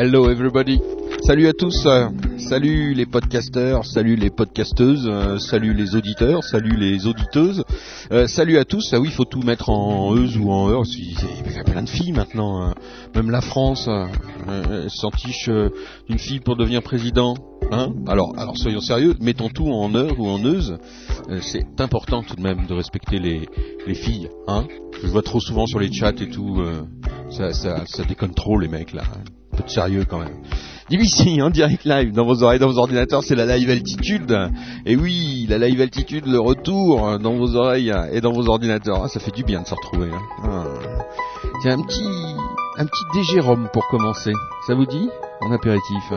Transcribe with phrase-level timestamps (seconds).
[0.00, 0.80] Hello everybody.
[1.26, 1.88] Salut à tous.
[2.38, 7.64] Salut les podcasteurs, salut les podcasteuses, euh, salut les auditeurs, salut les auditeuses.
[8.12, 8.90] Euh, salut à tous.
[8.92, 10.84] Ah oui, il faut tout mettre en euse ou en heure.
[10.96, 12.62] Il y a plein de filles maintenant.
[12.62, 12.74] hein.
[13.16, 14.06] Même la France euh,
[14.48, 15.50] euh, s'entiche
[16.08, 17.34] d'une fille pour devenir président.
[17.72, 20.78] Hein alors, alors soyons sérieux, mettons tout en heure ou en euse.
[21.42, 23.48] C'est important tout de même de respecter les,
[23.84, 24.28] les filles.
[24.46, 24.68] Hein
[25.02, 26.62] Je vois trop souvent sur les chats et tout.
[27.30, 27.50] ça,
[28.08, 29.02] déconne trop les mecs là.
[29.58, 30.36] Peu de sérieux quand même.
[30.88, 34.34] DBC en direct live dans vos oreilles, dans vos ordinateurs, c'est la live altitude.
[34.86, 39.02] Et oui, la live altitude, le retour dans vos oreilles et dans vos ordinateurs.
[39.04, 40.10] Ah, ça fait du bien de se retrouver.
[40.10, 40.22] Hein.
[40.44, 40.64] Ah.
[41.60, 42.36] Tiens, un petit,
[42.78, 44.32] un petit DG Rhum pour commencer.
[44.66, 45.10] Ça vous dit?
[45.40, 46.12] En apéritif.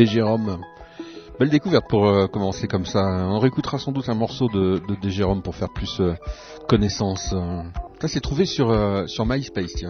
[0.00, 0.62] DG Rhum.
[1.38, 3.00] Belle découverte pour euh, commencer comme ça.
[3.04, 6.14] On réécoutera sans doute un morceau de, de DG Rhum pour faire plus euh,
[6.70, 7.34] connaissance.
[7.34, 7.60] euh.
[8.00, 8.66] Ça c'est trouvé sur
[9.26, 9.84] MySpace.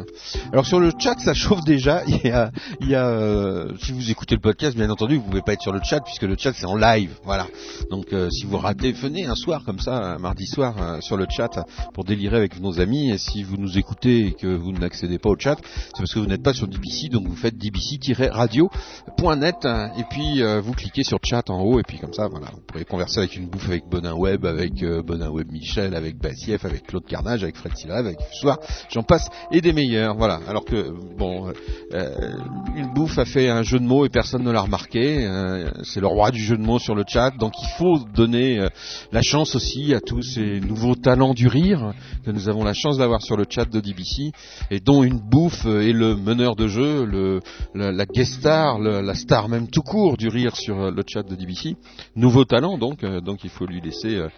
[0.52, 2.02] Alors sur le chat, ça chauffe déjà.
[2.08, 2.50] Il y a,
[2.80, 6.00] il si vous écoutez le podcast, bien entendu, vous pouvez pas être sur le chat
[6.00, 7.46] puisque le chat c'est en live, voilà.
[7.90, 11.16] Donc euh, si vous ratez, venez un soir comme ça, un mardi soir euh, sur
[11.16, 11.50] le chat
[11.92, 13.10] pour délirer avec nos amis.
[13.10, 16.20] Et si vous nous écoutez et que vous n'accédez pas au chat, c'est parce que
[16.20, 19.66] vous n'êtes pas sur DBC, donc vous faites dbc-radio.net
[19.98, 22.60] et puis euh, vous cliquez sur chat en haut et puis comme ça, voilà, vous
[22.66, 26.64] pourrez converser avec une bouffe avec Bonin Web, avec euh, Bonin Web Michel, avec Bassieff,
[26.64, 28.58] avec Claude Carnage, avec Fred Silla, avec Soir,
[28.90, 30.40] j'en passe et des meilleurs, voilà.
[30.48, 31.52] Alors que bon,
[31.92, 32.36] euh,
[32.76, 35.26] une bouffe a fait un jeu de mots et personne ne l'a remarqué.
[35.26, 38.58] euh, c'est le roi du jeu de mots sur le chat, donc il faut donner
[38.58, 38.68] euh,
[39.10, 41.94] la chance aussi à tous ces nouveaux talents du rire
[42.26, 44.32] que nous avons la chance d'avoir sur le chat de DBC
[44.70, 47.40] et dont une bouffe est le meneur de jeu,
[47.74, 51.34] la, guest star, la star même tout court du rire sur euh, le chat de
[51.34, 51.76] DBC.
[52.16, 54.28] Nouveau talent donc, euh, donc il faut lui laisser euh,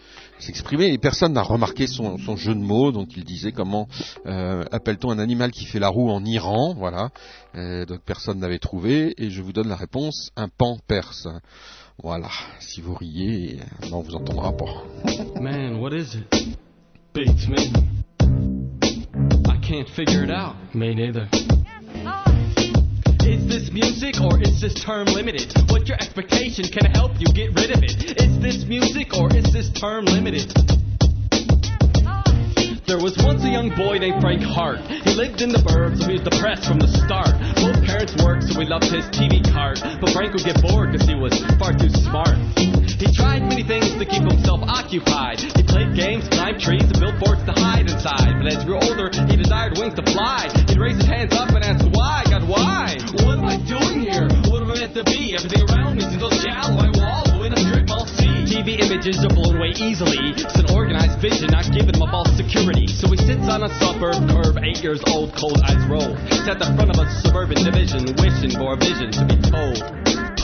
[0.43, 0.93] s'exprimer.
[0.93, 3.89] Et personne n'a remarqué son, jeu de mots, donc il disait comment
[4.27, 7.11] euh, appelle-t-on un animal qui fait la roue en Iran, voilà.
[7.55, 11.29] Euh, donc personne n'avait trouvé et je vous donne la réponse un pan perse.
[11.99, 12.31] Voilà,
[12.61, 13.61] si vous riez,
[13.91, 14.85] non, on vous entendra pas.
[15.41, 16.57] Man, what is it?
[17.13, 17.73] Beats me.
[19.49, 20.57] I can't figure it out.
[20.75, 21.29] Me neither.
[23.25, 25.53] Is this music or is this term limited?
[25.71, 26.65] What's your expectation?
[26.65, 28.21] Can I help you get rid of it?
[28.21, 30.51] Is this music or is this this term limited?
[32.93, 34.77] There was once a young boy named Frank Hart.
[34.85, 37.33] He lived in the burbs, so he was depressed from the start.
[37.57, 39.81] Both parents worked, so he loved his TV cart.
[39.81, 42.37] But Frank would get bored because he was far too smart.
[43.01, 45.41] He tried many things to keep himself occupied.
[45.41, 48.37] He played games, climbed trees, and built forts to hide inside.
[48.37, 50.53] But as he grew older, he desired wings to fly.
[50.69, 52.93] He'd raise his hands up and ask, Why, God, why?
[53.25, 54.29] What am I doing here?
[54.53, 55.33] What am I meant to be?
[55.33, 56.77] Everything around me seems so shallow.
[56.77, 57.32] I wallow
[58.63, 60.39] TV images are blown away easily.
[60.39, 62.87] It's an organized vision, not giving him a false security.
[62.87, 66.15] So he sits on a suburb curb, eight years old, cold eyes roll.
[66.31, 69.83] He's at the front of a suburban division, wishing for a vision to be told.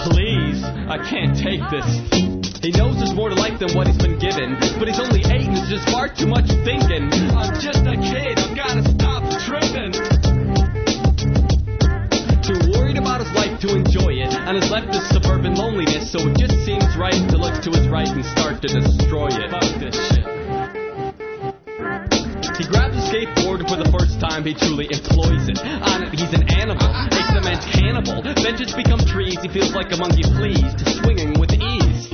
[0.03, 1.87] Please, I can't take this.
[2.59, 5.47] He knows there's more to life than what he's been given, but he's only eight
[5.47, 7.06] and there's just far too much thinking.
[7.38, 9.94] I'm just a kid, I've gotta stop tripping.
[12.43, 14.18] Too worried about his life to enjoy it,
[14.49, 17.85] and has left this suburban loneliness, so it just seems right to look to his
[17.93, 19.45] right and start to destroy it.
[19.53, 20.25] Fuck this shit.
[22.56, 25.61] He grabs a skateboard and for the first time he truly employs it.
[25.61, 28.25] On it he's an animal, a cement cannibal.
[28.25, 32.09] Benches become trees, he feels like a monkey to swinging with ease.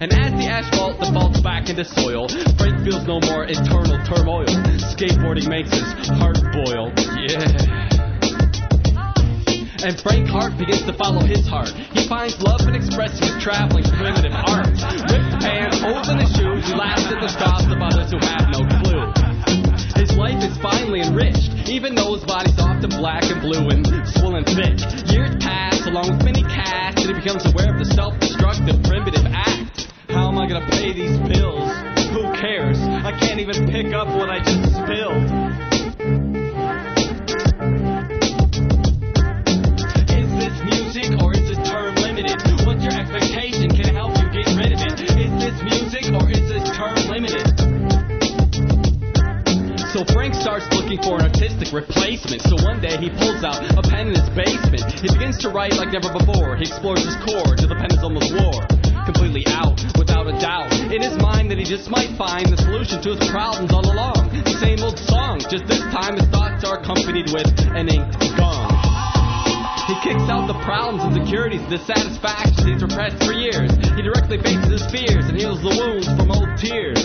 [0.00, 4.48] And as the asphalt defaults back into soil, Frank feels no more eternal turmoil.
[4.96, 6.96] Skateboarding makes his heart boil.
[7.28, 7.93] Yeah.
[9.84, 11.68] And Frank Hart begins to follow his heart.
[11.92, 14.72] He finds love and expresses his traveling primitive art.
[15.12, 18.48] Ripped pants, holes in his shoes, he laughs at the thoughts of others who have
[18.48, 19.12] no clue.
[20.00, 23.84] His life is finally enriched, even though his body's often black and blue and
[24.16, 24.80] swollen thick.
[25.12, 29.92] Years pass along with many casts, and he becomes aware of the self-destructive primitive act.
[30.08, 31.68] How am I gonna pay these bills?
[32.16, 32.80] Who cares?
[32.80, 35.28] I can't even pick up what I just spilled.
[49.94, 52.42] So Frank starts looking for an artistic replacement.
[52.42, 54.90] So one day he pulls out a pen in his basement.
[54.90, 56.58] He begins to write like never before.
[56.58, 58.66] He explores his core till the pen is almost wore.
[59.06, 60.74] Completely out, without a doubt.
[60.90, 64.34] In his mind that he just might find the solution to his problems all along.
[64.34, 67.46] The same old song, just this time his thoughts are accompanied with
[67.78, 68.74] an inked gong.
[69.86, 73.70] He kicks out the problems insecurities dissatisfactions he's repressed for years.
[73.94, 76.98] He directly faces his fears and heals the wounds from old tears.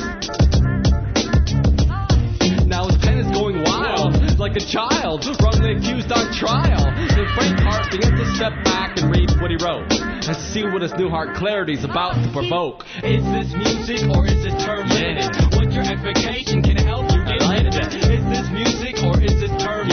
[4.39, 6.87] Like a child, wrongly accused on trial.
[6.95, 10.81] Then Frank Hart begins to step back and read what he wrote, and see what
[10.81, 12.85] his new heart clarity's about to provoke.
[13.03, 15.35] Is this music or is this term limited?
[15.59, 16.63] What's your expectation?
[16.63, 17.75] Can it help you get it?
[17.75, 19.91] Is this music or is this term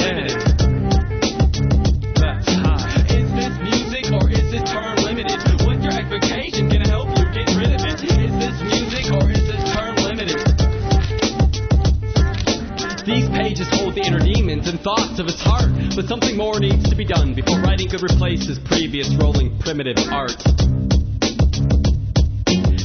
[13.97, 17.33] the inner demons and thoughts of his heart, but something more needs to be done
[17.33, 20.37] before writing could replace his previous rolling primitive art.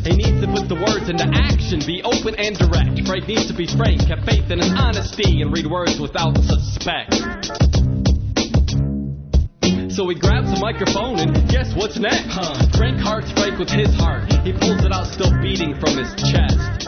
[0.07, 2.95] He needs to put the words into action, be open and direct.
[3.03, 7.11] Frank needs to be frank, have faith in his honesty, and read words without suspect.
[9.91, 12.31] So he grabs a microphone and guess what's next?
[12.31, 12.55] Huh.
[12.79, 14.31] Frank hearts Frank with his heart.
[14.47, 16.87] He pulls it out still beating from his chest.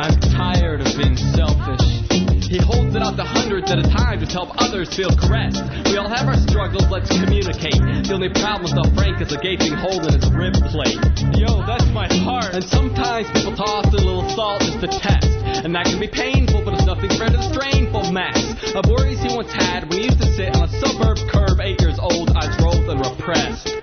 [0.00, 2.09] I'm tired of being selfish.
[2.50, 5.62] He holds it out to hundreds at a time to help others feel caressed.
[5.86, 7.78] We all have our struggles, let's communicate.
[7.78, 10.98] The only problem with the Frank is a gaping hole in his rib plate.
[11.38, 12.50] Yo, that's my heart.
[12.50, 15.30] And sometimes people toss a little salt just to test.
[15.62, 18.42] And that can be painful, but it's nothing compared to the strainful mess
[18.74, 21.78] of worries he once had when he used to sit on a suburb curb, eight
[21.78, 23.78] years old, eyes rolled and repressed.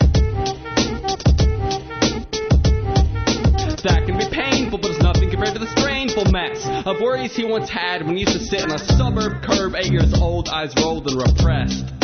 [3.88, 7.46] That can be painful, but it's nothing compared to the strainful mess of worries he
[7.46, 10.74] once had when he used to sit on a suburb curb, eight years old, eyes
[10.76, 11.97] rolled and repressed.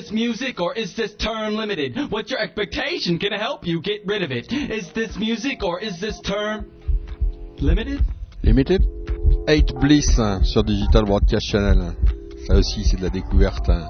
[0.00, 1.94] This music or is this term limited?
[2.10, 3.18] What's your expectation?
[3.18, 4.50] Can it help you get rid of it?
[4.52, 6.70] Is this music or is this term
[7.58, 8.00] limited?
[8.42, 8.82] Limited
[9.46, 11.92] 8 Bliss hein, sur Digital Broadcast Channel.
[12.46, 13.68] Ça aussi, c'est de la découverte.
[13.68, 13.88] hein.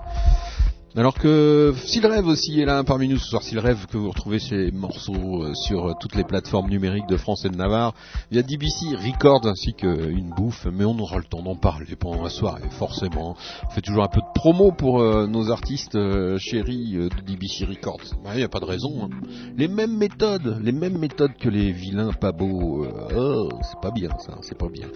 [0.97, 3.43] Alors que S'il rêve aussi est là parmi nous ce soir.
[3.45, 7.17] S'il rêve que vous retrouvez ces morceaux euh, sur euh, toutes les plateformes numériques de
[7.17, 7.95] France et de Navarre
[8.33, 10.67] via DBC Records ainsi qu'une bouffe.
[10.73, 13.37] Mais on aura le temps d'en parler pendant la soirée, forcément.
[13.69, 15.97] On fait toujours un peu de promo pour euh, nos artistes
[16.39, 18.01] chéris de DBC Records.
[18.33, 19.05] Il n'y a pas de raison.
[19.05, 19.11] hein.
[19.57, 22.85] Les mêmes méthodes, les mêmes méthodes que les vilains pas beaux.
[23.17, 24.89] oh, c'est pas bien ça, c'est pas bien.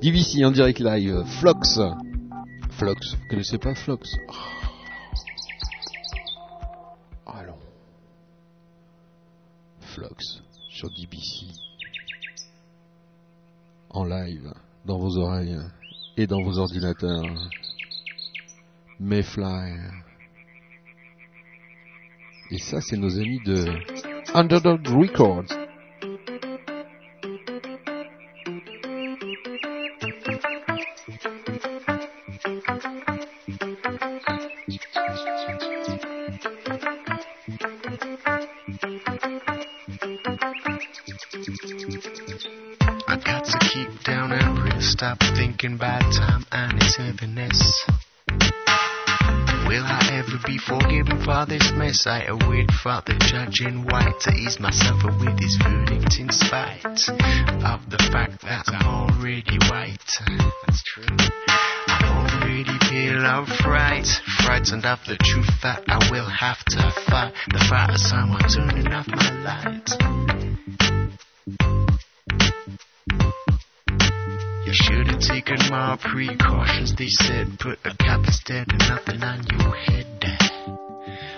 [0.00, 1.80] DBC en direct live, Flox.
[2.70, 4.16] Flox, vous connaissez pas Flox?
[4.28, 4.53] Allons.
[10.70, 11.46] Sur DBC.
[13.90, 14.52] En live,
[14.84, 15.56] dans vos oreilles
[16.16, 17.30] et dans vos ordinateurs.
[18.98, 19.76] Mayfly.
[22.50, 23.66] Et ça, c'est nos amis de
[24.34, 25.63] Underdog Records.
[45.64, 47.84] Thinking about time and its heaviness.
[49.66, 52.06] Will I ever be forgiven for this mess?
[52.06, 56.84] I await for the judge in white to ease myself with his verdict in spite
[57.64, 60.04] of the fact that I'm already white.
[60.66, 61.16] That's true.
[61.88, 64.06] I'm already pale of fright,
[64.44, 67.32] frightened of the truth that I will have to fight.
[67.48, 70.23] The fight of someone turning off my light.
[75.44, 76.94] Taken more precautions.
[76.96, 80.06] They said put a cap instead of nothing on your head.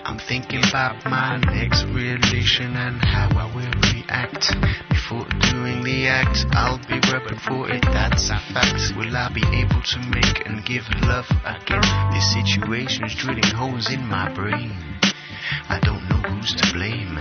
[0.05, 4.55] I'm thinking about my next relation and how I will react.
[4.89, 8.95] Before doing the act, I'll be rubbing for it, that's a fact.
[8.97, 11.83] Will I be able to make and give love again?
[12.13, 14.71] This situation's drilling holes in my brain.
[15.69, 17.15] I don't know who's to blame.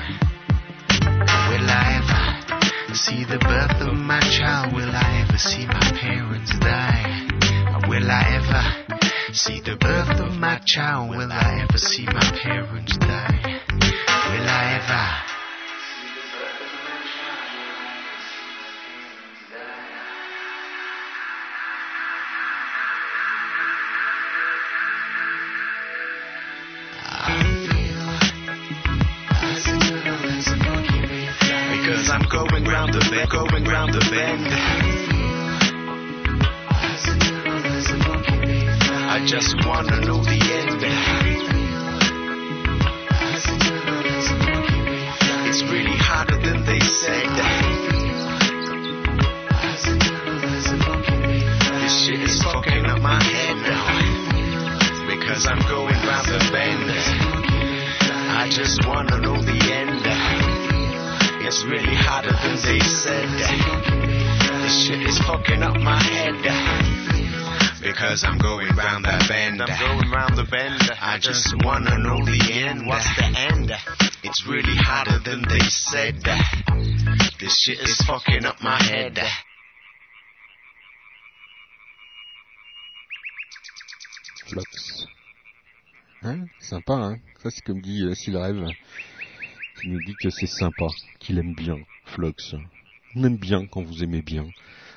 [1.03, 2.56] Will I ever
[2.97, 4.73] see the birth of my child?
[4.73, 7.29] Will I ever see my parents die?
[7.89, 11.11] Will I ever see the birth of my child?
[11.11, 13.61] Will I ever see my parents die?
[13.71, 15.36] Will I ever?
[32.17, 34.49] I'm going round the bend, going round the bend.
[39.05, 40.81] I just wanna know the end.
[45.45, 47.29] It's really harder than they said.
[51.83, 53.93] This shit is fucking up my head now.
[55.07, 56.91] Because I'm going round the bend.
[58.41, 60.06] I just wanna know the end.
[61.47, 63.31] It's really harder than they said.
[64.67, 66.43] This shit is fucking up my head.
[67.81, 69.63] Because I'm going round the bend.
[69.63, 70.83] I'm going round the bend.
[71.01, 72.89] I just wanna know the end.
[72.89, 73.71] What's the end?
[74.25, 76.19] It's really harder than they said.
[77.39, 79.17] This shit is fucking up my head.
[84.49, 85.07] Flox.
[86.25, 88.67] Hein Sympa, hein Ça, c'est comme dit euh, S'il rêve,
[89.77, 90.87] qui nous dit que c'est sympa,
[91.19, 92.55] qu'il aime bien, Flox.
[93.15, 94.47] On aime bien quand vous aimez bien,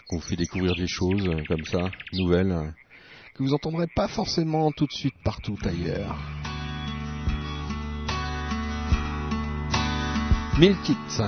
[0.07, 2.69] qu'on vous fait découvrir des choses euh, comme ça, nouvelles, euh,
[3.35, 6.17] que vous entendrez pas forcément tout de suite partout ailleurs.
[10.57, 11.21] Milk It,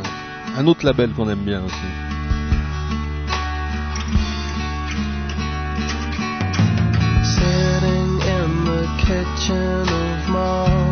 [0.56, 2.12] un autre label qu'on aime bien aussi.
[9.12, 10.91] Kitchen of Molly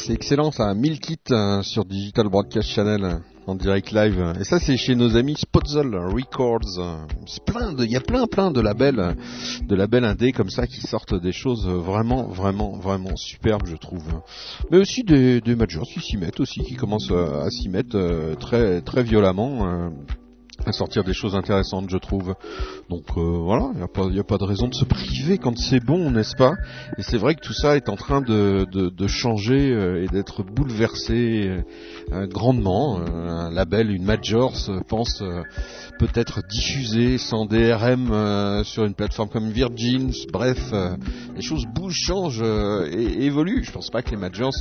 [0.00, 0.74] c'est excellent ça.
[0.74, 4.34] 1000 kits euh, sur Digital Broadcast Channel en direct live.
[4.40, 7.06] Et ça, c'est chez nos amis Spotzel Records.
[7.46, 9.16] Plein de, il y a plein, plein de labels,
[9.62, 14.04] de labels indés comme ça qui sortent des choses vraiment, vraiment, vraiment superbes, je trouve.
[14.70, 18.34] Mais aussi des, des majors qui s'y mettent aussi, qui commencent à s'y mettre euh,
[18.36, 19.90] très, très violemment.
[20.66, 22.34] À sortir des choses intéressantes, je trouve.
[22.88, 25.56] Donc euh, voilà, il n'y a, pas- a pas de raison de se priver quand
[25.56, 26.54] c'est bon, n'est-ce pas?
[26.98, 30.42] Et c'est vrai que tout ça est en train de, de, changer euh, et d'être
[30.42, 31.62] bouleversé
[32.12, 33.00] euh, grandement.
[33.00, 35.22] Un label, une major, se pense
[35.98, 40.10] peut-être diffuser sans DRM sur une plateforme comme Virgin.
[40.32, 40.72] Bref,
[41.34, 43.64] les choses bougent, changent et évoluent.
[43.64, 44.52] Je pense pas que les majors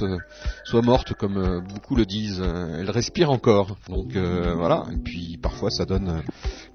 [0.63, 2.41] soient mortes comme beaucoup le disent.
[2.41, 3.77] Elles respirent encore.
[3.89, 4.85] Donc voilà.
[4.91, 6.21] Et puis parfois ça donne euh,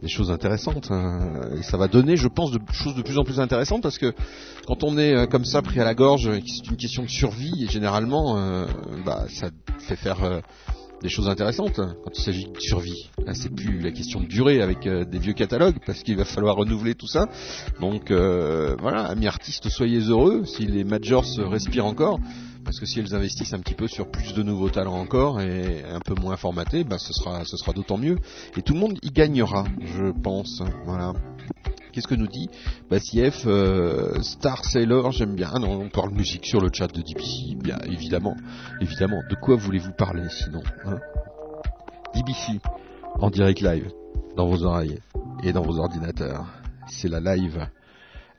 [0.03, 0.91] des choses intéressantes.
[0.91, 3.99] euh, et ça va donner, je pense, de choses de plus en plus intéressantes parce
[3.99, 4.13] que
[4.67, 7.67] quand on est euh, comme ça pris à la gorge, c'est une question de survie
[7.71, 8.67] généralement, euh,
[9.05, 9.49] bah, ça
[9.79, 10.43] fait faire
[11.05, 13.11] des choses intéressantes hein, quand il s'agit de survie.
[13.27, 16.25] Là, c'est plus la question de durée avec euh, des vieux catalogues parce qu'il va
[16.25, 17.29] falloir renouveler tout ça.
[17.79, 22.19] Donc euh, voilà, amis artistes, soyez heureux si les majors respirent encore.
[22.65, 25.85] Parce que si elles investissent un petit peu sur plus de nouveaux talents encore et
[25.85, 28.17] un peu moins formatés, bah ce sera, ce sera d'autant mieux.
[28.57, 30.63] Et tout le monde y gagnera, je pense.
[30.87, 31.13] Voilà.
[31.95, 32.51] Qu'est-ce que nous dit
[33.47, 35.53] euh, Star Sailor, j'aime bien.
[35.61, 38.37] Non, on parle musique sur le chat de DBC, bien évidemment,
[38.81, 39.23] évidemment.
[39.31, 40.99] De quoi voulez-vous parler sinon hein
[42.17, 42.61] DBC
[43.21, 43.93] en direct live
[44.37, 44.99] dans vos oreilles
[45.45, 46.47] et dans vos ordinateurs.
[46.89, 47.69] C'est la live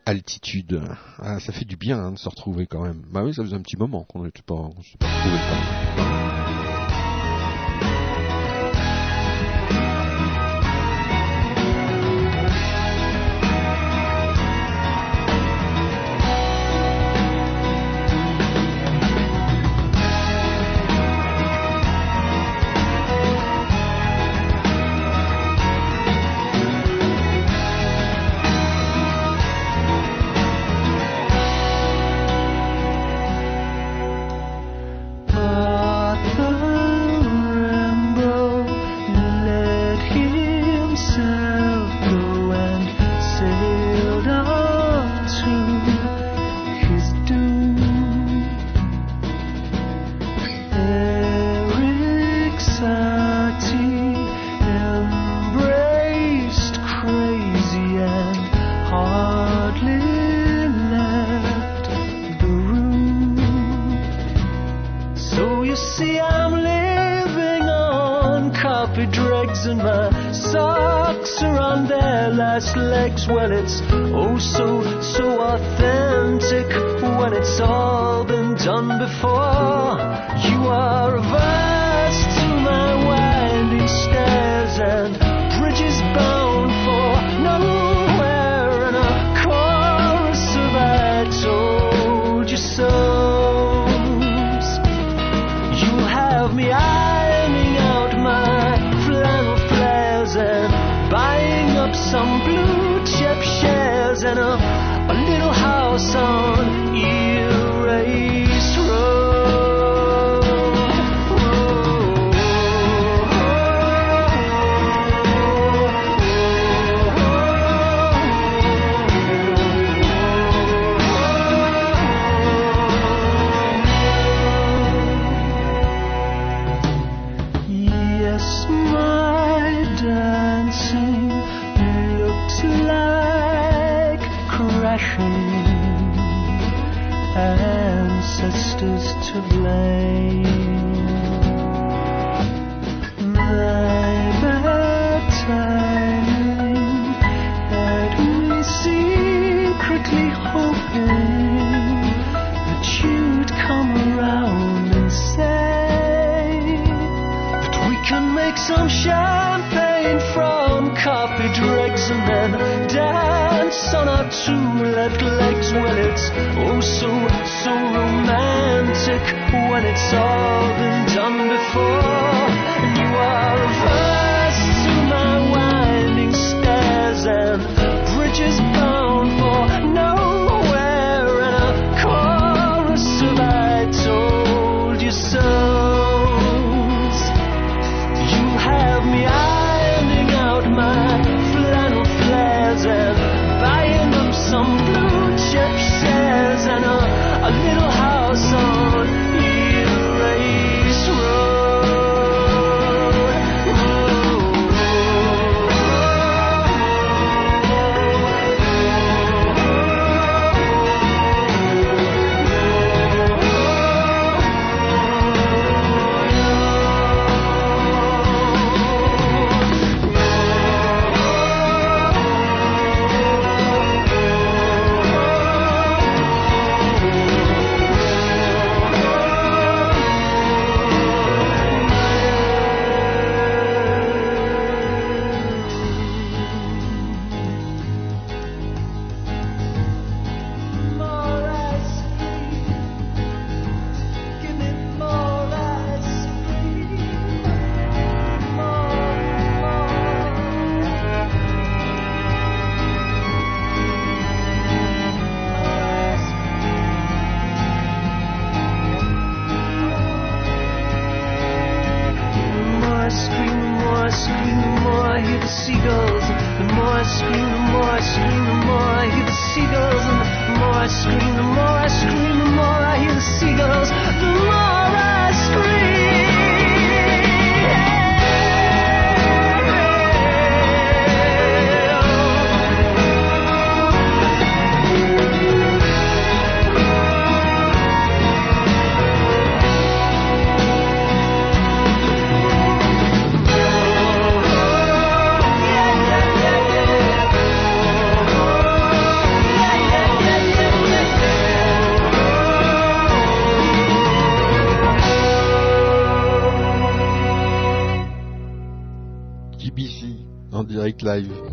[0.04, 0.82] altitude.
[1.18, 3.04] Ah, ça fait du bien hein, de se retrouver quand même.
[3.10, 6.15] Bah oui, ça faisait un petit moment qu'on n'était pas, on pas retrouvés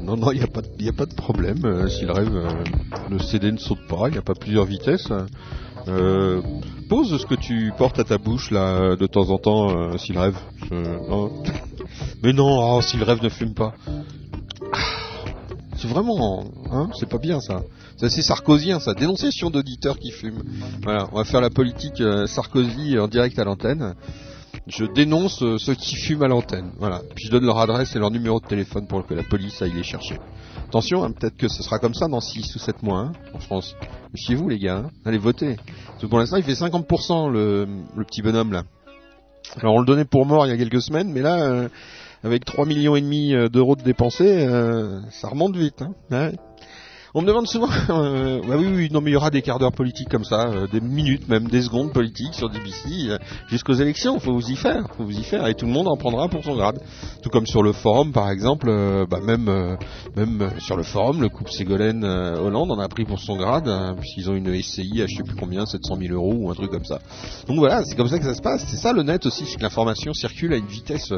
[0.01, 1.63] Non, non, il n'y a, pas de- a pas de problème.
[1.65, 2.49] euh, si le rêve, euh,
[3.09, 5.09] le CD ne saute pas, il n'y a pas plusieurs vitesses.
[5.87, 6.41] Euh,
[6.89, 10.13] pose ce que tu portes à ta bouche là de temps en temps, euh, si
[10.13, 10.37] le rêve.
[10.71, 11.31] Non.
[12.23, 13.73] Mais non, oh, si le rêve ne fume pas.
[14.73, 14.77] Ah,
[15.77, 17.61] C'est vraiment, hein, c'est pas bien ça.
[17.97, 18.93] C'est assez sarkozien ça.
[18.93, 20.41] Dénonciation d'auditeurs qui fument.
[20.83, 23.93] Voilà, on va faire la politique Sarkozy en direct à l'antenne.
[24.67, 26.71] Je dénonce euh, ceux qui fument à l'antenne.
[26.80, 27.02] Voilà.
[27.15, 29.73] Puis je donne leur adresse et leur numéro de téléphone pour que la police aille
[29.73, 30.19] les chercher.
[30.67, 33.39] Attention, hein, peut-être que ce sera comme ça dans 6 ou 7 mois hein, en
[33.39, 33.76] France.
[34.13, 34.91] Méfiez-vous les gars, hein.
[35.06, 35.58] allez voter.
[35.88, 38.63] Parce que pour l'instant il fait 50% le, le petit bonhomme là.
[39.58, 41.69] Alors on le donnait pour mort il y a quelques semaines, mais là, euh,
[42.23, 45.82] avec 3 millions et demi euh, d'euros de dépensés, euh, ça remonte vite.
[45.82, 45.93] Hein.
[46.10, 46.34] Ouais.
[47.15, 49.60] On me demande souvent, euh, bah oui, oui, non, mais il y aura des quarts
[49.60, 53.76] d'heure politiques comme ça, euh, des minutes, même des secondes politiques sur DBC, euh, jusqu'aux
[53.76, 54.19] élections.
[54.19, 56.43] Faut vous y faire, faut vous y faire, et tout le monde en prendra pour
[56.43, 56.82] son grade.
[57.21, 59.76] Tout comme sur le forum, par exemple, euh, bah même, euh,
[60.15, 63.67] même euh, sur le forum, le couple Ségolène Hollande en a pris pour son grade,
[63.67, 66.56] hein, puisqu'ils ont une SCI à je sais plus combien, 700 000 euros ou un
[66.56, 66.99] truc comme ça.
[67.47, 68.65] Donc voilà, c'est comme ça que ça se passe.
[68.67, 71.13] C'est ça le net aussi, c'est que l'information circule à une vitesse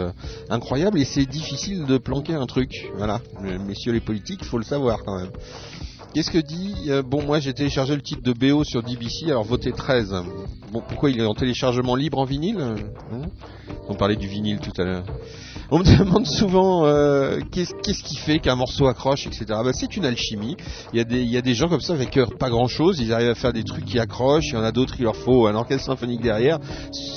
[0.49, 2.91] incroyable et c'est difficile de planquer un truc.
[2.97, 3.21] Voilà,
[3.65, 5.31] messieurs les politiques, faut le savoir quand même.
[6.15, 9.43] Qu'est-ce que dit euh, Bon, moi j'ai téléchargé le titre de BO sur DBC, alors
[9.43, 10.15] votez 13.
[10.71, 12.75] Bon, pourquoi il est en téléchargement libre en vinyle hein?
[13.89, 15.03] On parlait du vinyle tout à l'heure.
[15.71, 19.45] On me demande souvent euh, qu'est-ce qui fait qu'un morceau accroche, etc.
[19.47, 20.55] Bah, c'est une alchimie.
[20.93, 23.53] Il y, a des, gens comme ça avec euh, pas grand-chose, ils arrivent à faire
[23.53, 24.49] des trucs qui accrochent.
[24.49, 26.59] Il y en a d'autres, il leur faut un orchestre symphonique derrière.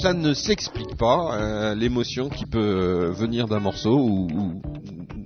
[0.00, 4.28] Ça ne s'explique pas euh, l'émotion qui peut venir d'un morceau ou,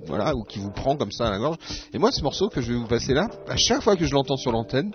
[0.06, 1.56] voilà ou qui vous prend comme ça à la gorge.
[1.92, 4.12] Et moi, ce morceau que je vais vous passer là, à chaque fois que je
[4.12, 4.90] l'entends sur l'antenne,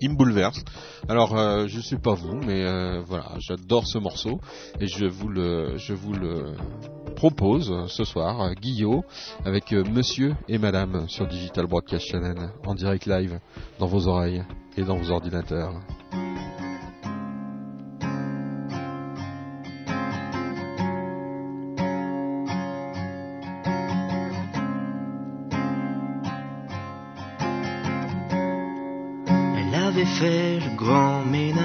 [0.00, 0.62] il me bouleverse.
[1.08, 2.64] Alors, euh, je sais pas vous, mais
[3.02, 4.40] voilà, j'adore ce morceau
[4.80, 6.54] et je vous le, je vous le
[7.14, 9.04] propose euh, ce soir, euh, Guillot,
[9.44, 13.38] avec euh, Monsieur et Madame sur Digital Broadcast Channel en direct live
[13.78, 14.44] dans vos oreilles
[14.76, 15.72] et dans vos ordinateurs.
[29.56, 31.63] Elle avait fait le grand ménage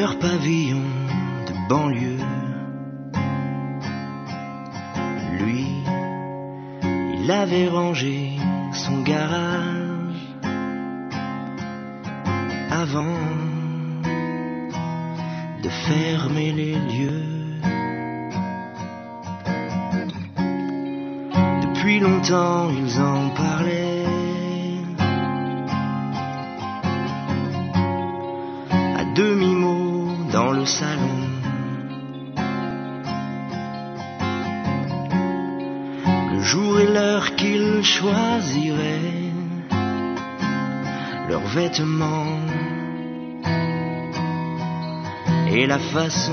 [0.00, 0.82] leur pavillon
[1.46, 2.24] de banlieue.
[5.38, 5.66] Lui,
[7.18, 8.38] il avait rangé
[8.72, 10.22] son garage
[12.70, 13.24] avant
[15.62, 17.26] de fermer les lieux.
[21.64, 23.99] Depuis longtemps ils en parlaient.
[36.32, 39.32] Le jour et l'heure qu'ils choisiraient.
[41.28, 42.40] Leurs vêtements.
[45.52, 46.32] Et la façon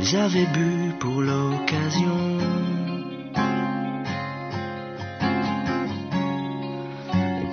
[0.00, 2.38] Ils avaient bu pour l'occasion.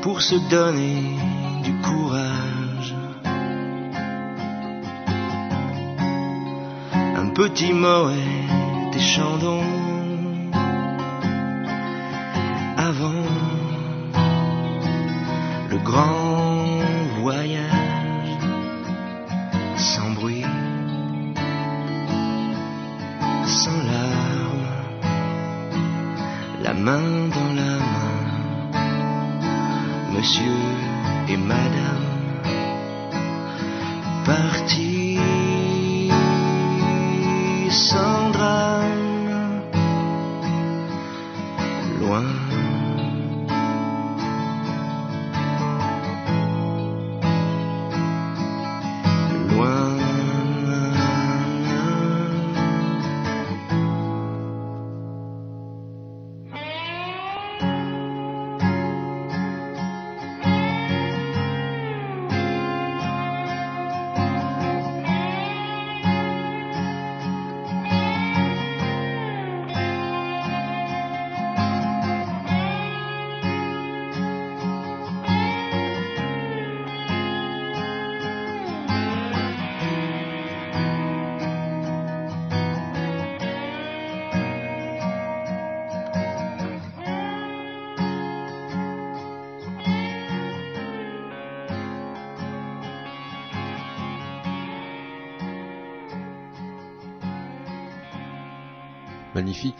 [0.02, 1.37] Pour se donner
[7.58, 8.94] Un petit Moët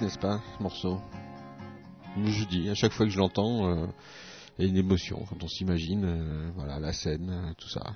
[0.02, 1.00] N'est-ce pas, ce morceau?
[2.26, 3.88] Je dis, à chaque fois que je l'entends, euh,
[4.58, 7.94] il y a une émotion quand on s'imagine, euh, voilà, la scène, euh, tout ça,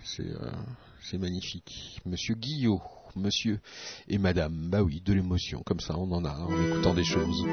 [1.02, 2.00] c'est magnifique.
[2.06, 2.82] Monsieur Guillot,
[3.16, 3.60] monsieur
[4.08, 7.44] et madame, bah oui, de l'émotion, comme ça on en a en écoutant des choses.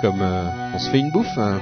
[0.00, 1.60] Comme on se fait une bouffe, hein.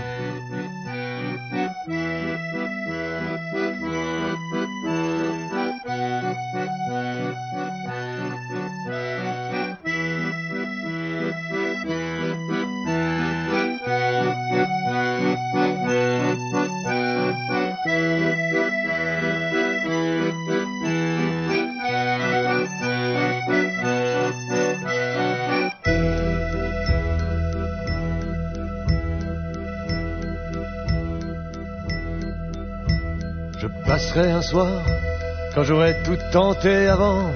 [35.55, 37.33] Quand j'aurai tout tenté avant,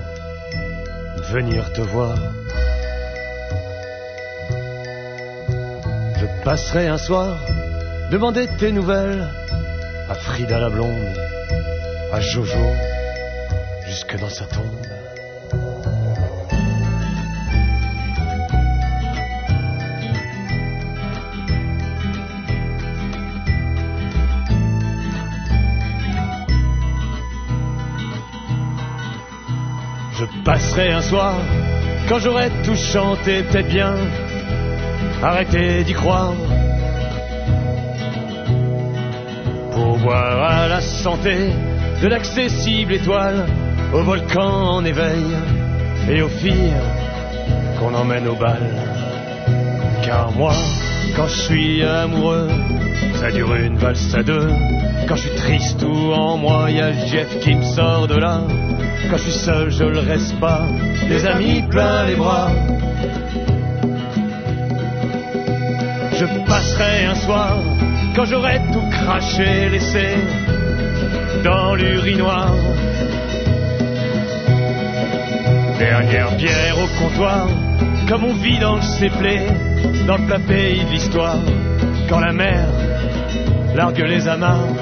[1.32, 2.16] venir te voir.
[6.16, 7.40] Je passerai un soir,
[8.10, 9.26] demander tes nouvelles
[10.08, 11.18] à Frida la blonde,
[12.12, 12.72] à Jojo,
[31.10, 33.94] quand j'aurai tout chanté, peut-être bien,
[35.22, 36.34] arrêter d'y croire.
[39.72, 41.50] Pour boire à la santé
[42.02, 43.46] de l'accessible étoile,
[43.94, 45.24] au volcan en éveil
[46.10, 46.74] et aux filles
[47.78, 48.60] qu'on emmène au bal.
[50.04, 50.52] Car moi,
[51.16, 52.48] quand je suis amoureux,
[53.14, 54.48] ça dure une valse à deux.
[55.08, 58.42] Quand je suis triste ou en moi, y a Jeff qui me sort de là.
[59.10, 60.66] Quand je suis seul, je le reste pas.
[61.08, 62.50] Les amis plein les bras.
[66.12, 67.56] Je passerai un soir
[68.14, 70.16] quand j'aurai tout craché, laissé
[71.42, 72.52] dans l'urinoir.
[75.78, 77.48] Dernière bière au comptoir,
[78.08, 79.40] comme on vit dans le séplé,
[80.06, 81.38] dans le plat pays de l'histoire,
[82.08, 82.66] quand la mer
[83.74, 84.74] largue les amarres.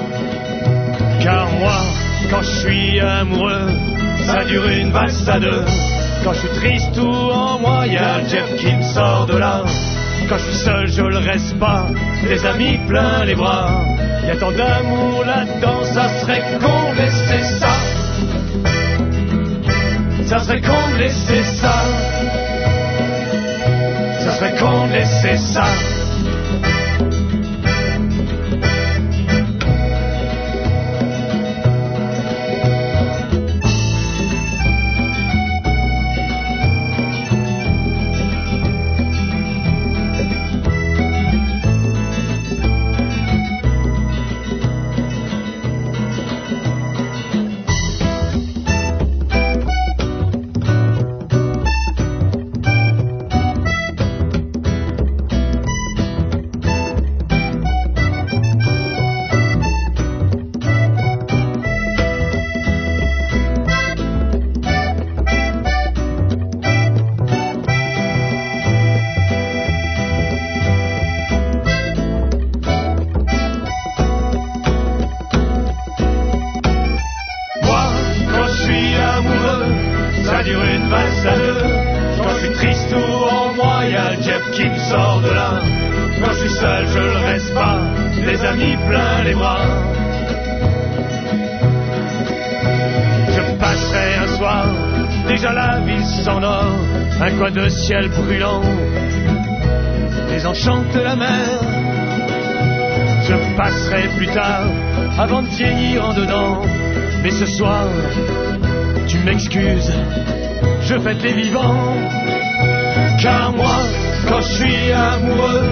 [1.21, 1.79] Car moi,
[2.29, 3.69] quand je suis amoureux,
[4.25, 5.63] ça dure une valse à deux.
[6.27, 9.63] Quand je suis triste ou en moi, y a Jeff qui me sort de là.
[10.27, 11.87] Quand je suis seul, je le reste pas.
[12.27, 13.81] Les amis plein les bras.
[14.25, 17.69] Y a tant d'amour là-dedans, ça serait con de laisser ça.
[20.25, 21.85] Ça serait con de laisser ça.
[24.19, 25.63] Ça serait con de laisser ça.
[111.15, 111.95] Les vivants.
[113.21, 113.77] Car moi,
[114.27, 115.71] quand je suis amoureux,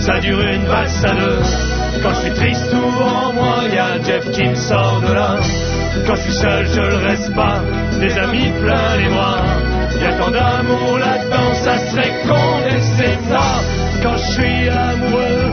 [0.00, 1.40] ça dure une valse à deux.
[2.02, 5.36] Quand je suis triste ou en moi, y a Jeff qui me sort de là.
[6.06, 7.62] Quand je suis seul, je le reste pas,
[7.98, 9.42] des amis plein les bras.
[10.00, 13.62] Y a tant d'amour là-dedans, ça serait con de laisser ça.
[14.02, 15.50] Quand je suis amoureux,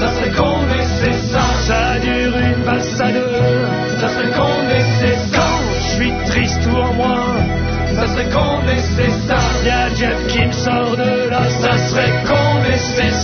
[0.00, 1.44] ça serait con de laisser ça.
[1.68, 5.38] Ça dure une à deux, ça serait con de laisser ça.
[5.38, 7.41] Quand je suis triste ou en moi,
[8.12, 9.38] serait con de laisser ça.
[9.64, 13.12] Y a Jeff qui me sort de là, ça serait con laisser ça.
[13.12, 13.21] Ça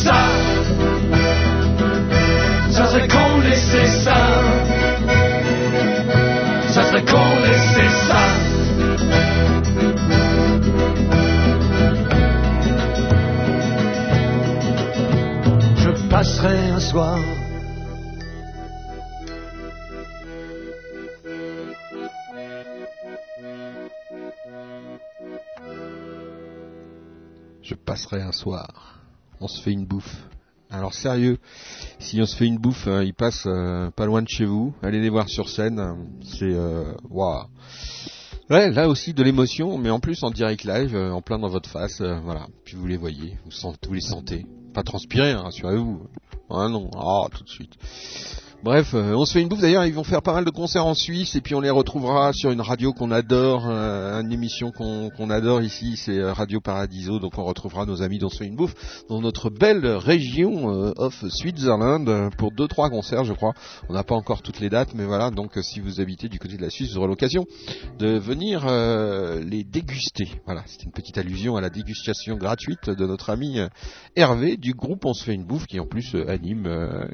[27.68, 28.98] Je passerai un soir.
[29.42, 30.26] On se fait une bouffe.
[30.70, 31.36] Alors sérieux,
[31.98, 34.74] si on se fait une bouffe, euh, ils passent euh, pas loin de chez vous.
[34.82, 35.78] Allez les voir sur scène.
[36.22, 37.44] C'est euh, waouh.
[38.48, 41.50] Ouais, là aussi de l'émotion, mais en plus en direct live, euh, en plein dans
[41.50, 42.46] votre face, voilà.
[42.64, 44.46] Puis vous les voyez, vous, vous les sentez.
[44.72, 46.08] Pas transpirer, hein, rassurez-vous.
[46.48, 47.74] Ah non, ah tout de suite.
[48.64, 49.60] Bref, euh, on se fait une bouffe.
[49.60, 52.32] D'ailleurs, ils vont faire pas mal de concerts en Suisse et puis on les retrouvera
[52.32, 57.20] sur une radio qu'on adore, euh, une émission qu'on adore ici, c'est euh, Radio Paradiso.
[57.20, 58.74] Donc on retrouvera nos amis d'On se fait une bouffe
[59.08, 63.54] dans notre belle région of Switzerland pour deux trois concerts, je crois.
[63.88, 65.30] On n'a pas encore toutes les dates, mais voilà.
[65.30, 67.46] Donc si vous habitez du côté de la Suisse, vous aurez l'occasion
[68.00, 68.66] de venir
[69.40, 70.28] les déguster.
[70.46, 73.60] Voilà, c'était une petite allusion à la dégustation gratuite de notre ami
[74.16, 76.66] Hervé du groupe On se fait une bouffe qui en plus anime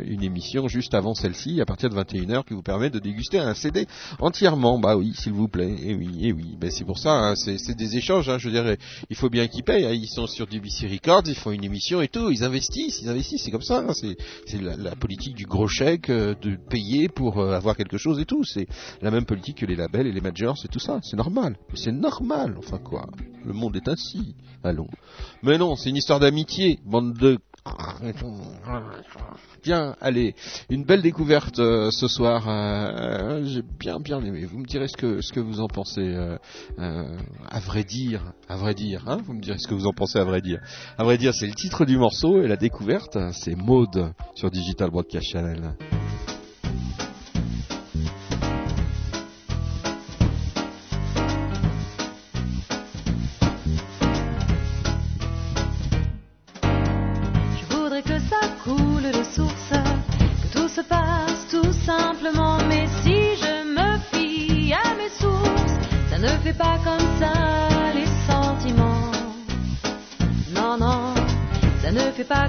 [0.05, 3.55] une émission juste avant celle-ci à partir de 21h qui vous permet de déguster un
[3.55, 3.87] CD
[4.21, 4.79] entièrement.
[4.79, 5.75] Bah oui, s'il vous plaît.
[5.83, 6.57] Et oui, et oui.
[6.59, 8.29] Ben c'est pour ça, hein, c'est des échanges.
[8.29, 8.77] Hein, je dire,
[9.11, 9.87] il faut bien qu'ils payent.
[9.87, 9.93] hein.
[9.93, 12.31] Ils sont sur DBC Records, ils font une émission et tout.
[12.31, 13.43] Ils investissent, ils investissent.
[13.45, 13.85] C'est comme ça.
[13.89, 13.93] hein.
[13.95, 18.25] C'est la, politique du gros chèque euh, de payer pour euh, avoir quelque chose et
[18.25, 18.45] tout.
[18.45, 18.67] C'est
[19.03, 21.01] la même politique que les labels et les majors, c'est tout ça.
[21.03, 21.57] C'est normal.
[21.75, 22.55] C'est normal.
[22.59, 23.07] Enfin quoi.
[23.45, 24.35] Le monde est ainsi.
[24.63, 24.89] Allons.
[25.43, 27.39] Mais non, c'est une histoire d'amitié, bande de
[29.63, 30.35] Bien, allez,
[30.69, 32.45] une belle découverte euh, ce soir.
[32.49, 34.45] euh, J'ai bien bien aimé.
[34.45, 36.03] Vous me direz ce que ce que vous en pensez.
[36.03, 36.37] euh,
[36.79, 37.17] euh,
[37.51, 40.19] à vrai dire, à vrai dire, hein Vous me direz ce que vous en pensez
[40.19, 40.61] à vrai dire.
[40.99, 44.91] À vrai dire, c'est le titre du morceau et la découverte, c'est Maude sur Digital
[44.91, 45.75] Broadcast Channel.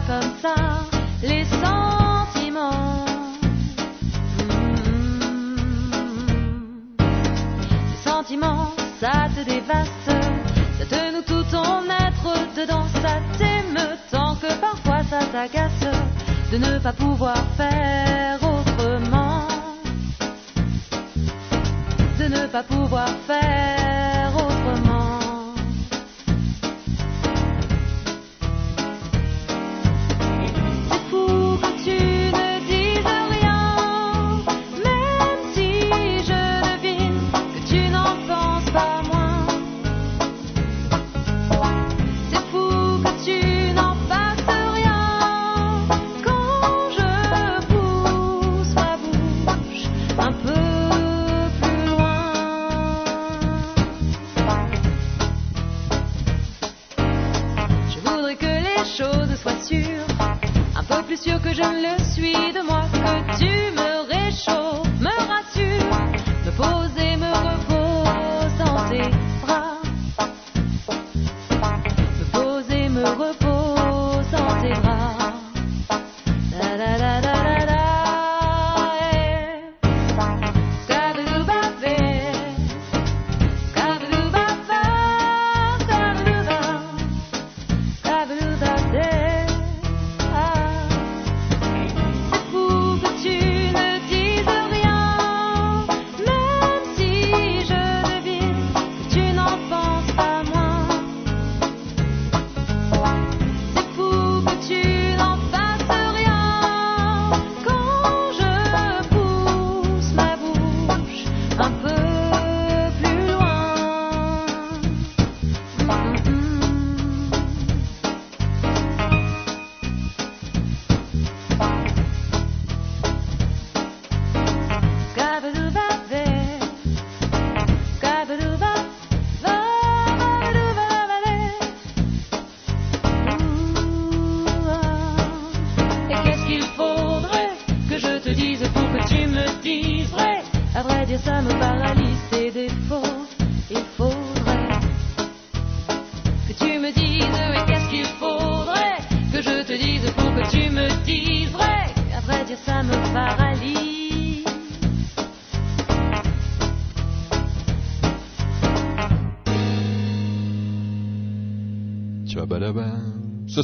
[0.08, 0.56] Comme ça
[1.24, 3.06] les sentiments.
[4.40, 4.76] Mm.
[7.92, 10.12] Les sentiments, ça te dévaste,
[10.78, 15.88] ça te noue tout ton être dedans, ça t'aime tant que parfois ça t'agace
[16.52, 19.48] de ne pas pouvoir faire autrement,
[22.20, 24.15] de ne pas pouvoir faire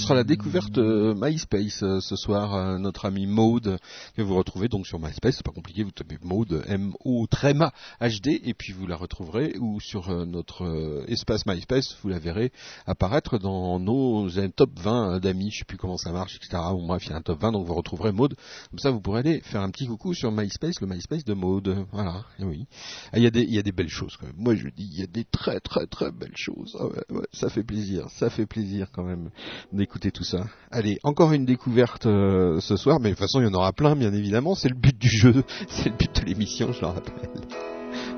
[0.02, 0.91] sera la découverte euh,
[1.32, 3.78] MySpace euh, ce soir, euh, notre ami Maude,
[4.18, 7.72] que vous retrouvez donc sur MySpace, c'est pas compliqué, vous tapez Maude, M-O, tréma,
[8.02, 12.52] HD, et puis vous la retrouverez, ou sur euh, notre espace MySpace, vous la verrez
[12.86, 16.62] apparaître dans nos top 20 d'amis, je sais plus comment ça marche, etc.
[16.74, 18.36] Ou bref, il y a un top 20, donc vous retrouverez Maude.
[18.70, 21.86] Comme ça, vous pourrez aller faire un petit coucou sur MySpace, le MySpace de Maude.
[21.94, 22.68] Voilà, oui.
[23.14, 24.36] Ah, Il y, a des, y a des belles choses quand même.
[24.38, 26.78] Moi, je dis, il y a des très très très belles choses.
[26.80, 26.88] Ah
[27.32, 29.30] ça fait plaisir, ça fait plaisir quand même
[29.72, 30.46] d'écouter tout ça.
[30.70, 33.72] Allez, encore une découverte euh, ce soir, mais de toute façon il y en aura
[33.72, 36.88] plein bien évidemment, c'est le but du jeu, c'est le but de l'émission, je le
[36.88, 37.30] rappelle.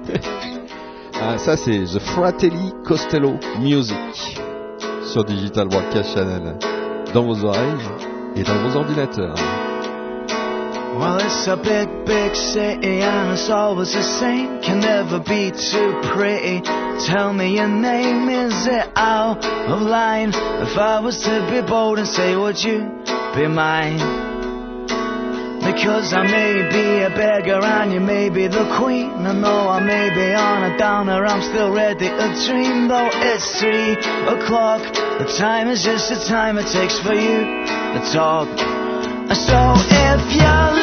[1.22, 3.98] ah, ça c'est The Fratelli Costello Music
[5.04, 6.58] sur Digital Broadcast Channel,
[7.14, 7.90] dans vos oreilles
[8.36, 9.63] et dans vos ordinateurs.
[10.94, 14.62] Well, it's a big, big city and it's always the same.
[14.62, 16.62] Can never be too pretty.
[17.10, 20.30] Tell me your name, is it out of line?
[20.30, 22.86] If I was to be bold and say, would you
[23.34, 23.98] be mine?
[25.66, 29.26] Because I may be a beggar and you may be the queen.
[29.26, 32.88] And though I may be on a downer, I'm still ready to dream.
[32.88, 33.98] Though it's three
[34.30, 34.86] o'clock,
[35.18, 37.66] the time is just the time it takes for you
[37.98, 38.48] to talk.
[39.34, 40.83] So if you're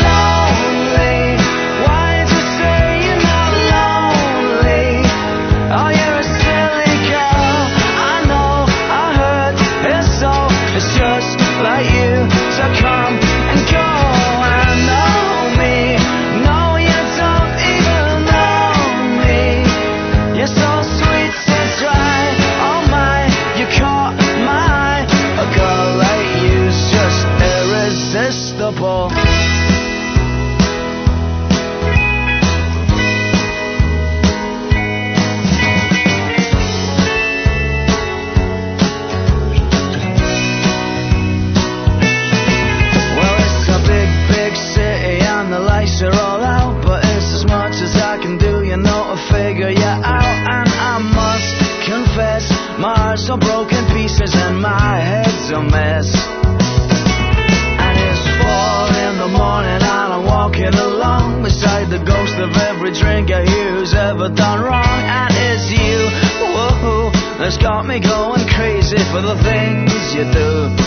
[68.99, 70.80] for the things you do.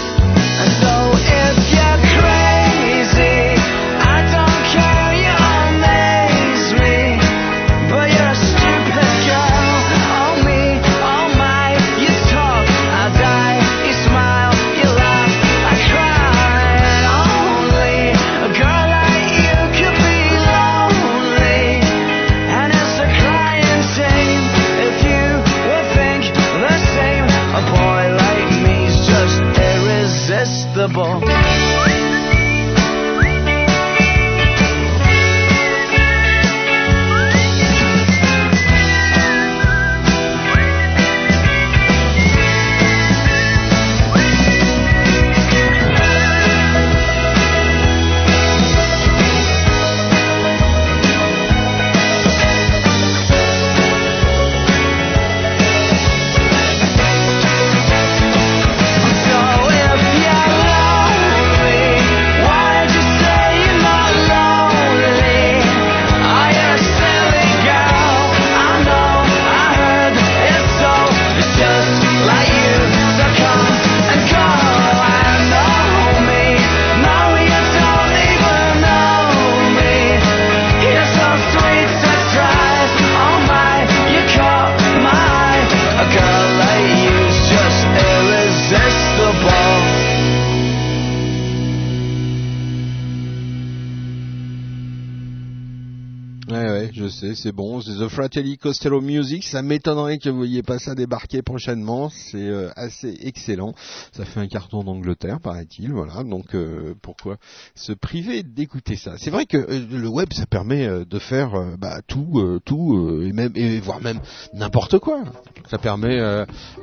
[98.13, 99.43] Fratelli Costello Music.
[99.43, 102.09] Ça m'étonnerait que vous voyez pas ça débarquer prochainement.
[102.09, 103.73] C'est euh, assez excellent.
[104.11, 105.91] Ça fait un carton d'Angleterre, paraît-il.
[105.91, 106.23] Voilà.
[106.23, 107.37] Donc euh, pourquoi
[107.73, 109.17] se priver d'écouter ça?
[109.17, 113.53] C'est vrai que euh, le web, ça permet de faire bah, tout, tout, et même,
[113.55, 114.19] et voire même
[114.53, 115.23] n'importe quoi.
[115.71, 116.19] Ça permet,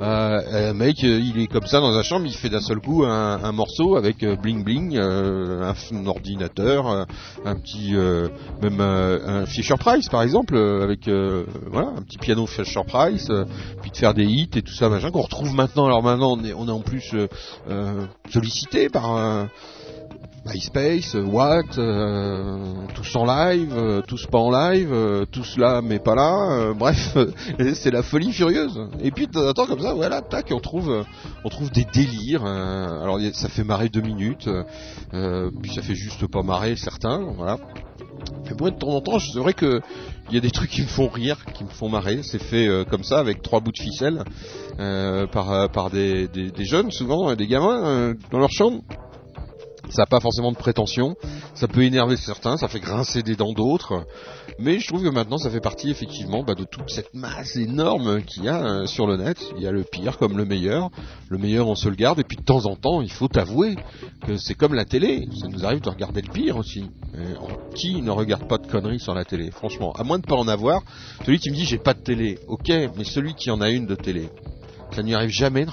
[0.01, 3.53] un mec, il est comme ça dans sa chambre, il fait d'un seul coup un,
[3.53, 7.07] morceau avec bling bling, un, ordinateur,
[7.45, 7.93] un petit,
[8.63, 11.45] même un Fisher Price par exemple, avec euh,
[11.75, 13.45] un petit piano Fisher Price, euh,
[13.83, 15.87] puis de faire des hits et tout ça machin qu'on retrouve maintenant.
[15.87, 17.15] Alors maintenant on est, en plus
[17.69, 19.49] euh, sollicité par
[20.47, 21.79] MySpace, Watt,
[22.95, 27.17] tous en live, tous pas en live, tous là mais pas là, bref,
[27.75, 28.81] c'est la folie furieuse.
[29.03, 31.05] Et puis de temps comme ça, voilà, tac, on trouve,
[31.45, 32.45] on trouve des délires.
[32.45, 34.49] alors ça fait marrer deux minutes,
[35.11, 37.59] puis ça fait juste pas marrer certains, voilà.
[38.45, 39.81] Mais de temps en temps, c'est vrai que
[40.31, 42.23] il y a des trucs qui me font rire, qui me font marrer.
[42.23, 44.23] C'est fait euh, comme ça avec trois bouts de ficelle
[44.79, 46.29] euh, par euh, par des,
[46.61, 48.83] jeunes souvent, des gamins dans leur chambre.
[49.89, 51.17] Ça n'a pas forcément de prétention,
[51.55, 54.05] ça peut énerver certains, ça fait grincer des dents d'autres,
[54.59, 58.23] mais je trouve que maintenant ça fait partie effectivement bah, de toute cette masse énorme
[58.23, 59.39] qu'il y a euh, sur le net.
[59.57, 60.91] Il y a le pire comme le meilleur,
[61.29, 63.77] le meilleur on se le garde, et puis de temps en temps il faut avouer
[64.27, 66.85] que c'est comme la télé, ça nous arrive de regarder le pire aussi.
[67.17, 67.35] Euh,
[67.75, 70.47] qui ne regarde pas de conneries sur la télé, franchement, à moins de pas en
[70.47, 70.83] avoir,
[71.25, 73.87] celui qui me dit j'ai pas de télé, ok, mais celui qui en a une
[73.87, 74.29] de télé,
[74.93, 75.71] ça n'y arrive jamais de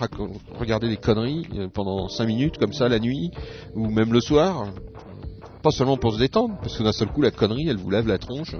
[0.59, 3.31] regarder des conneries euh, pendant 5 minutes comme ça la nuit
[3.75, 4.67] ou même le soir.
[5.63, 8.07] Pas seulement pour se détendre, parce que d'un seul coup la connerie elle vous lève
[8.07, 8.55] la tronche.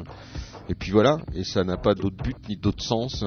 [0.70, 3.24] Et puis voilà, et ça n'a pas d'autre but ni d'autre sens.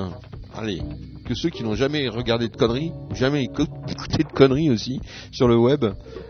[0.55, 0.83] Allez,
[1.24, 5.01] que ceux qui n'ont jamais regardé de conneries, jamais éco- écouté de conneries aussi
[5.33, 5.87] sur le web,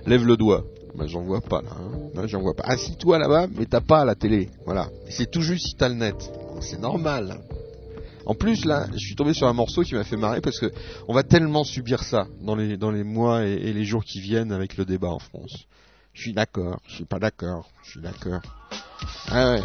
[0.07, 0.62] lèvent le doigt.
[0.94, 1.98] Bah, j'en vois pas là, hein.
[2.14, 2.64] Là, j'en vois pas.
[2.66, 4.51] Assis-toi là-bas, mais t'as pas la télé.
[4.66, 4.88] Voilà.
[5.09, 6.16] C'est tout juste si t'as le net.
[6.61, 7.40] C'est normal.
[8.30, 10.70] En plus, là, je suis tombé sur un morceau qui m'a fait marrer parce que
[11.08, 14.20] on va tellement subir ça dans les, dans les mois et, et les jours qui
[14.20, 15.64] viennent avec le débat en France.
[16.14, 18.40] Je suis d'accord, je suis pas d'accord, je suis d'accord.
[19.32, 19.62] Ah ouais.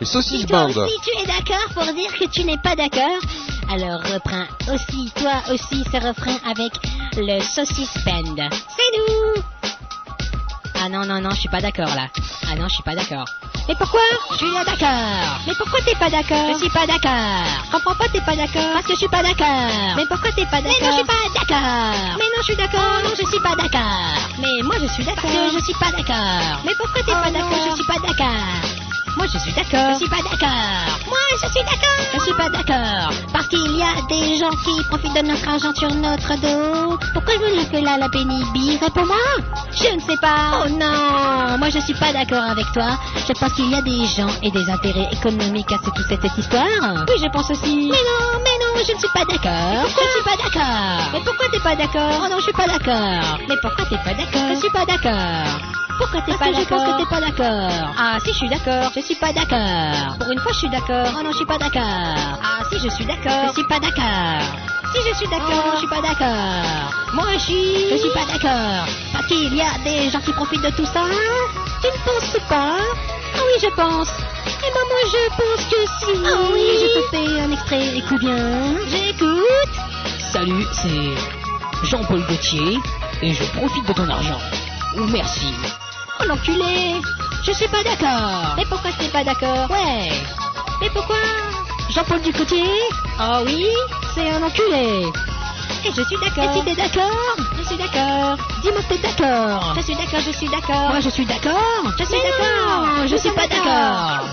[0.00, 0.76] Les saucisses bandes.
[0.76, 3.22] aussi, tu es d'accord pour dire que tu n'es pas d'accord
[3.70, 6.74] Alors reprends aussi, toi aussi, ce refrain avec
[7.16, 8.50] le saucisse band.
[8.50, 9.63] C'est nous
[10.82, 12.08] Ah non, non, non, je suis pas d'accord là.
[12.50, 13.24] Ah non, je suis pas d'accord.
[13.68, 14.00] Mais pourquoi
[14.32, 15.40] Je suis là d'accord.
[15.46, 17.44] Mais pourquoi t'es pas d'accord Je suis pas d'accord.
[17.66, 19.96] Je comprends pas, t'es pas d'accord Parce que je suis pas d'accord.
[19.96, 22.16] Mais pourquoi t'es pas d'accord Mais non, je suis pas d'accord.
[22.18, 23.02] Mais non, je suis d'accord.
[23.04, 24.14] non, je suis pas d'accord.
[24.38, 25.30] Mais moi, je suis d'accord.
[25.30, 26.60] Parce que je suis pas d'accord.
[26.66, 28.83] Mais pourquoi t'es pas d'accord Je suis pas d'accord.
[29.16, 29.92] Moi je suis d'accord.
[29.94, 30.98] Je suis pas d'accord.
[31.06, 32.04] Moi je suis d'accord.
[32.14, 33.10] Je suis pas d'accord.
[33.32, 36.98] Parce qu'il y a des gens qui profitent de notre argent sur notre dos.
[37.12, 38.44] Pourquoi je me fais là la pénible
[38.82, 39.16] Réponds-moi.
[39.72, 40.64] Je ne sais pas.
[40.64, 41.58] Oh non.
[41.58, 42.98] Moi je suis pas d'accord avec toi.
[43.26, 46.38] Je pense qu'il y a des gens et des intérêts économiques à toute cette, cette
[46.38, 47.04] histoire.
[47.08, 47.90] Oui je pense aussi.
[47.90, 49.86] Mais non, mais non, je ne suis pas d'accord.
[49.86, 51.10] Je suis pas d'accord.
[51.12, 52.22] Mais pourquoi t'es pas d'accord?
[52.24, 53.38] Oh non, je suis pas d'accord.
[53.48, 54.48] Mais pourquoi t'es pas d'accord?
[54.54, 55.60] Je suis pas d'accord.
[55.96, 57.94] Pourquoi t'es pas d'accord Je pense que t'es pas d'accord.
[57.96, 58.90] Ah si, je suis d'accord.
[58.96, 60.16] Je suis pas d'accord.
[60.18, 61.14] Pour une fois, je suis d'accord.
[61.18, 61.82] Oh non, je suis pas d'accord.
[61.82, 63.48] Ah si, je suis d'accord.
[63.48, 64.42] Je suis pas d'accord.
[64.94, 67.14] Si je suis d'accord, oh, non, je suis pas d'accord.
[67.14, 67.90] Moi, je suis.
[67.90, 68.86] Je suis pas d'accord.
[69.12, 71.02] Parce qu'il y a des gens qui profitent de tout ça.
[71.82, 72.78] Tu ne penses pas?
[73.34, 74.08] Ah oui, je pense.
[74.46, 76.12] Eh ben moi, je pense que si.
[76.24, 76.66] Ah oui.
[76.80, 77.96] Je te fais un extrait.
[77.96, 78.76] Écoute bien.
[78.88, 79.74] J'écoute.
[80.32, 82.78] Salut, c'est Jean-Paul Gaultier
[83.22, 84.40] et je profite de ton argent.
[84.96, 85.52] Merci.
[86.20, 87.00] Oh l'enculé.
[87.42, 88.54] Je suis pas d'accord.
[88.56, 89.70] Mais pourquoi t'es pas d'accord?
[89.70, 90.10] Ouais.
[90.80, 91.16] Mais pourquoi?
[91.90, 92.64] Jean-Paul Ducotier
[93.18, 93.66] Ah oui
[94.14, 95.06] C'est un enculé.
[95.84, 96.50] Et je suis d'accord.
[96.50, 97.36] Et si t'es d'accord?
[97.58, 98.36] Je suis d'accord.
[98.62, 99.74] Dis-moi que t'es d'accord.
[99.76, 100.88] Je suis d'accord, je suis d'accord.
[100.88, 101.92] Moi je suis d'accord.
[101.98, 103.06] Je suis d'accord.
[103.06, 104.26] Je suis pas d'accord.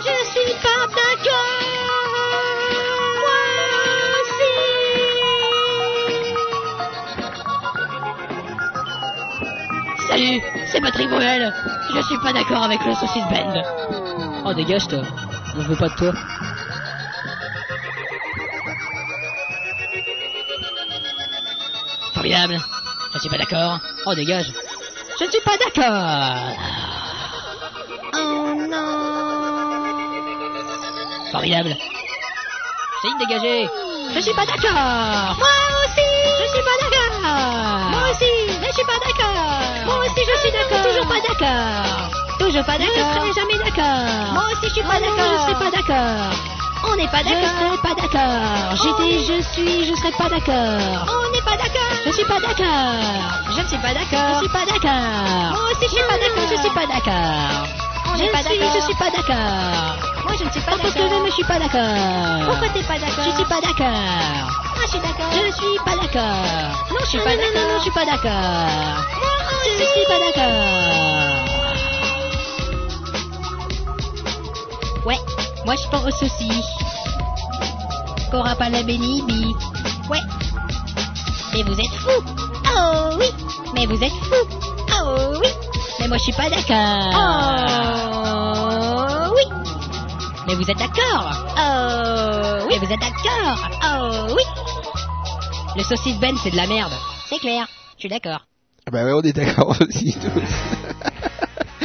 [0.00, 1.75] Je suis pas d'accord
[10.16, 10.40] Salut,
[10.72, 11.52] c'est Patrick Bruel.
[11.94, 13.62] Je suis pas d'accord avec le saucisse band.
[14.46, 15.02] Oh dégage toi.
[15.54, 16.12] On veut pas de toi.
[22.14, 22.58] Formidable.
[23.12, 23.78] Je suis pas d'accord.
[24.06, 24.46] Oh dégage.
[25.20, 26.56] Je ne suis pas d'accord.
[28.14, 28.96] Oh non
[31.30, 31.76] Formidable.
[33.02, 33.68] J'ai de dégager.
[34.14, 35.48] Je suis pas d'accord Moi
[35.84, 36.06] aussi
[36.40, 38.35] Je suis pas d'accord Moi aussi Je
[38.76, 43.20] suis pas d'accord Moi aussi je suis d'accord Toujours pas d'accord Toujours pas d'accord Je
[43.20, 46.32] serai jamais d'accord Moi aussi je suis pas d'accord Je serai pas d'accord
[46.84, 50.28] On n'est pas d'accord Je serai pas d'accord J'ai dit je suis, je serai pas
[50.28, 53.00] d'accord On n'est pas d'accord Je suis pas d'accord
[53.56, 56.48] Je ne suis pas d'accord Je suis pas d'accord Moi aussi je suis pas d'accord
[56.50, 57.85] Je suis pas d'accord
[58.18, 59.96] je suis, je suis pas d'accord.
[60.24, 60.82] Moi je ne suis pas d'accord.
[60.82, 62.46] Parce que je ne suis pas d'accord.
[62.46, 63.88] Pourquoi t'es pas d'accord Je suis pas d'accord.
[64.76, 65.30] Moi je suis d'accord.
[65.32, 66.70] Je suis pas d'accord.
[66.90, 67.52] Non, je suis pas d'accord.
[67.54, 68.68] Non, non, je suis pas d'accord.
[69.78, 70.56] Je suis pas d'accord.
[75.06, 75.20] Ouais,
[75.64, 76.50] moi je pense aussi.
[78.30, 79.54] Qu'aura pas la bénibi.
[80.10, 80.20] Ouais.
[81.52, 82.24] Mais vous êtes fous.
[82.76, 83.26] Oh oui.
[83.74, 84.48] Mais vous êtes fous.
[84.92, 85.48] Oh oui.
[86.06, 87.10] Mais moi je suis pas d'accord.
[89.28, 89.42] Oh oui.
[90.46, 91.34] Mais vous êtes d'accord.
[91.58, 92.78] Oh oui.
[92.78, 93.68] Mais vous êtes d'accord.
[93.82, 94.44] Oh oui.
[95.74, 96.92] Le saucisse Ben c'est de la merde.
[97.28, 97.66] C'est clair.
[97.96, 98.46] Je suis d'accord.
[98.86, 101.10] Ah bah ouais, on est d'accord aussi tous.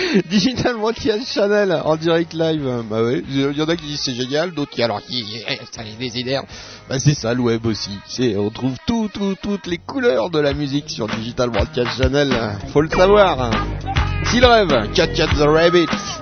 [0.30, 2.84] Digital Montiel Channel en direct live.
[2.90, 5.24] Bah ouais, il y en a qui disent c'est génial, d'autres qui alors qui
[5.72, 6.44] ça les désidère.
[6.90, 7.92] Bah c'est ça le web aussi.
[8.08, 12.30] C'est on trouve tout, tout, toutes les couleurs de la musique sur Digital Broadcast Channel.
[12.74, 13.52] Faut le savoir.
[14.26, 16.21] S'il rêve, Cat Cat the Rabbit.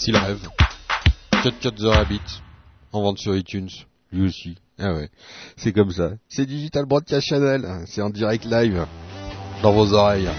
[0.00, 0.48] S'il rêve.
[1.42, 2.22] Cut Cut the Rabbit.
[2.90, 3.68] En vente sur iTunes.
[4.10, 4.56] Lui aussi.
[4.78, 5.10] Ah ouais.
[5.58, 6.12] C'est comme ça.
[6.26, 7.84] C'est Digital Broadcast Channel.
[7.84, 8.86] C'est en direct live.
[9.62, 10.30] Dans vos oreilles.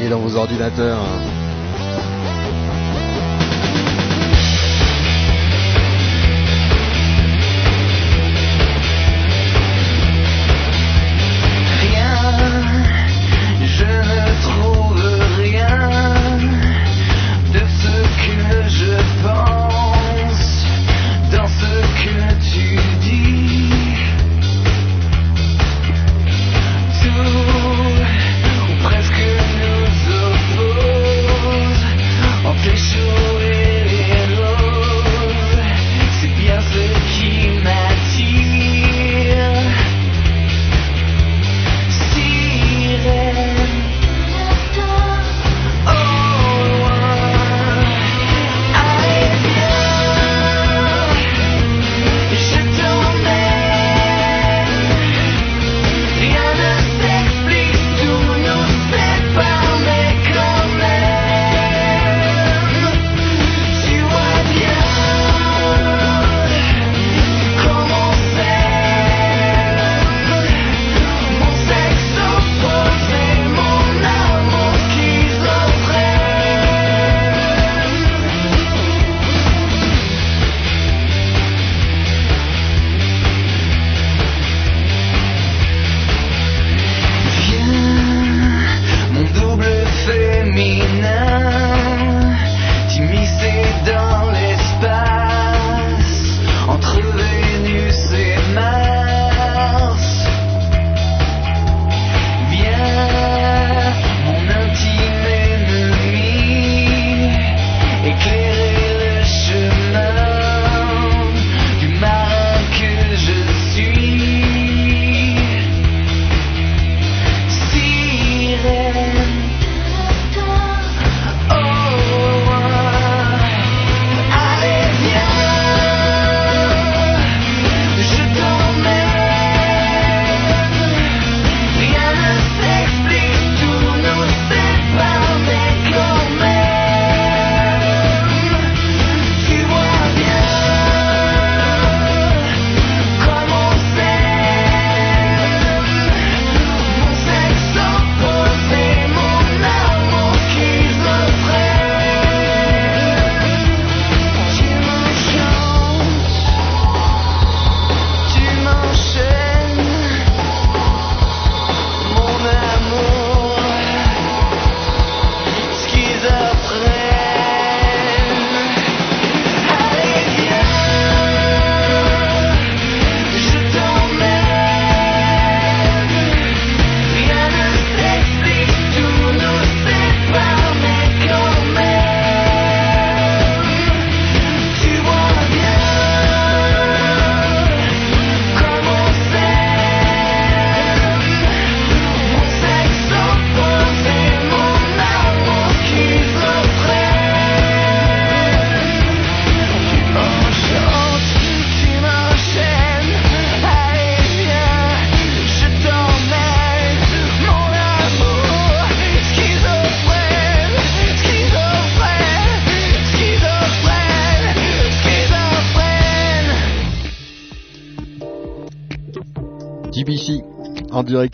[0.00, 1.04] Et dans vos ordinateurs.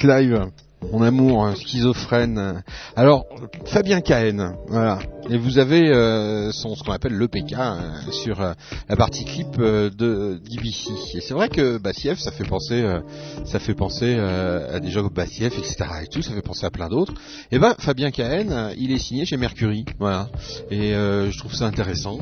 [0.03, 0.51] Live.
[0.93, 2.63] Mon amour euh, schizophrène.
[2.97, 3.27] Alors,
[3.67, 4.99] Fabien Cahen, voilà.
[5.31, 8.53] Et vous avez euh, son, ce qu'on appelle l'EPK euh, sur euh,
[8.89, 10.91] la partie clip de DBC.
[11.15, 12.85] Et c'est vrai que Bassieff, ça fait penser,
[13.45, 15.77] ça fait penser à des comme Bassieff, etc.
[16.03, 17.15] Et tout, ça fait penser à plein d'autres.
[17.51, 20.29] Et ben, Fabien Cahen, il est signé chez Mercury, voilà.
[20.71, 22.19] Et je trouve ça intéressant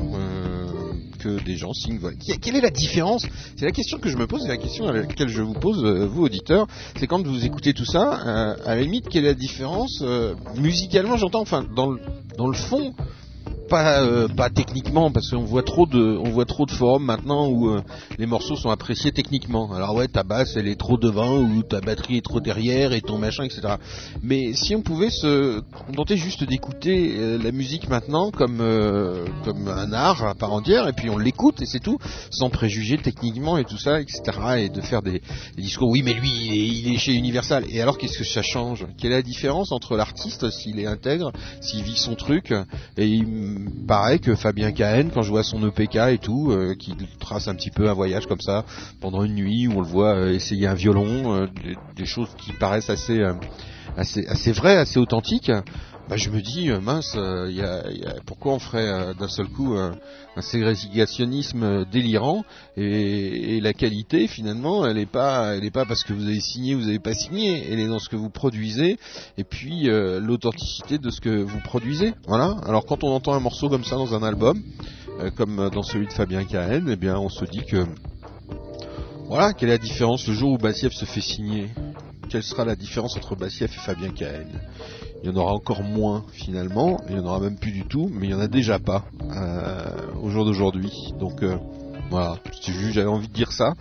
[1.27, 1.97] des gens signent.
[1.99, 2.17] Voilà.
[2.41, 3.25] Quelle est la différence?
[3.55, 5.83] C'est la question que je me pose, et la question à laquelle je vous pose,
[5.83, 6.67] euh, vous auditeurs.
[6.99, 10.01] C'est quand vous écoutez tout ça, euh, à la limite, quelle est la différence?
[10.01, 11.99] Euh, musicalement J'entends, enfin, dans le,
[12.37, 12.93] dans le fond,
[13.73, 17.47] pas euh, pas techniquement parce qu'on voit trop de on voit trop de forums maintenant
[17.47, 17.81] où euh,
[18.19, 19.73] les morceaux sont appréciés techniquement.
[19.73, 23.01] Alors ouais, ta basse elle est trop devant ou ta batterie est trop derrière et
[23.01, 23.61] ton machin etc.
[24.21, 29.67] Mais si on pouvait se contenter juste d'écouter euh, la musique maintenant comme euh, comme
[29.67, 31.97] un art à part entière et puis on l'écoute et c'est tout
[32.29, 34.21] sans préjuger techniquement et tout ça etc.
[34.57, 35.23] Et de faire des,
[35.55, 38.23] des discours oui mais lui il est, il est chez Universal et alors qu'est-ce que
[38.23, 38.85] ça change?
[38.99, 42.53] Quelle est la différence entre l'artiste s'il est intègre, s'il vit son truc
[42.97, 46.95] et il pareil que Fabien Cahen, quand je vois son EPK et tout, euh, qui
[47.19, 48.65] trace un petit peu un voyage comme ça
[49.01, 51.47] pendant une nuit où on le voit euh, essayer un violon, euh,
[51.95, 53.21] des, choses qui paraissent assez,
[53.97, 55.51] assez vraies, assez authentiques.
[56.09, 59.13] Bah, je me dis euh, mince, euh, y a- y a- pourquoi on ferait euh,
[59.13, 59.93] d'un seul coup euh,
[60.35, 62.43] un ségrégationnisme euh, délirant?
[62.75, 66.75] Et, et la qualité finalement elle est pas elle pas parce que vous avez signé
[66.75, 67.71] vous avez pas signé.
[67.71, 68.97] Elle est dans ce que vous produisez
[69.37, 72.13] et puis l'authenticité de ce que vous produisez.
[72.27, 72.57] Voilà.
[72.65, 74.61] Alors quand on entend un morceau comme ça dans un album
[75.37, 77.85] comme dans celui de Fabien Cahen eh bien on se dit que
[79.27, 81.69] voilà quelle est la différence le jour où Bassiev se fait signer?
[82.29, 84.47] Quelle sera la différence entre Bassiev et Fabien Cahen?
[85.23, 88.09] Il y en aura encore moins finalement, il y en aura même plus du tout,
[88.13, 89.85] mais il y en a déjà pas euh,
[90.21, 91.13] au jour d'aujourd'hui.
[91.17, 91.55] Donc euh,
[92.09, 92.37] voilà,
[92.91, 93.73] j'avais envie de dire ça,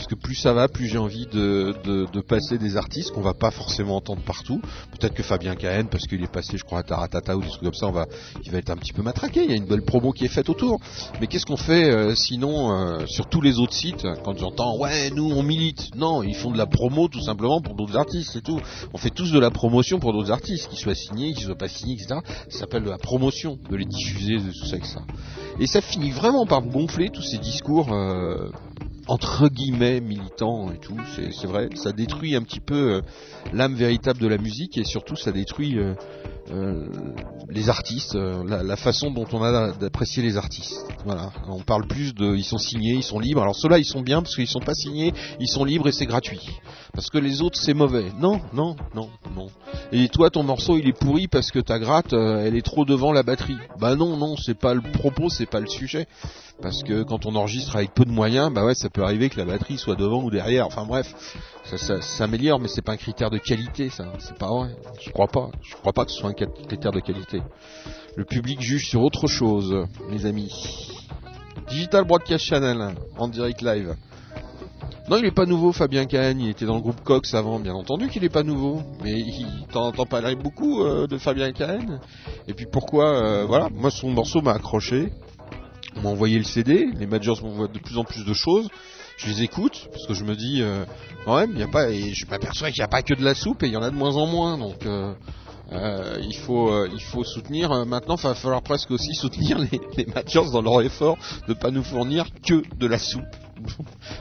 [0.00, 3.50] parce que plus ça va, plus j'ai envie de, passer des artistes qu'on va pas
[3.50, 4.62] forcément entendre partout.
[4.92, 7.60] Peut-être que Fabien Cahen, parce qu'il est passé, je crois, à Taratata ou des trucs
[7.60, 8.06] comme ça, on va,
[8.42, 9.44] il va être un petit peu matraqué.
[9.44, 10.80] Il y a une belle promo qui est faite autour.
[11.20, 15.10] Mais qu'est-ce qu'on fait euh, sinon euh, sur tous les autres sites quand j'entends ouais
[15.10, 18.42] nous on milite Non, ils font de la promo tout simplement pour d'autres artistes, c'est
[18.42, 18.58] tout.
[18.94, 21.68] On fait tous de la promotion pour d'autres artistes, qu'ils soient signés, qu'ils soient pas
[21.68, 22.20] signés, etc.
[22.48, 25.02] Ça s'appelle de la promotion, de les diffuser, de tout ça et ça.
[25.58, 28.48] Et ça finit vraiment par gonfler tous ces discours euh,
[29.10, 30.96] entre guillemets militants et tout.
[31.14, 33.00] C'est vrai, ça détruit un petit peu euh,
[33.52, 35.76] l'âme véritable de la musique et surtout ça détruit
[36.52, 36.86] euh,
[37.48, 40.84] les artistes, euh, la, la façon dont on a d'apprécier les artistes.
[41.04, 43.42] Voilà, on parle plus de, ils sont signés, ils sont libres.
[43.42, 46.06] Alors ceux-là, ils sont bien parce qu'ils sont pas signés, ils sont libres et c'est
[46.06, 46.48] gratuit.
[46.92, 48.06] Parce que les autres, c'est mauvais.
[48.18, 49.48] Non, non, non, non.
[49.92, 52.84] Et toi, ton morceau, il est pourri parce que ta gratte, euh, elle est trop
[52.84, 53.58] devant la batterie.
[53.78, 56.06] Bah non, non, c'est pas le propos, c'est pas le sujet.
[56.62, 59.38] Parce que quand on enregistre avec peu de moyens, bah ouais, ça peut arriver que
[59.38, 60.66] la batterie soit devant ou derrière.
[60.66, 61.14] Enfin bref,
[61.76, 64.12] ça, s'améliore, mais c'est pas un critère de qualité, ça.
[64.18, 64.70] C'est pas vrai.
[65.00, 65.50] Je crois pas.
[65.62, 67.42] Je crois pas que ce soit un critère de qualité.
[68.16, 70.52] Le public juge sur autre chose, mes amis.
[71.68, 73.94] Digital Broadcast Channel, en direct live.
[75.08, 76.40] Non, il est pas nouveau, Fabien Cahen.
[76.40, 78.82] Il était dans le groupe Cox avant, bien entendu qu'il est pas nouveau.
[79.02, 82.00] Mais il t'en entends parler beaucoup euh, de Fabien Cahen.
[82.46, 85.12] Et puis pourquoi, euh, voilà, moi son morceau m'a accroché.
[85.96, 88.68] On m'a envoyé le CD, les majors m'envoient de plus en plus de choses.
[89.16, 90.84] Je les écoute parce que je me dis, euh,
[91.24, 93.34] quand même, y a pas, et je m'aperçois qu'il n'y a pas que de la
[93.34, 94.58] soupe et il y en a de moins en moins.
[94.58, 95.12] Donc euh,
[95.72, 97.70] euh, il faut, euh, il faut soutenir.
[97.70, 100.06] euh, maintenant, il va falloir presque aussi soutenir les, les
[100.52, 101.16] dans leur effort
[101.46, 103.22] de pas nous fournir que de la soupe.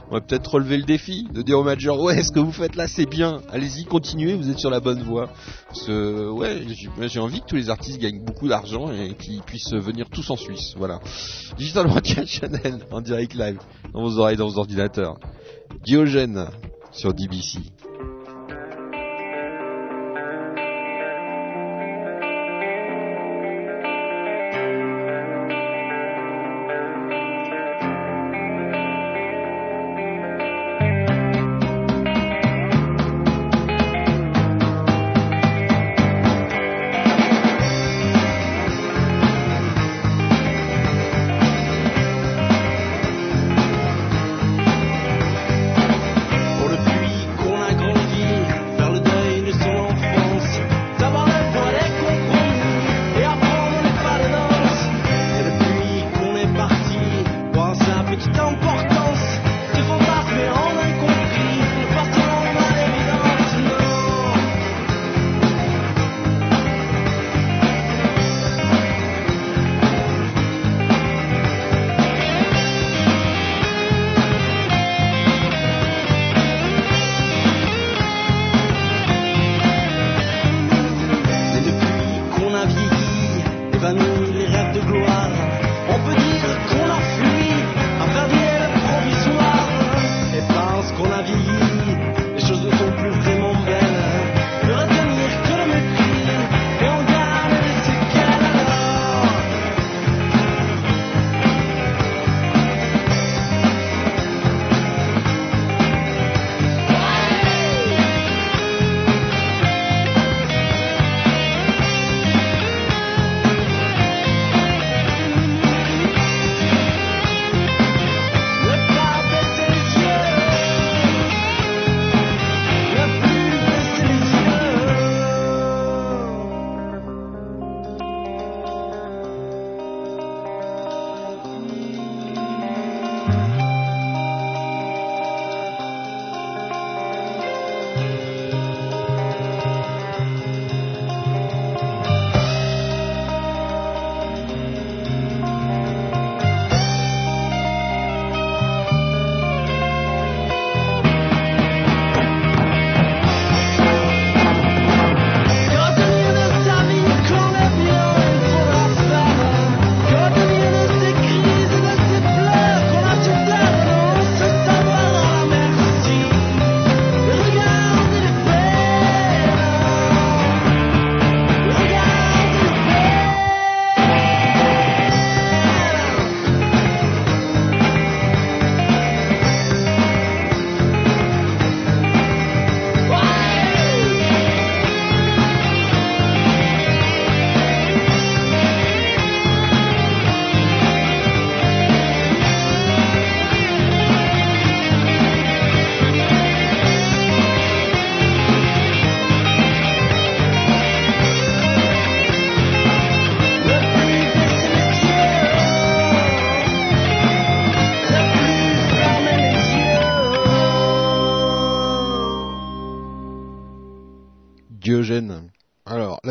[0.09, 2.75] On va peut-être relever le défi de dire aux majors ouais ce que vous faites
[2.75, 5.29] là c'est bien allez-y continuez vous êtes sur la bonne voie
[5.67, 6.63] parce ouais
[7.07, 10.35] j'ai envie que tous les artistes gagnent beaucoup d'argent et qu'ils puissent venir tous en
[10.35, 10.99] Suisse voilà
[11.57, 13.59] Digital Broadcast Channel en direct live
[13.93, 15.15] dans vos oreilles dans vos ordinateurs
[15.85, 16.49] Diogène
[16.99, 17.59] sur DBC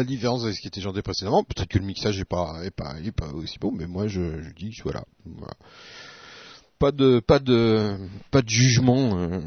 [0.09, 2.95] différence avec ce qui était chanté précédemment, peut-être que le mixage est pas, est pas,
[3.05, 5.55] est pas aussi bon, mais moi je, je dis voilà, voilà.
[6.79, 7.97] Pas de, pas de,
[8.31, 9.41] pas de jugement euh,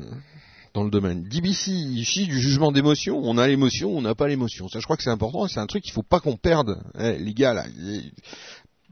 [0.73, 1.23] dans le domaine.
[1.23, 4.67] DBC, ici du jugement d'émotion, on a l'émotion, on n'a pas l'émotion.
[4.69, 6.81] Ça, je crois que c'est important, c'est un truc qu'il faut pas qu'on perde.
[6.99, 7.65] Eh, les gars là,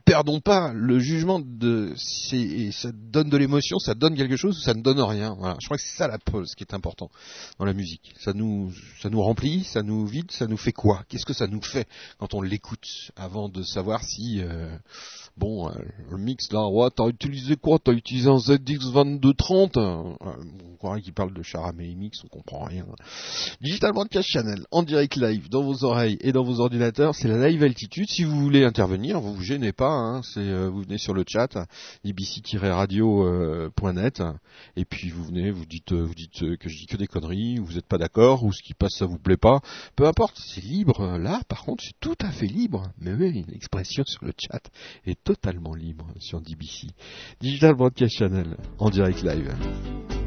[0.04, 4.60] perdons pas le jugement de c'est ça donne de l'émotion, ça donne quelque chose ou
[4.60, 5.34] ça ne donne rien.
[5.38, 7.10] Voilà, je crois que c'est ça la ce qui est important
[7.58, 8.14] dans la musique.
[8.18, 11.04] Ça nous ça nous remplit, ça nous vide, ça nous fait quoi?
[11.08, 11.88] Qu'est-ce que ça nous fait
[12.18, 14.76] quand on l'écoute avant de savoir si euh,
[15.36, 15.72] bon euh,
[16.10, 17.78] le mix là, ouais, t'as utilisé quoi?
[17.78, 22.86] T'as utilisé un ZX2230 euh, On croirait qu'il parle de Charamet Mix, on comprend rien.
[23.60, 27.48] Digital Broadcast Channel en direct live dans vos oreilles et dans vos ordinateurs, c'est la
[27.48, 28.08] live altitude.
[28.08, 31.58] Si vous voulez intervenir, vous vous gênez pas, hein, euh, vous venez sur le chat
[32.04, 34.22] ibc-radio.net
[34.76, 37.06] et puis vous venez, vous dites euh, vous dites euh, que je dis que des
[37.06, 39.60] conneries, ou vous n'êtes pas d'accord ou ce qui passe ça vous plaît pas,
[39.96, 41.18] peu importe, c'est libre.
[41.18, 42.90] Là, par contre, c'est tout à fait libre.
[42.98, 44.60] Mais oui, l'expression sur le chat
[45.24, 46.88] totalement libre sur DBC.
[47.40, 50.19] Digital Broadcast Channel en direct live.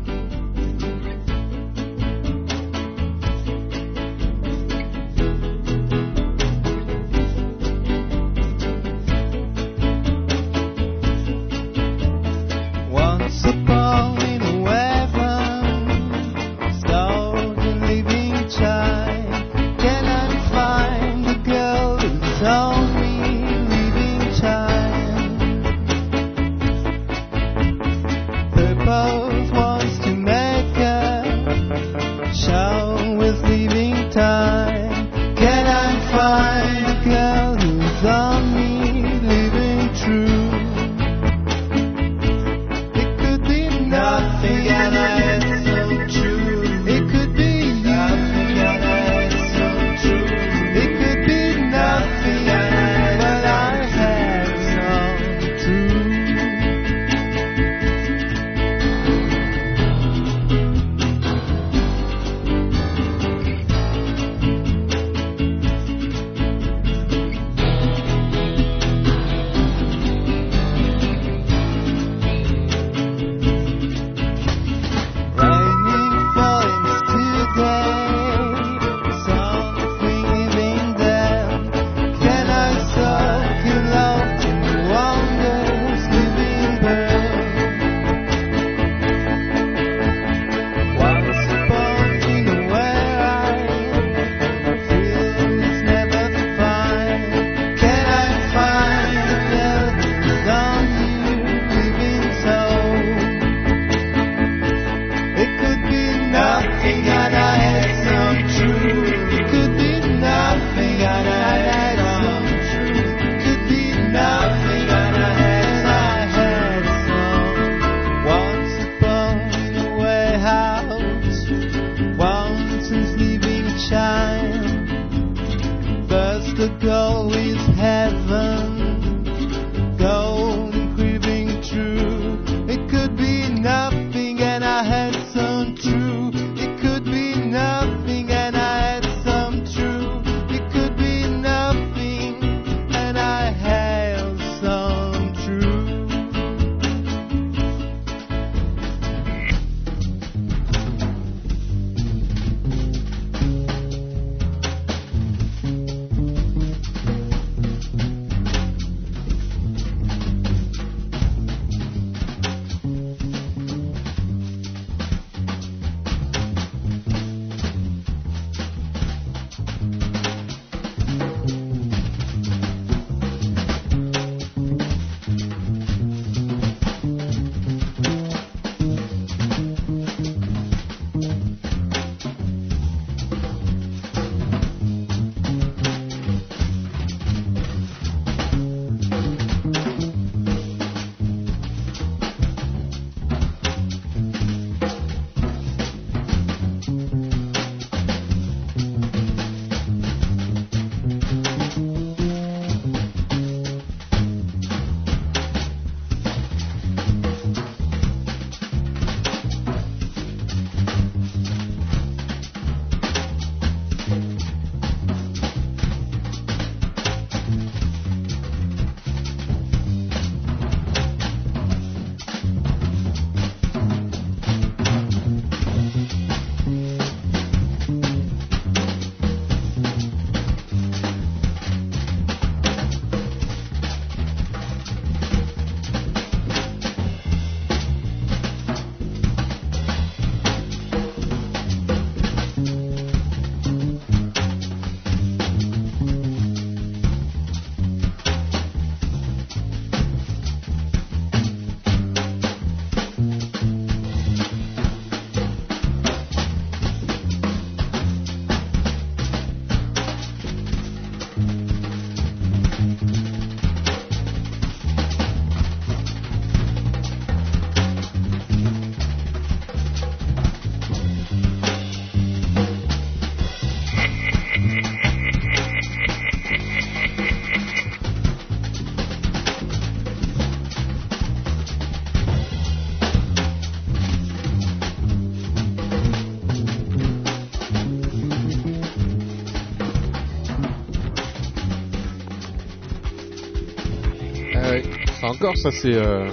[295.33, 296.29] Encore, ça c'est euh,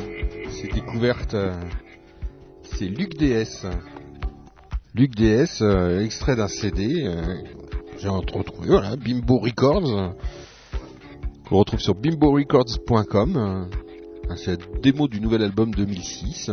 [0.73, 1.35] découverte.
[1.35, 1.53] euh,
[2.65, 3.67] c'est Luc DS.
[4.95, 7.05] Luc DS, euh, extrait d'un CD.
[7.07, 7.37] euh,
[7.99, 10.15] J'ai retrouvé, voilà, Bimbo Records.
[11.49, 13.69] qu'on retrouve sur bimborecords.com.
[14.37, 16.51] C'est la démo du nouvel album 2006.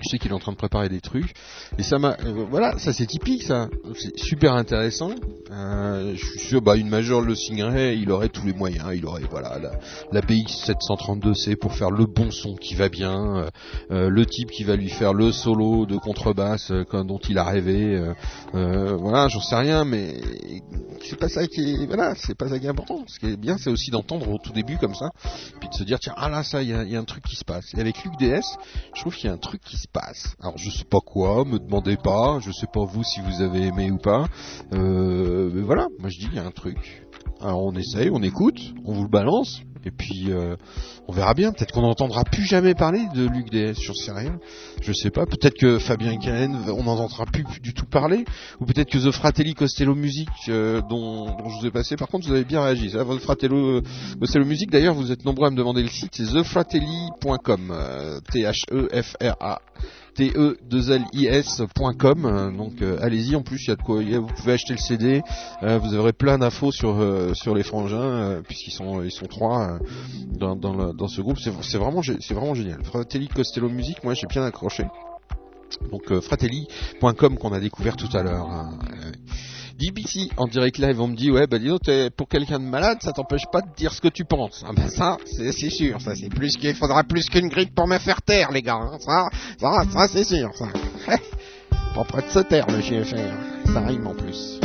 [0.00, 1.32] Je sais qu'il est en train de préparer des trucs.
[1.76, 2.16] Et ça m'a,
[2.50, 3.68] voilà, ça c'est typique, ça.
[3.94, 5.10] C'est super intéressant.
[5.50, 8.88] Euh, je suis sûr, bah, une major le signerait, il aurait tous les moyens.
[8.94, 9.72] Il aurait, voilà, la,
[10.12, 13.50] la BX 732C pour faire le bon son qui va bien, euh,
[13.90, 17.44] euh, le type qui va lui faire le solo de contrebasse euh, dont il a
[17.44, 17.94] rêvé.
[17.94, 18.12] euh,
[18.54, 20.20] euh, voilà, j'en sais rien, mais
[21.02, 23.04] c'est pas ça qui est, voilà, c'est pas ça qui est important.
[23.06, 25.10] Ce qui est bien, c'est aussi d'entendre au tout début comme ça,
[25.60, 27.24] puis de se dire tiens, ah là, ça, il y a, y a un truc
[27.24, 27.72] qui se passe.
[27.74, 28.42] Et avec Luc DS,
[28.94, 30.34] je trouve qu'il y a un truc qui se passe.
[30.40, 33.66] Alors je sais pas quoi, me demandez pas, je sais pas vous si vous avez
[33.66, 34.26] aimé ou pas.
[34.72, 37.04] Euh, mais voilà, moi je dis il y a un truc.
[37.40, 40.56] Alors on essaye, on écoute, on vous le balance, et puis euh,
[41.06, 41.52] on verra bien.
[41.52, 44.38] Peut-être qu'on n'entendra plus jamais parler de Luc DS, j'en sais rien.
[44.82, 45.24] Je sais pas.
[45.24, 48.24] Peut-être que Fabien Cahen, on n'entendra plus du tout parler,
[48.60, 51.96] ou peut-être que The Fratelli Costello Music, euh, dont, dont je vous ai passé.
[51.96, 52.90] Par contre, vous avez bien réagi.
[52.90, 53.82] The Fratello
[54.18, 54.70] Costello Music.
[54.70, 56.14] D'ailleurs, vous êtes nombreux à me demander le site.
[56.14, 57.70] C'est thefratelli.com.
[57.70, 59.60] euh, T-H-E-F-R-A.
[60.18, 63.36] te2lis.com euh, donc euh, allez-y.
[63.36, 65.22] En plus il y a de quoi vous pouvez acheter le CD
[65.62, 69.78] euh, vous aurez plein d'infos sur euh, sur les frangins puisqu'ils sont ils sont trois
[70.26, 71.38] dans dans, ce groupe.
[71.38, 72.82] C'est vraiment c'est vraiment génial.
[72.84, 74.84] Fratelli Costello Music moi j'ai bien accroché.
[75.92, 78.78] Donc fratelli.com qu'on a découvert tout à l'heure hein.
[79.78, 82.98] DBC en direct live, on me dit ouais bah dis donc pour quelqu'un de malade
[83.00, 84.64] ça t'empêche pas de dire ce que tu penses.
[84.66, 87.98] Ah bah ça c'est sûr, ça c'est plus qu'il faudra plus qu'une grippe pour me
[87.98, 88.74] faire taire les gars.
[88.74, 88.98] hein.
[88.98, 89.28] Ça
[89.60, 90.66] ça c'est sûr ça.
[91.94, 94.58] pas près de se taire le GFR, ça rime en plus.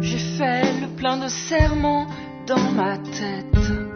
[0.00, 2.06] J'ai fait le plein de serments
[2.46, 3.87] dans ma tête.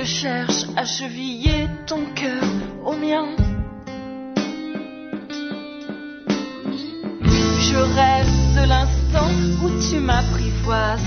[0.00, 2.42] Je cherche à cheviller ton cœur
[2.86, 3.26] au mien.
[7.68, 9.30] Je rêve de l'instant
[9.62, 11.00] où tu m'apprivoises.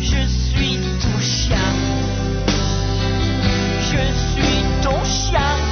[0.00, 1.68] Je suis ton chien.
[3.90, 5.65] Je suis ton chien.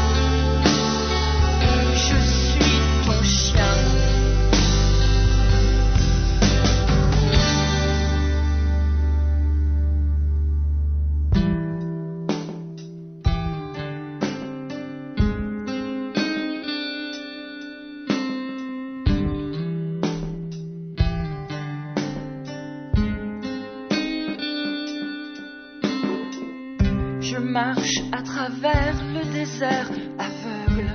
[28.54, 30.90] À travers le désert aveugle.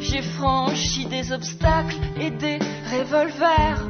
[0.00, 2.58] J'ai franchi des obstacles et des
[2.90, 3.89] revolvers.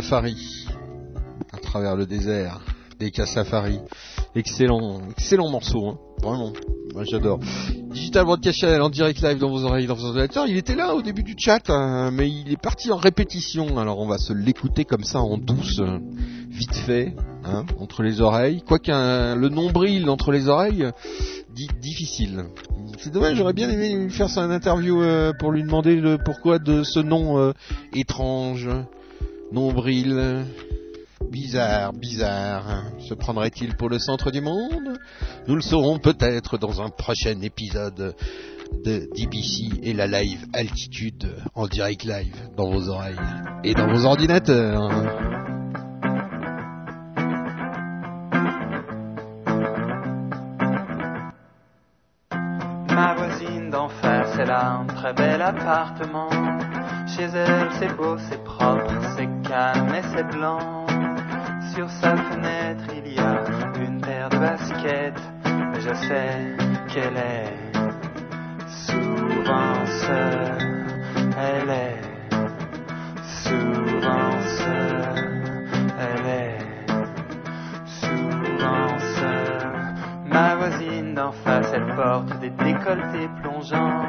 [0.00, 0.66] Safari
[1.52, 2.60] à travers le désert.
[2.98, 3.78] DK Safari,
[4.34, 5.98] excellent, excellent morceau, hein.
[6.22, 6.52] vraiment.
[6.94, 7.38] Moi j'adore.
[7.92, 10.46] Digital Broadcast Channel en direct live dans vos oreilles, dans vos ordinateurs.
[10.46, 13.78] Il était là au début du chat, hein, mais il est parti en répétition.
[13.78, 15.82] Alors on va se l'écouter comme ça en douce,
[16.48, 17.14] vite fait,
[17.44, 18.62] hein, entre les oreilles.
[18.66, 20.90] Quoique le nombril entre les oreilles,
[21.54, 22.44] dit difficile.
[22.98, 26.18] C'est dommage, j'aurais bien aimé lui faire ça une interview euh, pour lui demander le
[26.22, 27.52] pourquoi de ce nom euh,
[27.94, 28.68] étrange,
[29.52, 30.44] nombril.
[31.30, 32.84] Bizarre, bizarre.
[32.98, 34.98] Se prendrait-il pour le centre du monde?
[35.46, 38.14] Nous le saurons peut-être dans un prochain épisode
[38.84, 43.16] de DBC et la live altitude en direct live dans vos oreilles
[43.64, 44.90] et dans vos ordinateurs.
[52.88, 56.28] Ma voisine d'en face, elle un très bel appartement.
[57.16, 60.86] Chez elle, c'est beau, c'est propre, c'est calme et c'est blanc.
[61.74, 63.42] Sur sa fenêtre, il y a
[63.84, 65.20] une paire de baskets.
[65.44, 66.56] Mais je sais
[66.88, 67.72] qu'elle est
[68.68, 70.86] souvent seule.
[71.36, 72.00] Elle est
[73.42, 75.66] souvent seule.
[75.98, 76.69] Elle est
[80.32, 84.04] Ma voisine d'en face, elle porte des décolletés plongeants.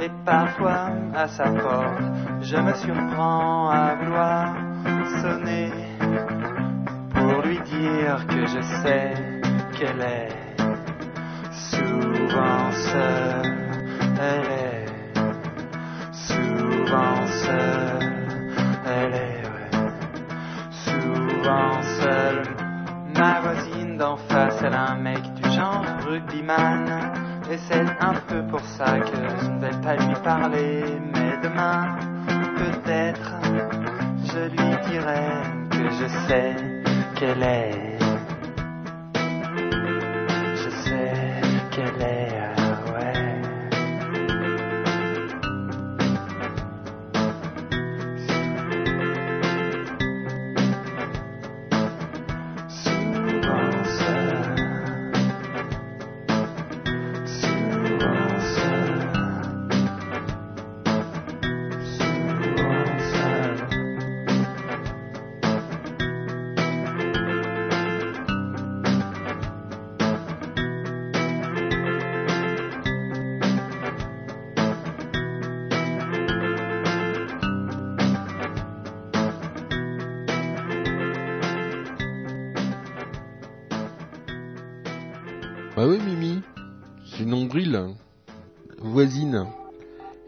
[0.00, 2.02] Et parfois, à sa porte,
[2.42, 4.54] je me surprends à vouloir
[5.22, 5.70] sonner
[7.14, 9.14] pour lui dire que je sais
[9.78, 10.42] qu'elle est
[11.52, 13.52] souvent seule.
[14.20, 14.86] Elle est
[16.12, 18.12] souvent seule.
[18.86, 19.70] Elle est ouais,
[20.70, 22.42] souvent seule.
[23.16, 27.12] Ma voisine d'en face, elle a un mec du genre rugbyman.
[27.50, 30.84] Et c'est un peu pour ça que je ne vais pas lui parler.
[31.14, 31.96] Mais demain,
[32.56, 33.32] peut-être,
[34.24, 35.26] je lui dirai
[35.70, 36.56] que je sais
[37.16, 37.98] qu'elle est.
[40.54, 41.12] Je sais
[41.70, 42.41] qu'elle est,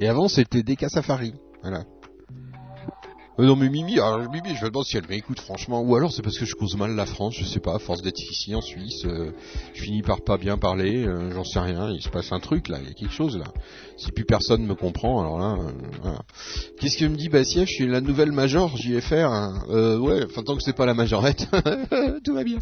[0.05, 1.32] Et avant, c'était DK Safari.
[1.62, 1.85] Voilà.
[3.39, 6.12] Euh, non mais Mimi, alors Mimi, je me demande si elle m'écoute franchement, ou alors
[6.12, 8.55] c'est parce que je cause mal la France, je sais pas, à force d'être ici
[8.55, 9.32] en Suisse, euh,
[9.74, 12.69] je finis par pas bien parler, euh, j'en sais rien, il se passe un truc
[12.69, 13.47] là, il y a quelque chose là.
[13.97, 16.19] Si plus personne me comprend, alors là, euh, voilà.
[16.78, 19.65] Qu'est-ce qu'elle me dit, Bassieff, je suis la nouvelle major, JFR, hein.
[19.70, 21.48] euh, ouais, enfin tant que c'est pas la majorette,
[22.24, 22.59] tout va bien.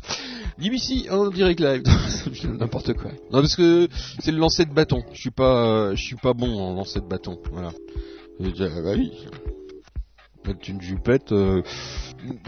[0.59, 1.83] DBC en direct live,
[2.59, 3.11] n'importe quoi.
[3.31, 3.89] Non parce que
[4.21, 7.01] c'est le lancer de bâton, je suis pas, euh, je suis pas bon en lancer
[7.01, 7.73] de bâton, voilà.
[8.41, 9.13] Bah oui,
[10.47, 11.63] mettre une jupette, euh,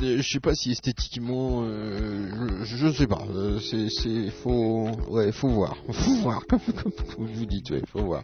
[0.00, 5.32] je sais pas si esthétiquement, euh, je, je sais pas, euh, c'est, c'est, faut, ouais,
[5.32, 8.22] faut voir, faut voir, comme, comme, comme vous dites, ouais, faut voir.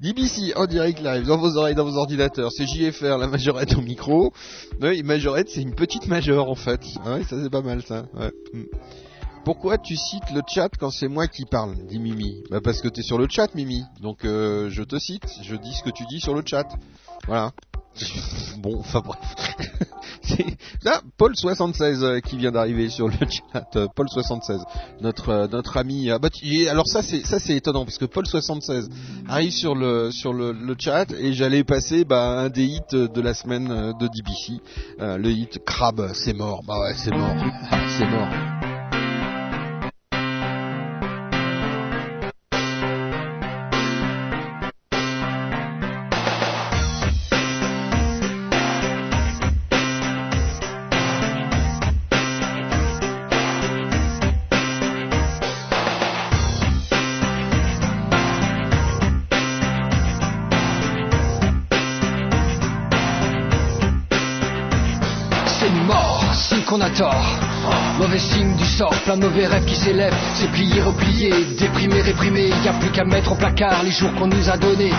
[0.00, 3.82] DBC en direct live, dans vos oreilles, dans vos ordinateurs, c'est JFR, la majorette au
[3.82, 4.32] micro.
[4.80, 6.80] Oui, majorette, c'est une petite major en fait.
[7.04, 8.06] Ah ouais, ça c'est pas mal ça.
[8.14, 8.32] Ouais.
[8.52, 8.64] Mm.
[9.46, 12.42] Pourquoi tu cites le chat quand c'est moi qui parle dit Mimi?
[12.50, 13.84] Bah parce que t'es sur le chat, Mimi.
[14.00, 16.66] Donc euh, je te cite, je dis ce que tu dis sur le chat.
[17.28, 17.52] Voilà.
[18.58, 19.20] Bon, enfin bref.
[20.82, 23.66] Là, Paul76 euh, qui vient d'arriver sur le chat.
[23.76, 24.60] euh, Paul76,
[25.00, 26.10] notre euh, notre ami.
[26.10, 26.28] ah bah,
[26.70, 28.88] alors ça c'est étonnant parce que Paul76
[29.28, 33.20] arrive sur le sur le, le chat et j'allais passer bah, un des hits de
[33.20, 34.60] la semaine de DBC,
[34.98, 36.62] le hit Crab, c'est mort.
[36.66, 37.36] Bah ouais, c'est mort,
[37.98, 38.55] c'est mort.
[69.16, 70.14] De mauvais rêves qui s'élèvent.
[70.34, 72.50] C'est plié, replié, déprimé, réprimé.
[72.64, 74.92] Y a plus qu'à mettre au placard les jours qu'on nous a donnés.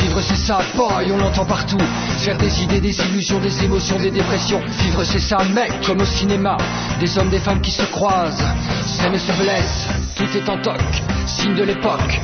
[0.00, 1.78] Vivre c'est ça, boy, on l'entend partout.
[2.18, 4.60] Faire des idées, des illusions, des émotions, des dépressions.
[4.80, 6.56] Vivre c'est ça, mec, comme au cinéma.
[7.00, 8.44] Des hommes, des femmes qui se croisent.
[8.86, 10.80] Scène se blesse, tout est en toc.
[11.26, 12.20] Signe de l'époque.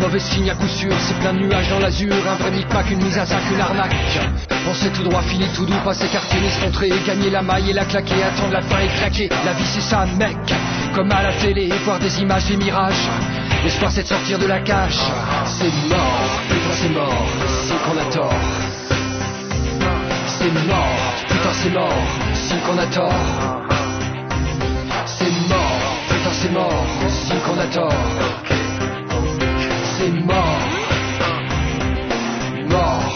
[0.00, 2.12] Mauvais signe à coup sûr, c'est plein de nuages dans l'azur.
[2.28, 3.96] Un vrai micmac, une mise à sac, une arnaque.
[4.64, 6.48] Penser tout droit, fini tout doux, pas s'écarter, ni.
[7.06, 9.28] Gagner la maille et la claquer, attendre la fin et craquer.
[9.44, 10.36] La vie c'est ça, mec.
[10.94, 13.08] Comme à la télé, voir des images, des mirages.
[13.64, 14.98] L'espoir c'est de sortir de la cage.
[15.46, 17.26] C'est mort, putain c'est mort,
[17.66, 18.34] c'est qu'on a tort.
[20.26, 22.02] C'est mort, putain c'est mort,
[22.34, 23.14] c'est qu'on a tort.
[25.06, 28.65] C'est mort, putain c'est mort, c'est qu'on a tort.
[29.98, 30.60] C'est mort,
[32.68, 33.12] mort.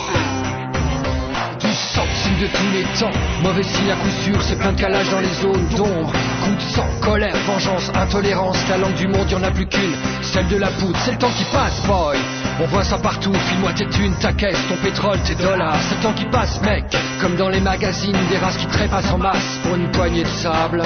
[1.60, 3.10] Du signe de tous les temps.
[3.42, 6.10] Mauvais signe à coup sûr, c'est plein de calage dans les zones d'ombre.
[6.42, 8.56] Coup de sang, colère, vengeance, intolérance.
[8.68, 9.94] La langue du monde, y en a plus qu'une.
[10.22, 12.16] Celle de la poudre, c'est le temps qui passe, boy.
[12.62, 15.76] On voit ça partout, file-moi tes thunes, ta caisse, ton pétrole, tes dollars.
[15.88, 16.84] C'est le temps qui passe, mec.
[17.20, 20.82] Comme dans les magazines, des races qui trépassent en masse pour une poignée de sable.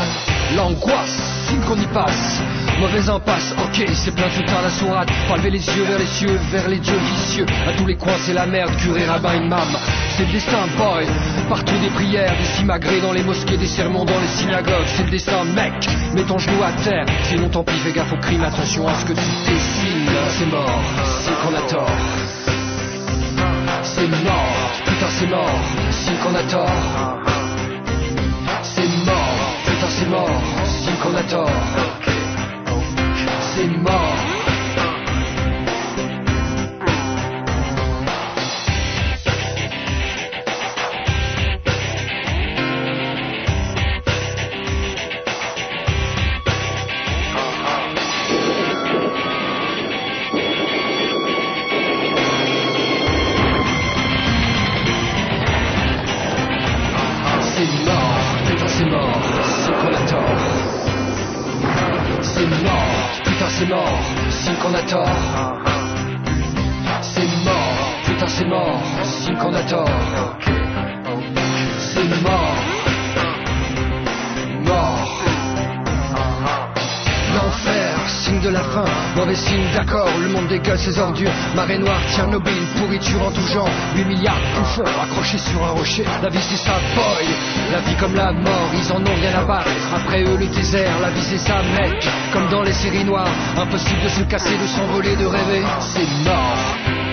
[0.56, 2.40] L'angoisse, signe qu'on y passe.
[2.80, 5.08] Mauvaise impasse, ok, c'est plein tout à la sourate.
[5.28, 7.46] Pas lever les yeux vers les cieux, vers les dieux vicieux.
[7.68, 9.68] À tous les coins, c'est la merde, curé, rabbin, imam.
[10.16, 11.06] C'est le destin, boy.
[11.48, 14.86] Partout des prières, des simagrées dans les mosquées, des sermons dans les synagogues.
[14.96, 15.74] C'est le destin, mec.
[16.14, 17.06] Mets ton genou à terre.
[17.24, 20.10] Sinon, tant pis, fais gaffe au crime, attention à ce que tu dessines.
[20.30, 20.80] C'est mort,
[21.22, 21.90] c'est qu'on a tort.
[23.82, 25.60] C'est mort, putain, c'est mort,
[25.90, 27.20] c'est qu'on a tort.
[28.62, 30.42] C'est mort, putain, c'est mort,
[33.54, 34.33] c'est qu'on
[79.16, 81.30] mauvais signe, d'accord, le monde dégueule ses ordures.
[81.54, 83.68] Marée noire, Tchernobyl, pourriture en tout genre.
[83.96, 86.04] 8 milliards de bouffons accrochés sur un rocher.
[86.22, 87.26] La vie c'est ça, boy.
[87.72, 89.70] La vie comme la mort, ils en ont rien à battre.
[89.94, 92.06] Après eux le désert, la vie c'est ça, mec.
[92.32, 95.62] Comme dans les séries noires, impossible de se casser, de s'envoler, de rêver.
[95.80, 96.34] C'est mort.
[96.34, 97.03] Mort.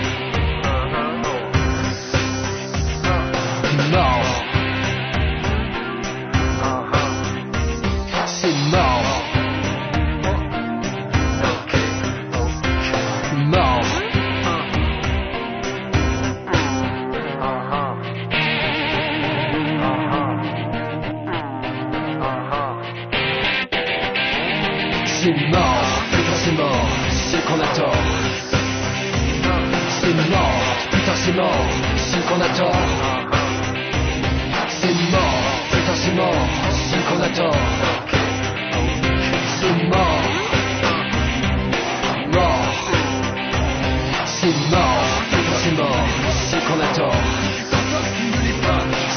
[44.42, 46.08] C'est mort, putain c'est mort,
[46.50, 47.14] c'est qu'on a tort.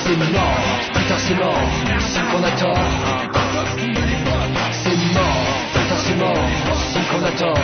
[0.04, 0.62] C'est mort,
[0.94, 1.66] putain c'est mort,
[2.00, 2.78] c'est qu'on a tort.
[4.84, 5.42] C'est mort,
[5.74, 6.48] putain c'est mort,
[6.94, 7.58] c'est qu'on a tort.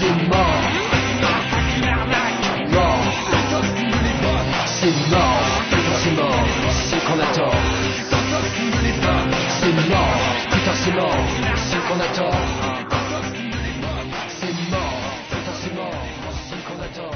[0.00, 0.62] C'est mort,
[2.72, 3.04] mort.
[4.66, 7.62] C'est mort, putain c'est mort, c'est qu'on a tort.
[9.60, 10.18] C'est mort,
[10.50, 11.22] putain c'est mort,
[11.54, 12.61] c'est qu'on a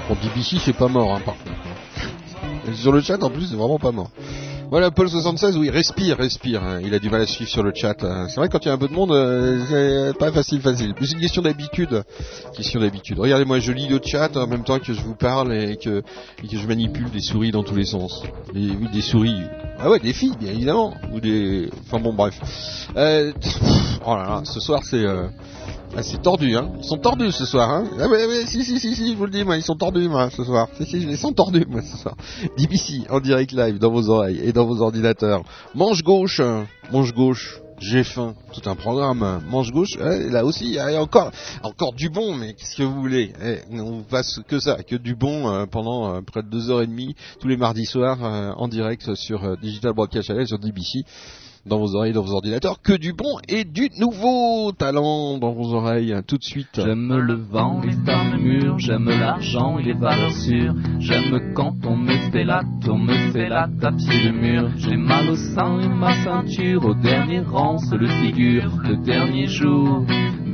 [0.09, 2.70] Bon, DBC c'est pas mort, hein, par contre.
[2.70, 4.11] Et Sur le chat, en plus, c'est vraiment pas mort.
[4.69, 6.62] Voilà, Paul76, oui, respire, respire.
[6.65, 6.81] hein.
[6.85, 8.03] Il a du mal à suivre sur le chat.
[8.03, 8.27] hein.
[8.28, 9.62] C'est vrai, quand il y a un peu de monde, euh,
[10.11, 10.93] c'est pas facile, facile.
[11.01, 12.03] C'est une question d'habitude.
[12.57, 13.19] Question d'habitude.
[13.20, 16.03] Regardez, moi, je lis le chat en même temps que je vous parle et que,
[16.43, 18.23] et que je manipule des souris dans tous les sens.
[18.53, 19.41] Des, des souris.
[19.78, 20.95] Ah ouais, des filles, bien évidemment.
[21.12, 22.35] Ou des, enfin bon, bref.
[22.97, 23.33] Euh,
[24.05, 25.28] oh là là, ce soir, c'est, euh,
[25.97, 26.70] ah, c'est tordu, hein.
[26.78, 27.85] Ils sont tordus ce soir, hein.
[27.98, 30.09] Ah ouais, ouais, si, si, si, si, je vous le dis, moi, ils sont tordus,
[30.09, 30.68] moi, ce soir.
[30.78, 32.14] Si, si, ils sont tordus, moi, ce soir.
[32.59, 35.43] DBC, en direct live, dans vos oreilles et dans vos ordinateurs.
[35.74, 36.62] Manche gauche, euh,
[36.93, 37.60] manche gauche.
[37.78, 39.23] J'ai faim, tout un programme.
[39.23, 41.31] euh, Manche gauche, là aussi, encore,
[41.62, 45.14] encore du bon, mais qu'est-ce que vous voulez Eh, On passe que ça, que du
[45.14, 48.52] bon euh, pendant euh, près de deux heures et demie tous les mardis soirs euh,
[48.56, 51.05] en direct sur Digital Broadcast Channel sur DBC.
[51.66, 55.74] Dans vos oreilles, dans vos ordinateurs, que du bon et du nouveau talent dans vos
[55.74, 56.68] oreilles, tout de suite.
[56.74, 60.74] J'aime le vent, les murs, j'aime l'argent et les valeurs sûres.
[61.01, 64.70] J'aime quand on me fait la, on me fait la tape sur le mur.
[64.76, 68.70] J'ai mal au sein et ma ceinture, au dernier rang se le figure.
[68.84, 70.05] Le dernier jour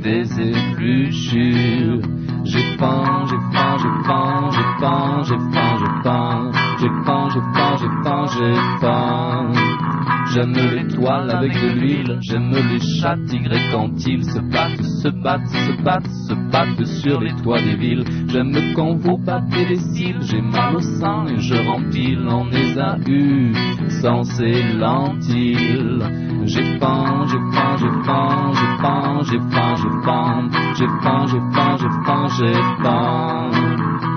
[0.03, 2.01] des épluchures.
[2.43, 7.39] J'ai faim, j'ai faim, j'ai faim, j'ai faim, j'ai faim, j'ai faim, j'ai faim, j'ai
[7.53, 9.83] faim, j'ai faim, j'ai faim.
[10.33, 10.53] J'aime
[11.03, 15.83] l'étoile avec de l'huile, j'aime les chats tigrés quand ils se battent, se battent, se
[15.83, 18.05] battent, se battent sur les toits des villes.
[18.27, 23.53] J'aime quand vous battez les cils, j'ai mal au sein et je rempile en ésahu
[24.01, 25.99] sans ces lentilles.
[26.45, 31.39] J'ai faim, j'ai faim, j'ai faim, j'ai faim, j'ai faim, j'ai faim, j'ai faim, j'ai
[31.53, 32.53] faim, j'ai faim, j'ai
[32.83, 34.12] faim.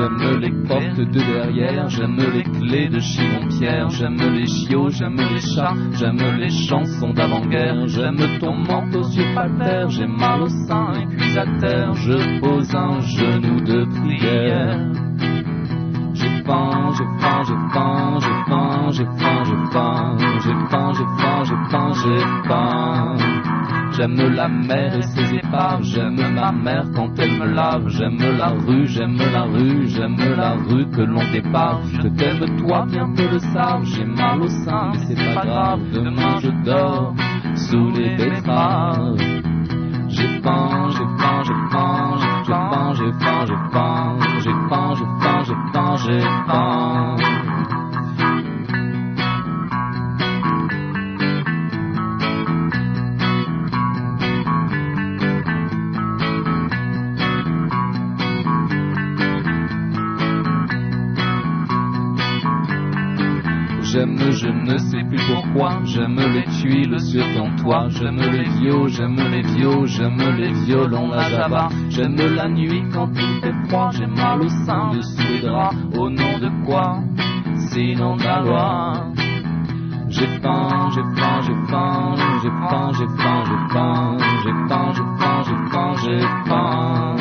[0.00, 5.40] J'aime les portes de derrière, j'aime les clés de Chimon-Pierre, j'aime les chiots, j'aime les
[5.40, 9.22] chats, j'aime les chansons d'avant-guerre, j'aime ton manteau sur
[9.58, 14.99] terre, j'ai mal au sein et puis à terre, je pose un genou de prière.
[16.20, 21.04] J'ai faim, j'ai faim, j'ai faim, j'ai faim, j'ai faim, j'ai faim, j'ai faim, j'ai
[21.18, 23.16] faim, j'ai faim, j'ai faim.
[23.92, 28.48] J'aime la mer et ses épaves, j'aime ma mère quand elle me lave, j'aime la
[28.48, 31.82] rue, j'aime la rue, j'aime la rue que l'on dépave.
[31.94, 35.80] Je t'aime toi, bien que le savent, j'ai mal au sein, mais c'est pas grave,
[35.92, 37.14] demain je dors
[37.54, 39.16] sous les betteraves.
[40.10, 45.04] J'ai faim, j'ai faim, j'ai faim, j'ai faim, j'ai faim, j'ai faim, j'ai faim, j'ai
[45.22, 47.79] faim, j'ai faim, j'ai faim.
[63.92, 68.86] J'aime, je ne sais plus pourquoi, j'aime les tuiles sur ton toit, j'aime les vios,
[68.86, 73.90] j'aime les vios, j'aime les violons, la java, j'aime la nuit quand il fait froid,
[73.90, 77.02] j'ai mal au sein dessous les draps, au nom de quoi?
[77.72, 78.92] Sinon de la loi.
[80.08, 85.02] J'ai faim, j'ai faim, j'ai faim, j'ai faim, j'ai faim, j'ai faim, j'ai faim, j'ai
[85.18, 87.16] faim, j'ai faim, j'ai faim.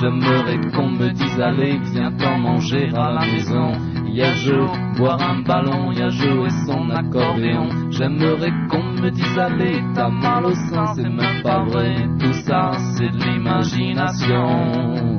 [0.00, 3.72] J'aimerais qu'on me dise allez, viens t'en manger à la maison.
[4.14, 7.90] Y a Joe, boire un ballon, y a Joe et son accordéon.
[7.90, 11.96] J'aimerais qu'on me dise allez, t'as mal au sein, c'est même pas vrai.
[12.20, 15.18] Tout ça, c'est de l'imagination.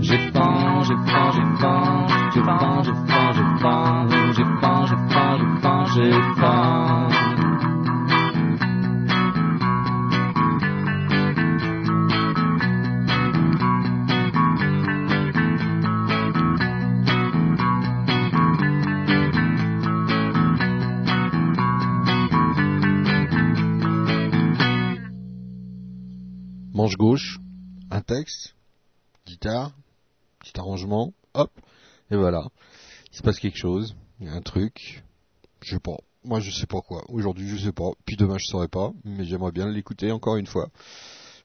[0.00, 4.96] J'ai faim, j'ai faim, j'ai faim, j'ai faim, j'ai faim, j'ai faim, j'ai faim, j'ai
[5.14, 6.10] faim, j'ai faim, j'ai
[6.40, 7.31] faim.
[26.90, 27.38] Gauche,
[27.90, 28.54] un texte,
[29.26, 29.72] guitare,
[30.40, 31.50] petit arrangement, hop,
[32.10, 32.48] et voilà.
[33.12, 35.04] Il se passe quelque chose, il y a un truc,
[35.62, 35.96] je sais pas.
[36.24, 37.04] Moi je sais pas quoi.
[37.08, 37.90] Aujourd'hui je sais pas.
[38.04, 40.70] Puis demain je saurais pas, mais j'aimerais bien l'écouter encore une fois.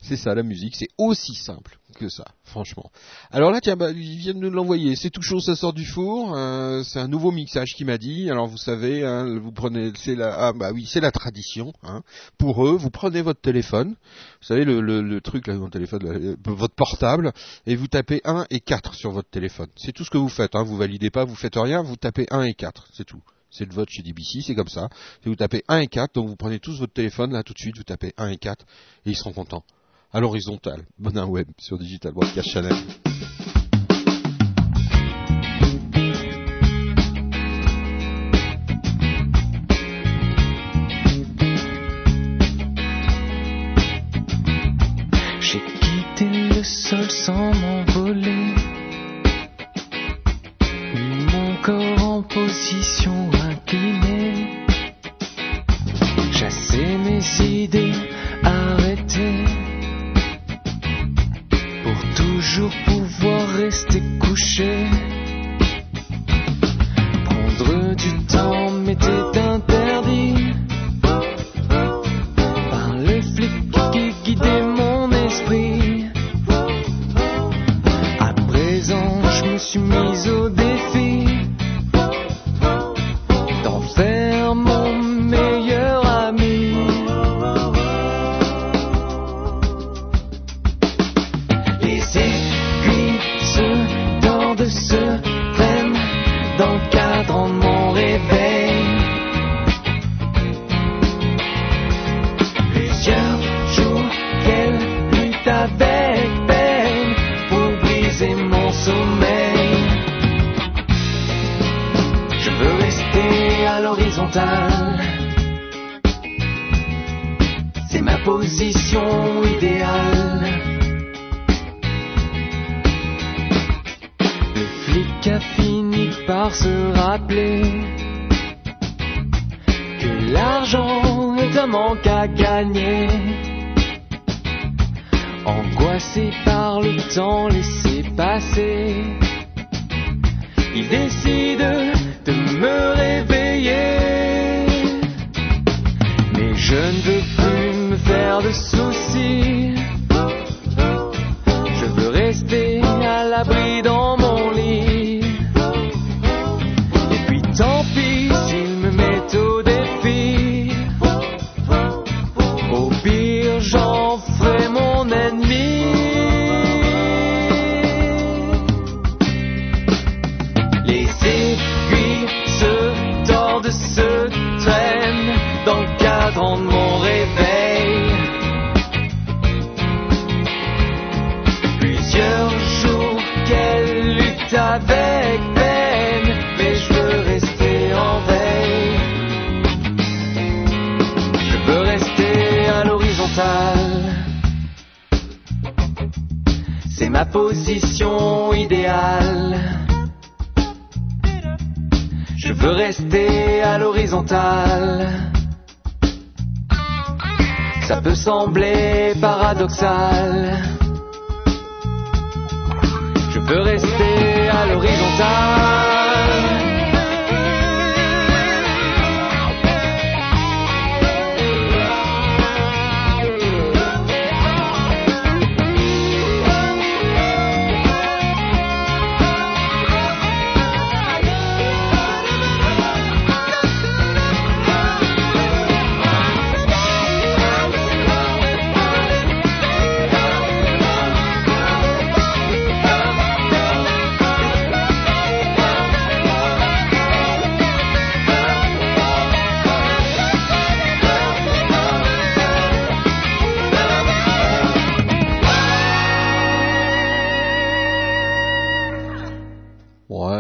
[0.01, 2.91] C'est ça la musique, c'est aussi simple que ça, franchement.
[3.31, 4.95] Alors là, tiens, bah, ils viennent de l'envoyer.
[4.95, 6.35] C'est tout chaud, ça sort du four.
[6.35, 8.29] euh, c'est un nouveau mixage qui m'a dit.
[8.29, 11.73] Alors vous savez, hein, vous prenez, c'est la, ah bah oui, c'est la tradition.
[11.83, 12.03] Hein.
[12.37, 16.75] Pour eux, vous prenez votre téléphone, vous savez le, truc là, mon téléphone, euh, votre
[16.75, 17.33] portable,
[17.65, 19.67] et vous tapez 1 et 4 sur votre téléphone.
[19.75, 20.55] C'est tout ce que vous faites.
[20.55, 20.63] Hein.
[20.63, 23.21] Vous validez pas, vous faites rien, vous tapez 1 et 4, c'est tout.
[23.49, 24.89] C'est le vote chez DBC, c'est comme ça.
[25.25, 27.77] Vous tapez 1 et 4, donc vous prenez tous votre téléphone là tout de suite,
[27.77, 28.65] vous tapez 1 et 4,
[29.05, 29.63] et ils seront contents.
[30.13, 32.73] À l'horizontale, Bonin Web sur Digital Broadcast Channel.
[45.41, 48.53] J'ai quitté le sol sans m'envoler.
[51.33, 54.65] Mon corps en position inclinée.
[56.31, 58.06] Chasser mes idées
[62.57, 64.87] toujours pouvoir rester couché.
[67.25, 69.26] Prendre du temps m'était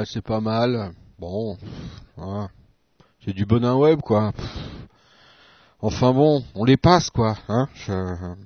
[0.07, 0.93] c'est pas mal.
[1.19, 1.57] Bon,
[2.17, 2.49] hein.
[3.25, 4.31] c'est du bonin web, quoi.
[5.79, 7.37] Enfin bon, on les passe, quoi.
[7.49, 7.67] Hein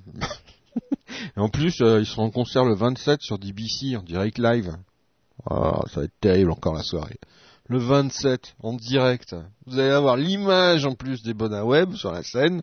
[1.36, 4.74] Et en plus, euh, ils seront en concert le 27 sur DBC en direct live.
[5.48, 7.18] Ah, ça va être terrible encore la soirée.
[7.68, 9.36] Le 27 en direct.
[9.66, 12.60] Vous allez avoir l'image en plus des bonins web sur la scène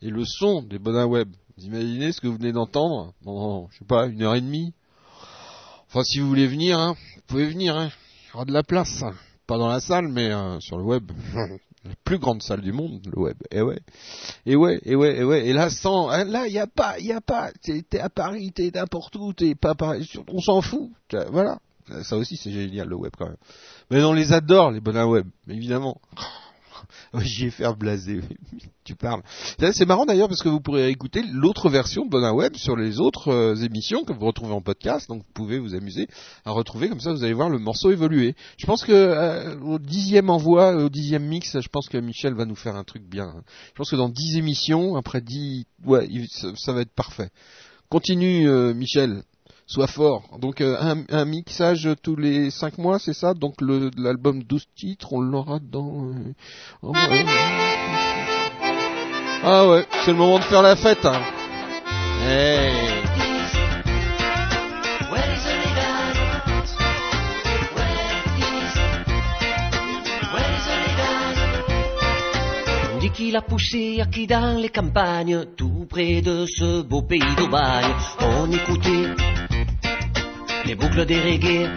[0.00, 1.28] et le son des bonins web.
[1.56, 4.72] Vous imaginez ce que vous venez d'entendre pendant, je sais pas, une heure et demie?
[5.88, 7.90] Enfin, si vous voulez venir, hein, vous pouvez venir.
[8.32, 9.04] Il y aura de la place.
[9.46, 11.12] Pas dans la salle, mais euh, sur le web.
[11.84, 13.36] la plus grande salle du monde, le web.
[13.50, 13.80] Et ouais.
[14.46, 15.46] Et ouais, et ouais, et ouais.
[15.46, 17.50] Et là, sans, hein, là, il y a pas, il y a pas.
[17.62, 20.10] T'es à Paris, t'es n'importe où, t'es pas à Paris.
[20.28, 20.90] On s'en fout.
[21.30, 21.58] Voilà.
[22.04, 23.36] Ça aussi, c'est génial, le web, quand même.
[23.90, 25.26] Mais on les adore, les bonhommes web.
[25.48, 26.00] Évidemment.
[27.50, 28.20] Fait blaser.
[28.84, 29.22] tu parles.
[29.72, 33.00] C'est marrant d'ailleurs parce que vous pourrez écouter l'autre version de Bonin Web sur les
[33.00, 35.08] autres euh, émissions que vous retrouvez en podcast.
[35.08, 36.08] Donc vous pouvez vous amuser
[36.44, 37.12] à retrouver comme ça.
[37.12, 38.34] Vous allez voir le morceau évoluer.
[38.58, 42.44] Je pense que euh, au dixième envoi, au dixième mix, je pense que Michel va
[42.44, 43.34] nous faire un truc bien.
[43.68, 46.08] Je pense que dans dix émissions, après dix, ouais,
[46.56, 47.30] ça, va être parfait.
[47.88, 49.22] Continue, euh, Michel.
[49.66, 50.22] Sois fort.
[50.38, 50.76] Donc euh,
[51.08, 53.32] un, mixage tous les 5 mois, c'est ça?
[53.32, 56.10] Donc l'album 12 titres, on l'aura dans...
[56.10, 56.92] euh.
[59.44, 61.04] Ah ouais, c'est le moment de faire la fête.
[61.04, 61.20] Hein.
[62.24, 62.72] Hey.
[72.94, 77.02] On dit qu'il a poussé à qui dans les campagnes, tout près de ce beau
[77.02, 77.92] pays d'Aubagne.
[78.20, 79.10] On écoutait
[80.64, 81.68] les boucles des.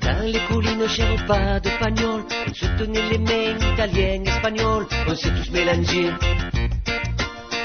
[0.00, 0.86] Dans les collines
[1.26, 6.10] pas de pagnol, on se les mains italiennes, espagnoles, on s'est tous mélangés.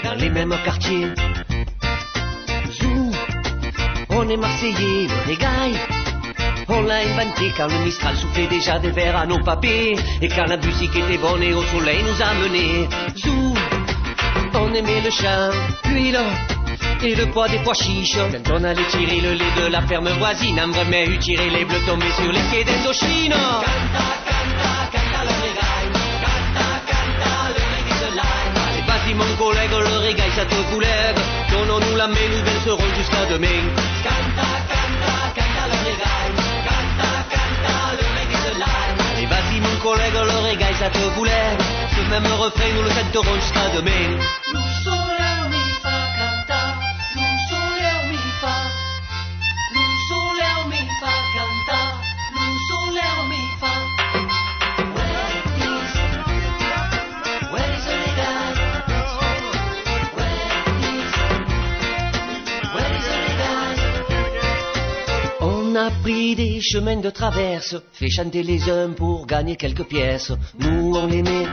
[0.03, 1.13] Dans les mêmes quartiers.
[2.71, 3.11] Zou,
[4.09, 5.77] on est marseillais, le reggae.
[6.69, 10.47] On l'a inventé quand le Mistral soufflait déjà des verres à nos papés Et quand
[10.47, 13.53] la musique était bonne et au soleil nous a menés Zou,
[14.53, 15.51] on aimait le chant,
[15.85, 16.19] l'huile
[17.03, 18.17] et le poids des pois chiches.
[18.17, 20.59] Quand on allait tirer le lait de la ferme voisine.
[20.59, 25.35] On remet eu tirer les bleus tombés sur les quais d'Indochine Canta, canta, canta le
[26.23, 26.65] Canta,
[27.55, 27.63] le
[28.69, 31.19] Allez vas-y mon collègue, le reggae ça te coulève
[31.51, 33.63] Donnons-nous la main, nous danserons jusqu'à demain.
[34.03, 35.77] Canta, canta, canta le
[36.67, 38.07] Canta, canta le
[39.27, 41.57] vas-y mon collègue le régal, ça te voulait.
[41.95, 44.66] Ce même refrain, nous le chanterons jusqu'à demain.
[65.69, 70.31] On a pris des chemins de traverse, fait chanter les uns pour gagner quelques pièces.
[70.59, 71.45] Nous, on l'aimait,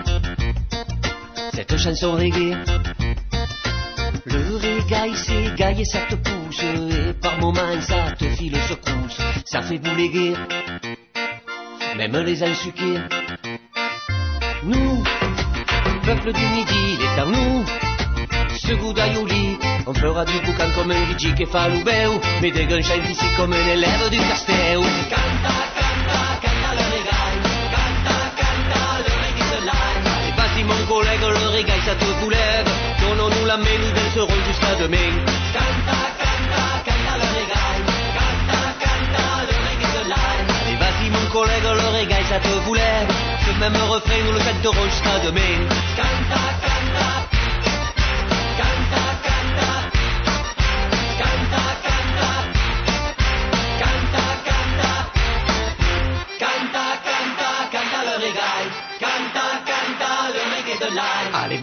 [1.53, 2.57] cette chanson reggae.
[4.25, 9.19] Le régail, c'est gaille, ça te pousse, et par moments, ça te file secousse.
[9.47, 10.35] Ça fait bouléguer,
[11.97, 13.01] même les insuqués.
[14.63, 15.03] Nous,
[16.05, 17.84] peuple du midi, il est à nous.
[18.67, 23.05] Ce goût d'aïoli, on fera du boucan comme Luigi che fa l'ubeu, mais des gunshots
[23.11, 24.81] ici comme un élève du Casteu.
[25.13, 27.35] Canta, canta, canta le régal,
[27.75, 29.99] canta, canta le reggae de l'ail.
[30.17, 32.69] Allez, vas-y mon collègue, le régal ça te soulève,
[33.03, 35.13] donnons-nous la main, nous danserons jusqu'à demain.
[35.53, 37.29] Canta, canta, canta le
[38.17, 40.41] canta, canta le reggae de l'ail.
[40.57, 43.13] Allez, vas-y mon collègue, le régal ça te soulève,
[43.45, 45.69] ce même refrain, nous le chanterons jusqu'à demain.
[46.01, 47.34] Canta, canta,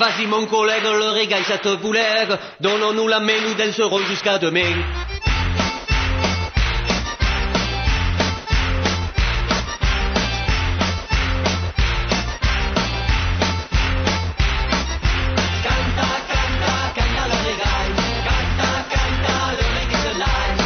[0.02, 2.28] vas-y mon collègue, le régal ça te voulait,
[2.60, 4.74] donnons-nous la main, nous danserons jusqu'à demain.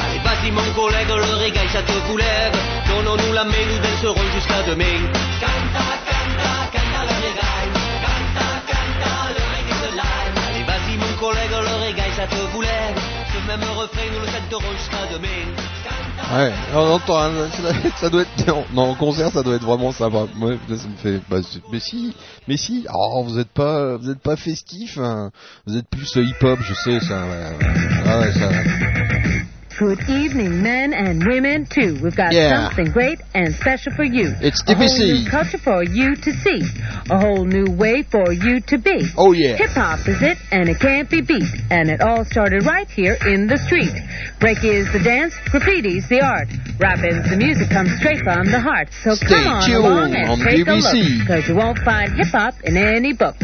[0.01, 2.51] Allez, vas-y mon collègue, le régal ça te voulait,
[2.87, 5.54] donnons-nous la main, nous danserons jusqu'à demain.
[13.57, 15.27] Même refrain, nous le chanterons jusqu'à demain.
[16.33, 17.31] Ouais, on entend, hein,
[17.97, 20.25] ça, doit être, non, en concert, ça doit être vraiment sympa.
[20.35, 21.37] Moi, ça me fait, bah,
[21.71, 22.15] mais si,
[22.47, 25.31] mais si, oh, vous êtes pas, vous êtes pas festif, hein.
[25.67, 28.19] vous êtes plus hip-hop, je sais, ça, ouais, ouais.
[28.19, 29.04] Ouais, ça.
[29.77, 31.99] Good evening, men and women, too.
[32.01, 32.67] We've got Yeah.
[32.69, 34.33] something great and special for you.
[34.39, 35.23] It's A whole DBC.
[35.23, 36.61] new culture for you to see.
[37.09, 39.05] A whole new way for you to be.
[39.17, 39.57] Oh, yeah.
[39.57, 41.43] Hip hop is it, and it can't be beat.
[41.69, 43.91] And it all started right here in the street.
[44.39, 46.47] Break is the dance, graffiti's the art.
[46.79, 48.87] Rapping's the music comes straight from the heart.
[49.03, 50.69] So Stay come on along and on take DBC.
[50.69, 53.35] a look, because you won't find hip hop in any book.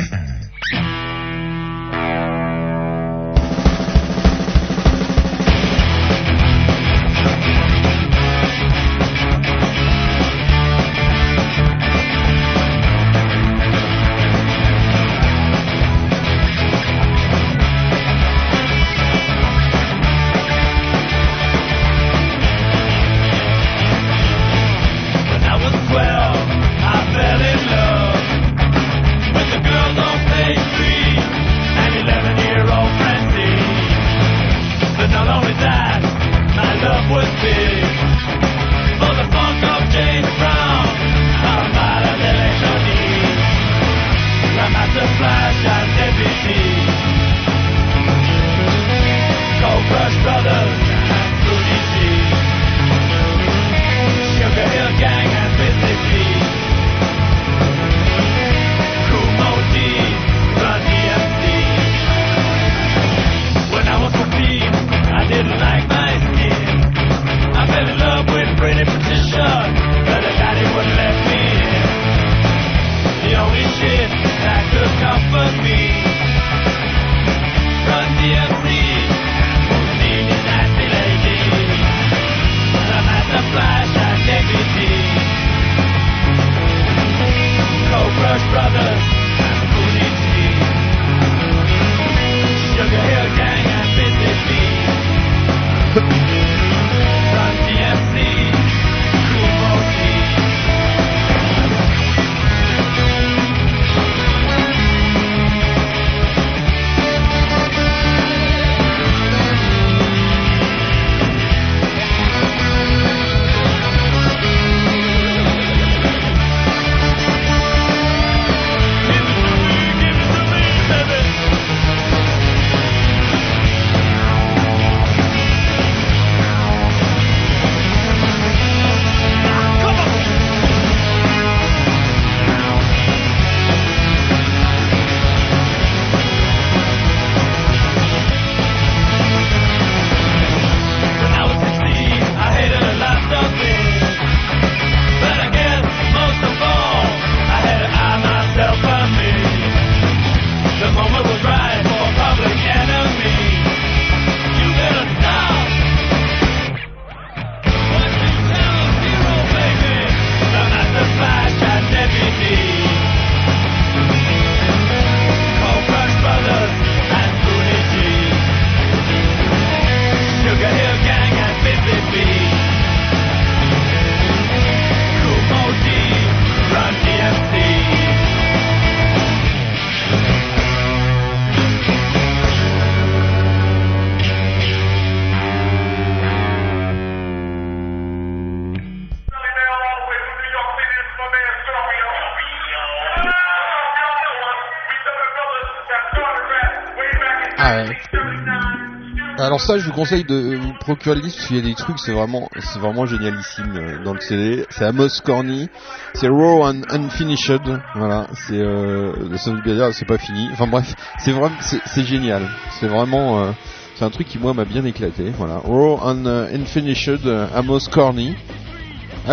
[199.62, 202.00] Ça, je vous conseille de vous procurer le disque parce qu'il y a des trucs,
[202.00, 204.66] c'est vraiment, c'est vraiment génialissime euh, dans le CD.
[204.70, 205.70] C'est Amos Corny,
[206.14, 207.62] c'est Raw and Unfinished,
[207.96, 208.28] voilà.
[208.34, 210.50] C'est, euh, ça veut dire, c'est pas fini.
[210.52, 212.42] Enfin bref, c'est vraiment, c'est c'est génial.
[212.80, 213.52] C'est vraiment, euh,
[213.96, 215.32] c'est un truc qui moi m'a bien éclaté.
[215.38, 218.36] Voilà, Raw and euh, Unfinished, euh, Amos Corny.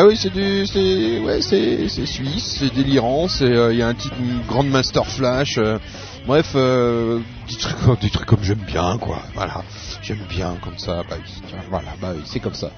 [0.01, 3.83] Ah oui, c'est du, c'est, ouais, c'est, c'est suisse, c'est délirant, c'est, euh, il y
[3.83, 5.59] a un petit, une grande master flash.
[5.59, 5.77] euh,
[6.25, 7.19] bref, euh,
[7.49, 9.21] des trucs, des trucs comme j'aime bien, quoi.
[9.35, 9.65] Voilà,
[10.01, 11.03] j'aime bien comme ça.
[11.11, 12.71] Bah oui, voilà, bah oui, c'est comme ça.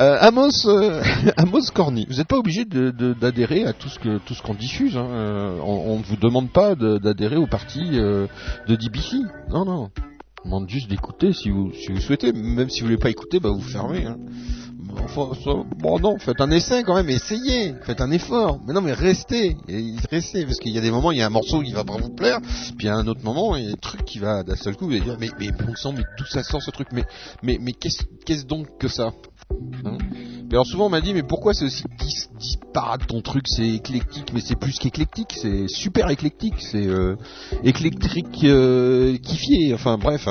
[0.00, 1.00] Euh, Amos, euh,
[1.36, 4.42] Amos Corny, vous n'êtes pas obligé de, de- d'adhérer à tout ce que tout ce
[4.42, 4.96] qu'on diffuse.
[4.96, 5.06] Hein.
[5.10, 8.26] Euh, on, ne vous demande pas de- d'adhérer au parti euh,
[8.66, 9.18] de DBC.
[9.50, 9.90] Non, non.
[10.44, 12.32] On demande juste d'écouter si vous si vous souhaitez.
[12.32, 14.06] Même si vous voulez pas écouter, bah vous fermez.
[14.06, 14.16] Hein.
[15.78, 18.60] Bon non, faites un essai quand même, essayez, faites un effort.
[18.66, 19.56] Mais non, mais restez,
[20.10, 21.96] restez, parce qu'il y a des moments, il y a un morceau qui va pas
[21.96, 22.40] vous plaire,
[22.76, 24.86] puis a un autre moment, il y a un truc qui va d'un seul coup,
[24.86, 27.04] vous allez dire, mais mais bon sang, mais d'où ça sort ce truc, mais
[27.42, 29.12] mais mais qu'est-ce donc que ça?
[29.84, 29.98] Hein?
[30.50, 34.32] Alors souvent on m'a dit, mais pourquoi c'est aussi dis- disparate ton truc, c'est éclectique,
[34.32, 37.16] mais c'est plus qu'éclectique, c'est super éclectique, c'est euh,
[37.64, 40.28] éclectrique euh, kiffier, enfin bref.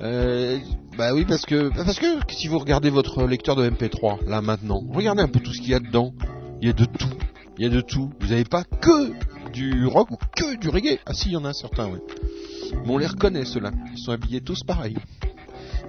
[0.00, 0.58] Euh,
[0.96, 4.82] bah oui, parce que parce que si vous regardez votre lecteur de MP3 là maintenant,
[4.90, 6.12] regardez un peu tout ce qu'il y a dedans.
[6.60, 7.12] Il y a de tout.
[7.58, 8.10] Il y a de tout.
[8.20, 9.12] Vous n'avez pas que
[9.52, 10.98] du rock ou que du reggae.
[11.06, 11.98] Ah si, il y en a certains, oui.
[12.72, 13.72] Mais on les reconnaît ceux-là.
[13.92, 14.96] Ils sont habillés tous pareil.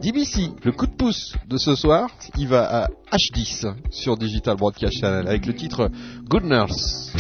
[0.02, 5.00] DBC, le coup de pouce de ce soir, il va à H10 sur Digital Broadcast
[5.00, 5.90] Channel avec le titre
[6.30, 7.12] Good Nurse.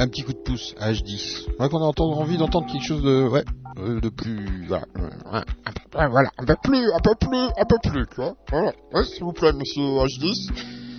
[0.00, 1.44] Un petit coup de pouce à H10.
[1.46, 3.44] C'est vrai qu'on a envie d'entendre quelque chose de, ouais,
[3.78, 7.14] euh, de plus, voilà, euh, ouais, un peu, ouais, voilà, un peu plus, un peu
[7.14, 8.36] plus, un peu plus, tu vois.
[8.50, 8.72] Voilà.
[8.92, 10.50] Ouais, s'il vous plaît, monsieur H10,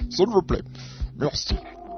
[0.09, 0.63] s'il vous plaît.
[1.17, 1.55] Merci.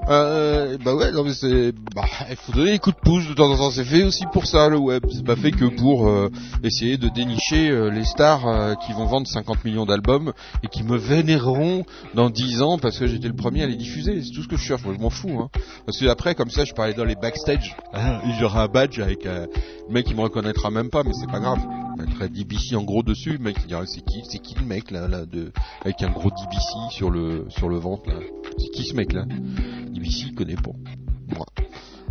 [0.10, 3.34] Euh, bah ouais, non mais c'est, bah, il faut donner des coups de pouce de
[3.34, 3.72] temps en temps.
[3.72, 5.04] C'est fait aussi pour ça le web.
[5.12, 6.30] C'est pas fait que pour euh,
[6.64, 10.34] essayer de dénicher euh, les stars euh, qui vont vendre 50 millions d'albums
[10.64, 14.22] et qui me vénéreront dans 10 ans parce que j'étais le premier à les diffuser.
[14.24, 14.84] C'est tout ce que je cherche.
[14.84, 15.40] Moi, je m'en fous.
[15.40, 15.50] Hein.
[15.86, 17.76] Parce que après, comme ça, je parlais dans les backstage.
[17.94, 19.46] Hein, j'aurai un badge avec euh,
[19.88, 21.60] le mec qui me reconnaîtra même pas, mais c'est pas grave.
[21.98, 23.38] Mettrai DBC en gros dessus.
[23.40, 25.52] Mec c'est qui, c'est qui le mec là, là de,
[25.82, 28.20] avec un gros DBC sur le sur le ventre là.
[28.58, 29.26] C'est qui ce mec là?
[29.26, 30.72] DBC il connaît pas.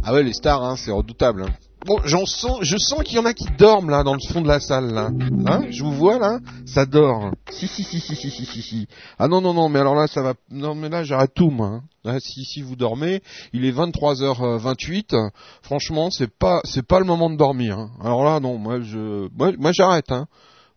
[0.02, 1.42] Ah ouais les stars hein, c'est redoutable.
[1.42, 1.69] Hein.
[1.86, 4.42] Bon, j'en sens, je sens qu'il y en a qui dorment là dans le fond
[4.42, 5.10] de la salle là.
[5.46, 5.62] Hein?
[5.70, 7.30] Je vous vois là, ça dort.
[7.50, 8.86] Si si si si si si si si.
[9.18, 10.34] Ah non non non, mais alors là ça va.
[10.50, 11.66] Non mais là j'arrête tout moi.
[11.68, 11.82] hein.
[12.04, 13.22] Là, si si vous dormez,
[13.54, 15.30] il est 23h28.
[15.62, 17.78] Franchement, c'est pas c'est pas le moment de dormir.
[17.78, 17.90] hein.
[18.02, 20.12] Alors là non, moi je moi, moi j'arrête.
[20.12, 20.26] Hein.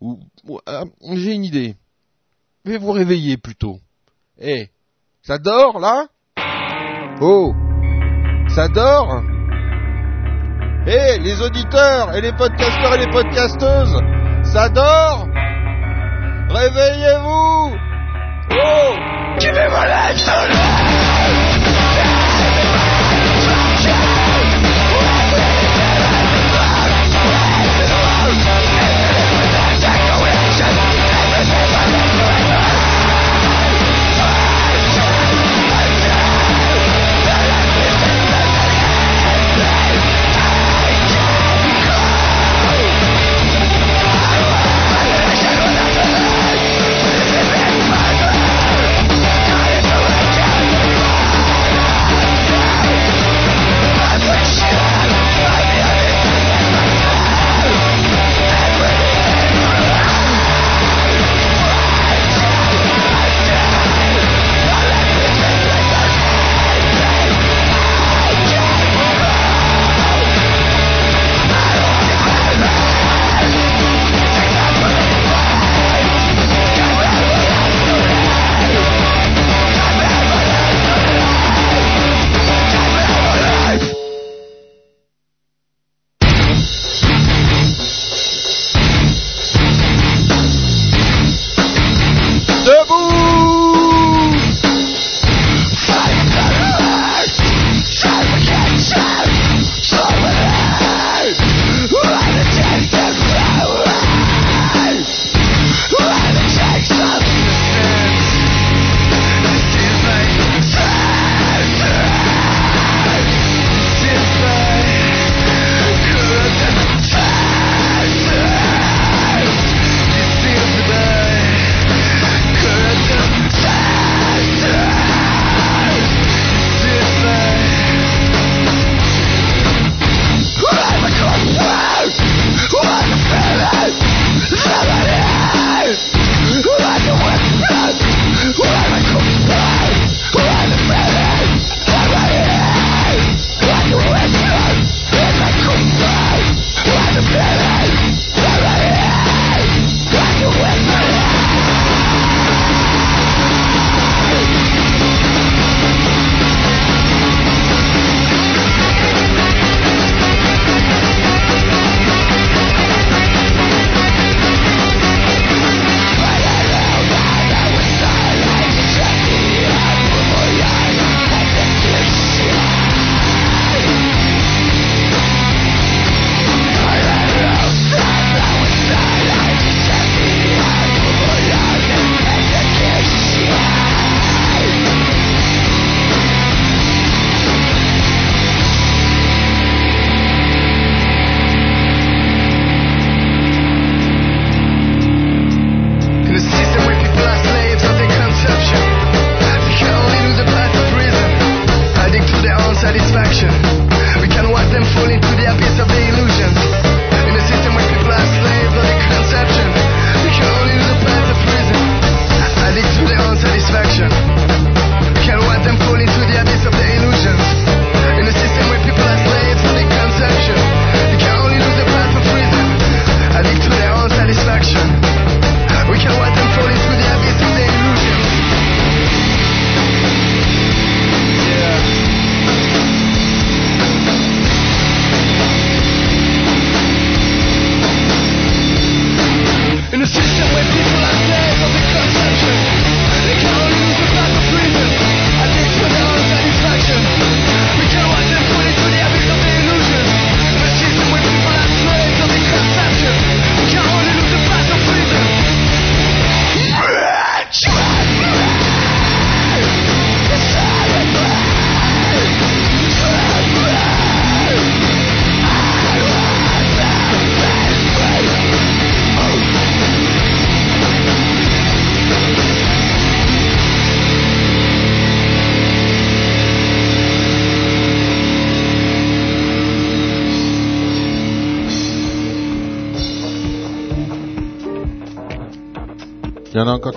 [0.02, 0.20] Ou,
[0.66, 1.76] ah, j'ai une idée.
[2.66, 3.78] Je vais vous réveiller plutôt.
[4.40, 4.70] Eh,
[5.22, 6.08] ça dort là?
[7.22, 7.54] Oh,
[8.56, 9.22] ça dort?
[10.86, 13.98] Eh, les auditeurs et les podcasteurs et les podcasteuses,
[14.44, 15.30] ça dort?
[16.50, 17.78] Réveillez-vous!
[18.52, 18.96] Oh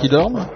[0.01, 0.47] qui dorment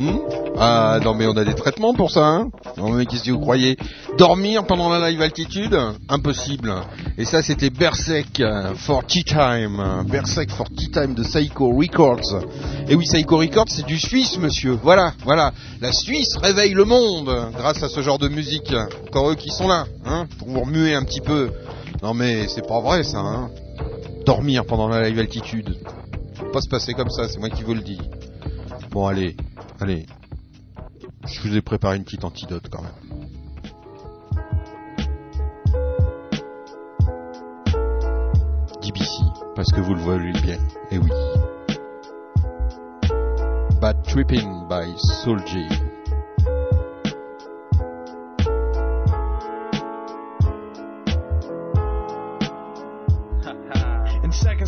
[0.00, 0.18] Hmm
[0.64, 3.40] ah non mais on a des traitements pour ça, hein Non mais qu'est-ce que vous
[3.40, 3.76] croyez?
[4.16, 5.76] Dormir pendant la live altitude?
[6.08, 6.72] Impossible.
[7.18, 10.04] Et ça c'était Berserk euh, for Tea Time.
[10.08, 12.44] Berserk for Tea Time de Psycho Records.
[12.88, 14.78] Et oui, Psycho Records c'est du Suisse, monsieur.
[14.82, 15.52] Voilà, voilà.
[15.80, 18.72] La Suisse réveille le monde grâce à ce genre de musique.
[19.08, 21.50] Encore eux qui sont là, hein Pour vous remuer un petit peu.
[22.02, 23.50] Non mais c'est pas vrai ça, hein
[24.26, 25.76] Dormir pendant la live altitude.
[26.34, 27.98] Faut pas se passer comme ça, c'est moi qui vous le dis.
[28.92, 29.34] Bon allez,
[29.80, 30.04] allez.
[31.24, 32.92] Je vous ai préparé une petite antidote quand même.
[38.82, 39.22] DBC,
[39.56, 40.58] parce que vous le voyez bien.
[40.90, 41.10] Eh oui.
[43.80, 45.42] Bad Tripping by Soul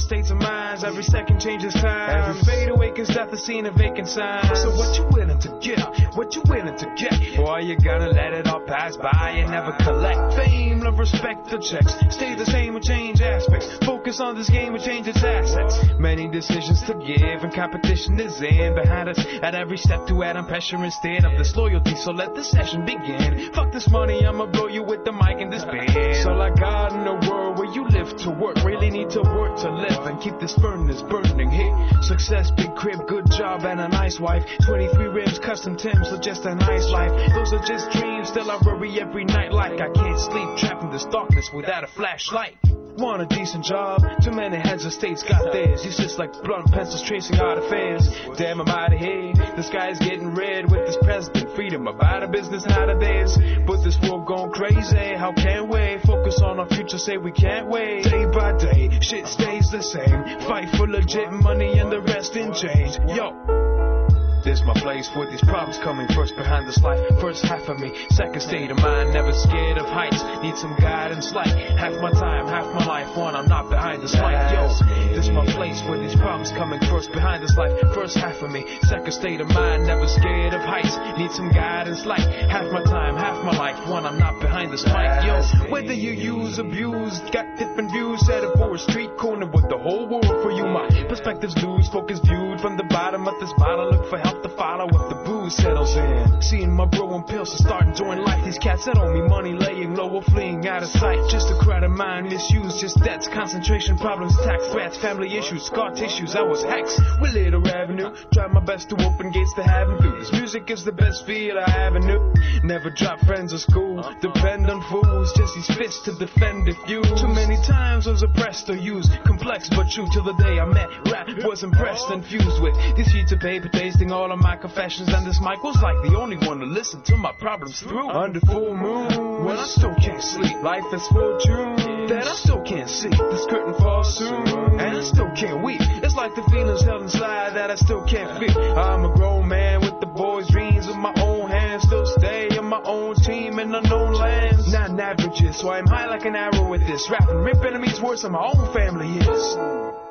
[0.05, 2.37] states of minds, every second changes time.
[2.37, 4.61] Every fade away cause death is seen a vacant signs.
[4.61, 5.81] So what you willing to give?
[6.15, 7.37] What you willing to get?
[7.37, 11.59] Boy, you gonna let it all pass by and never collect fame, love, respect, the
[11.59, 11.97] checks.
[12.15, 13.79] Stay the same or change aspects.
[13.85, 15.81] Focus on this game and change its assets.
[15.99, 19.19] Many decisions to give and competition is in behind us.
[19.43, 21.97] At every step to add on pressure instead of disloyalty.
[21.97, 23.53] So let the session begin.
[23.55, 26.23] Fuck this money, I'ma blow you with the mic in this band.
[26.23, 29.57] So like God in a world where you live to work, really need to work
[29.65, 31.51] to live and keep this furnace burning.
[31.51, 31.73] Hit
[32.03, 34.45] success, big crib, good job, and a nice wife.
[34.67, 37.13] 23 rims, custom Timbs, so just a nice life.
[37.35, 40.91] Those are just dreams, still I worry every night like I can't sleep, trapped in
[40.91, 42.57] this darkness without a flashlight.
[42.97, 44.03] Want a decent job?
[44.23, 45.85] Too many heads of states got theirs.
[45.85, 48.09] You just like blunt pencils tracing out affairs.
[48.39, 49.33] Damn, I'm out of here.
[49.35, 51.57] The sky's getting red with this president.
[51.57, 53.37] Freedom about a business nowadays.
[53.67, 55.15] But this world gone crazy.
[55.17, 56.99] How can we focus on our future?
[56.99, 58.05] Say we can't wait.
[58.05, 60.39] Day by day, shit stays the same.
[60.47, 62.97] Fight for legit money and the rest in change.
[63.09, 64.14] Yo.
[64.45, 67.01] This my place with these problems coming first behind this life.
[67.19, 70.23] First half of me, second state of mind, never scared of heights.
[70.43, 73.17] Need some guidance, like half my time, half my life.
[73.17, 74.53] One, I'm not behind this light.
[74.53, 74.69] Yo,
[75.17, 77.73] this my place with these problems coming first behind this life.
[77.95, 80.93] First half of me, second state of mind, never scared of heights.
[81.17, 82.21] Need some guidance, like
[82.53, 83.89] half my time, half my life.
[83.89, 85.25] One, I'm not behind this mic.
[85.25, 85.41] Yo,
[85.71, 88.21] whether you use, abuse, got different views.
[88.27, 90.67] Set up for a street corner with the whole world for you.
[90.67, 93.89] My perspectives lose, focus viewed from the bottom of this bottle.
[93.91, 96.43] Look for help to follow if the booze settles in.
[96.43, 98.45] Seeing my bro and pills to start enjoying life.
[98.45, 101.19] These cats that owe me money laying low or fleeing out of sight.
[101.31, 106.35] Just a crowded mind misuse, just debts, concentration problems, tax threats, family issues, scar tissues.
[106.35, 108.15] I was hexed with little revenue.
[108.33, 110.19] Tried my best to open gates to heaven through.
[110.19, 112.33] This music is the best feel I ever knew.
[112.63, 114.03] Never drop friends or school.
[114.21, 117.03] Depend on fools, just these fists to defend if you.
[117.03, 119.13] Too many times was oppressed or used.
[119.25, 120.89] Complex but true till the day I met.
[121.11, 125.09] Rap was impressed and fused with these sheets of paper tasting all of my confessions.
[125.13, 128.09] And this mic was like the only one to listen to my problems through.
[128.11, 130.57] Under full moon, when I still can't sleep.
[130.63, 133.09] Life is fortune that I still can't see.
[133.09, 134.47] This curtain falls soon,
[134.81, 135.81] and I still can't weep.
[136.03, 138.57] It's like the feelings held inside that I still can't feel.
[138.79, 141.83] I'm a grown man with the boys' dreams in my own hands.
[141.85, 144.73] Still stay on my own team in unknown lands.
[144.73, 147.09] Not an averages, so I'm high like an arrow with this.
[147.11, 150.04] Rapping, rip enemies worse than my own family is.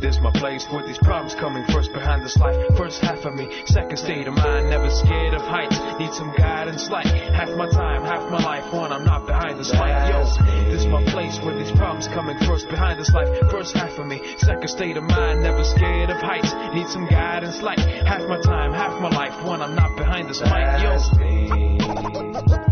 [0.00, 2.56] This my place with these problems coming first behind this life.
[2.76, 5.78] First half of me, second state of mind, never scared of heights.
[5.98, 8.72] Need some guidance, like half my time, half my life.
[8.72, 10.10] One, I'm not behind this light.
[10.10, 10.24] Yo,
[10.70, 13.28] this my place with these problems coming first behind this life.
[13.50, 16.52] First half of me, second state of mind, never scared of heights.
[16.74, 19.44] Need some guidance, like half my time, half my life.
[19.46, 20.82] One, I'm not behind this mic.
[20.82, 22.65] Yo.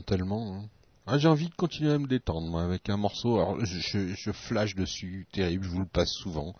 [0.00, 0.54] Détend tellement.
[0.54, 0.64] hein.
[1.06, 3.36] Ah, j'ai envie de continuer à me détendre, moi, avec un morceau.
[3.36, 6.54] Alors, je, je, flash dessus, terrible, je vous le passe souvent.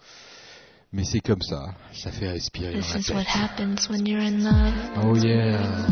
[0.93, 2.81] Mais c'est comme ça, ça fait respirer.
[2.81, 4.75] This is what happens when you're in love.
[5.05, 5.87] Oh yeah.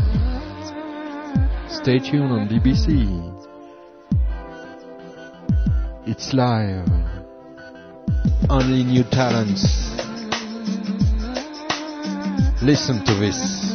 [1.69, 3.07] Stay tuned on BBC.
[6.05, 6.85] It's live.
[8.49, 9.63] Only new talents.
[12.61, 13.68] Listen to this.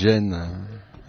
[0.00, 0.46] Jen euh,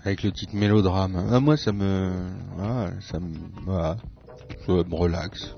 [0.04, 1.30] avec le titre mélodrame.
[1.32, 2.12] Ah, moi, ça me,
[2.58, 3.36] voilà, ça me,
[3.66, 5.56] ça me relaxe.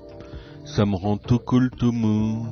[0.64, 2.46] Ça me rend tout cool, tout mou,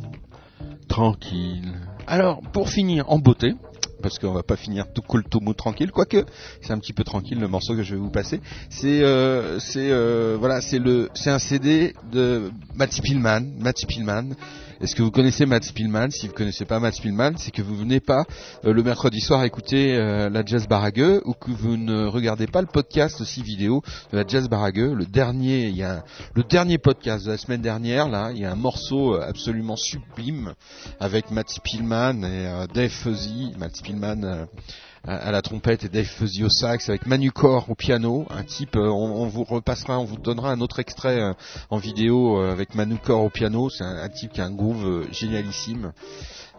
[0.88, 1.72] tranquille.
[2.09, 3.54] Alors, pour finir en beauté,
[4.02, 6.24] parce qu'on va pas finir tout cool, tout mou, tranquille, quoique
[6.62, 8.40] c'est un petit peu tranquille le morceau que je vais vous passer.
[8.68, 14.34] C'est, euh, c'est, euh, voilà, c'est le, c'est un CD de Matt Spielman, Matt Spielman.
[14.82, 17.76] Est-ce que vous connaissez Matt Spielman Si vous connaissez pas Matt Spielman, c'est que vous
[17.76, 18.24] venez pas
[18.64, 22.60] euh, le mercredi soir écouter euh, la Jazz Baragueux ou que vous ne regardez pas
[22.60, 23.82] le podcast aussi vidéo
[24.12, 24.92] de la Jazz Baragueux.
[24.94, 26.02] Le dernier, il y a un-
[26.34, 29.76] le dernier podcast de la semaine dernière là, il y a un morceau euh, absolument
[29.76, 30.52] sublime
[30.98, 33.52] avec Matt Spielman et Dave Fuzzy.
[33.59, 34.48] Matt Spielman
[35.05, 38.27] à la trompette et Dave Fuzzy au sax avec Manu Cor au piano.
[38.31, 41.33] Un type, euh, on, vous repassera, on vous donnera un autre extrait euh,
[41.70, 43.69] en vidéo euh, avec Manu Cor au piano.
[43.69, 45.93] C'est un, type qui a un groove génialissime.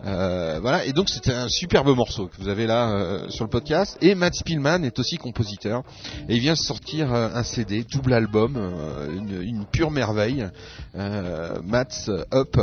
[0.04, 3.98] Voilà, et donc c'était un superbe morceau que vous avez là sur le podcast.
[4.02, 5.84] Et Matt Spielman est aussi compositeur
[6.28, 8.58] et il vient sortir un CD, double album,
[9.16, 10.50] une, une pure merveille.
[10.94, 12.58] Matt's Up.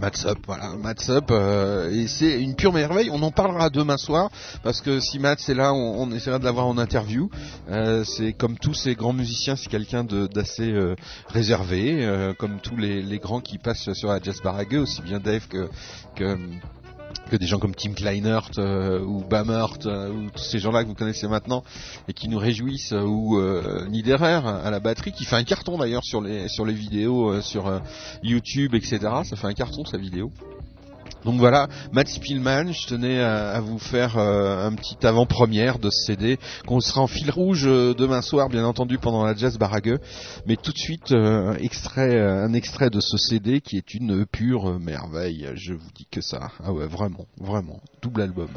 [0.00, 3.10] Mats Up, voilà, Mats Up, euh, et c'est une pure merveille.
[3.12, 4.30] On en parlera demain soir
[4.62, 7.30] parce que si Mats est là, on, essaiera de l'avoir en interview.
[7.70, 10.96] Euh, c'est comme tous ces grands musiciens, c'est quelqu'un d'assez euh,
[11.28, 15.20] réservé, euh, comme tous les, les grands qui passent sur la Jazz Barague, aussi bien
[15.20, 15.68] Dave que
[16.16, 16.36] que
[17.30, 20.88] que des gens comme Tim Kleinert euh, ou Bamert euh, ou tous ces gens-là que
[20.88, 21.64] vous connaissez maintenant
[22.08, 23.40] et qui nous réjouissent euh, ou
[23.88, 27.80] Niederer à la batterie qui fait un carton d'ailleurs sur les sur les vidéos sur
[28.22, 30.30] YouTube etc ça fait un carton sa vidéo
[31.24, 36.06] donc voilà, Matt Spielman, je tenais à, vous faire euh, un petit avant-première de ce
[36.06, 39.98] CD qu'on sera en fil rouge euh, demain soir, bien entendu pendant la Jazz Barague.
[40.46, 44.78] Mais tout de suite, euh, extrait, un extrait de ce CD qui est une pure
[44.78, 45.48] merveille.
[45.54, 46.50] Je vous dis que ça.
[46.62, 48.50] Ah ouais, vraiment, vraiment, double album.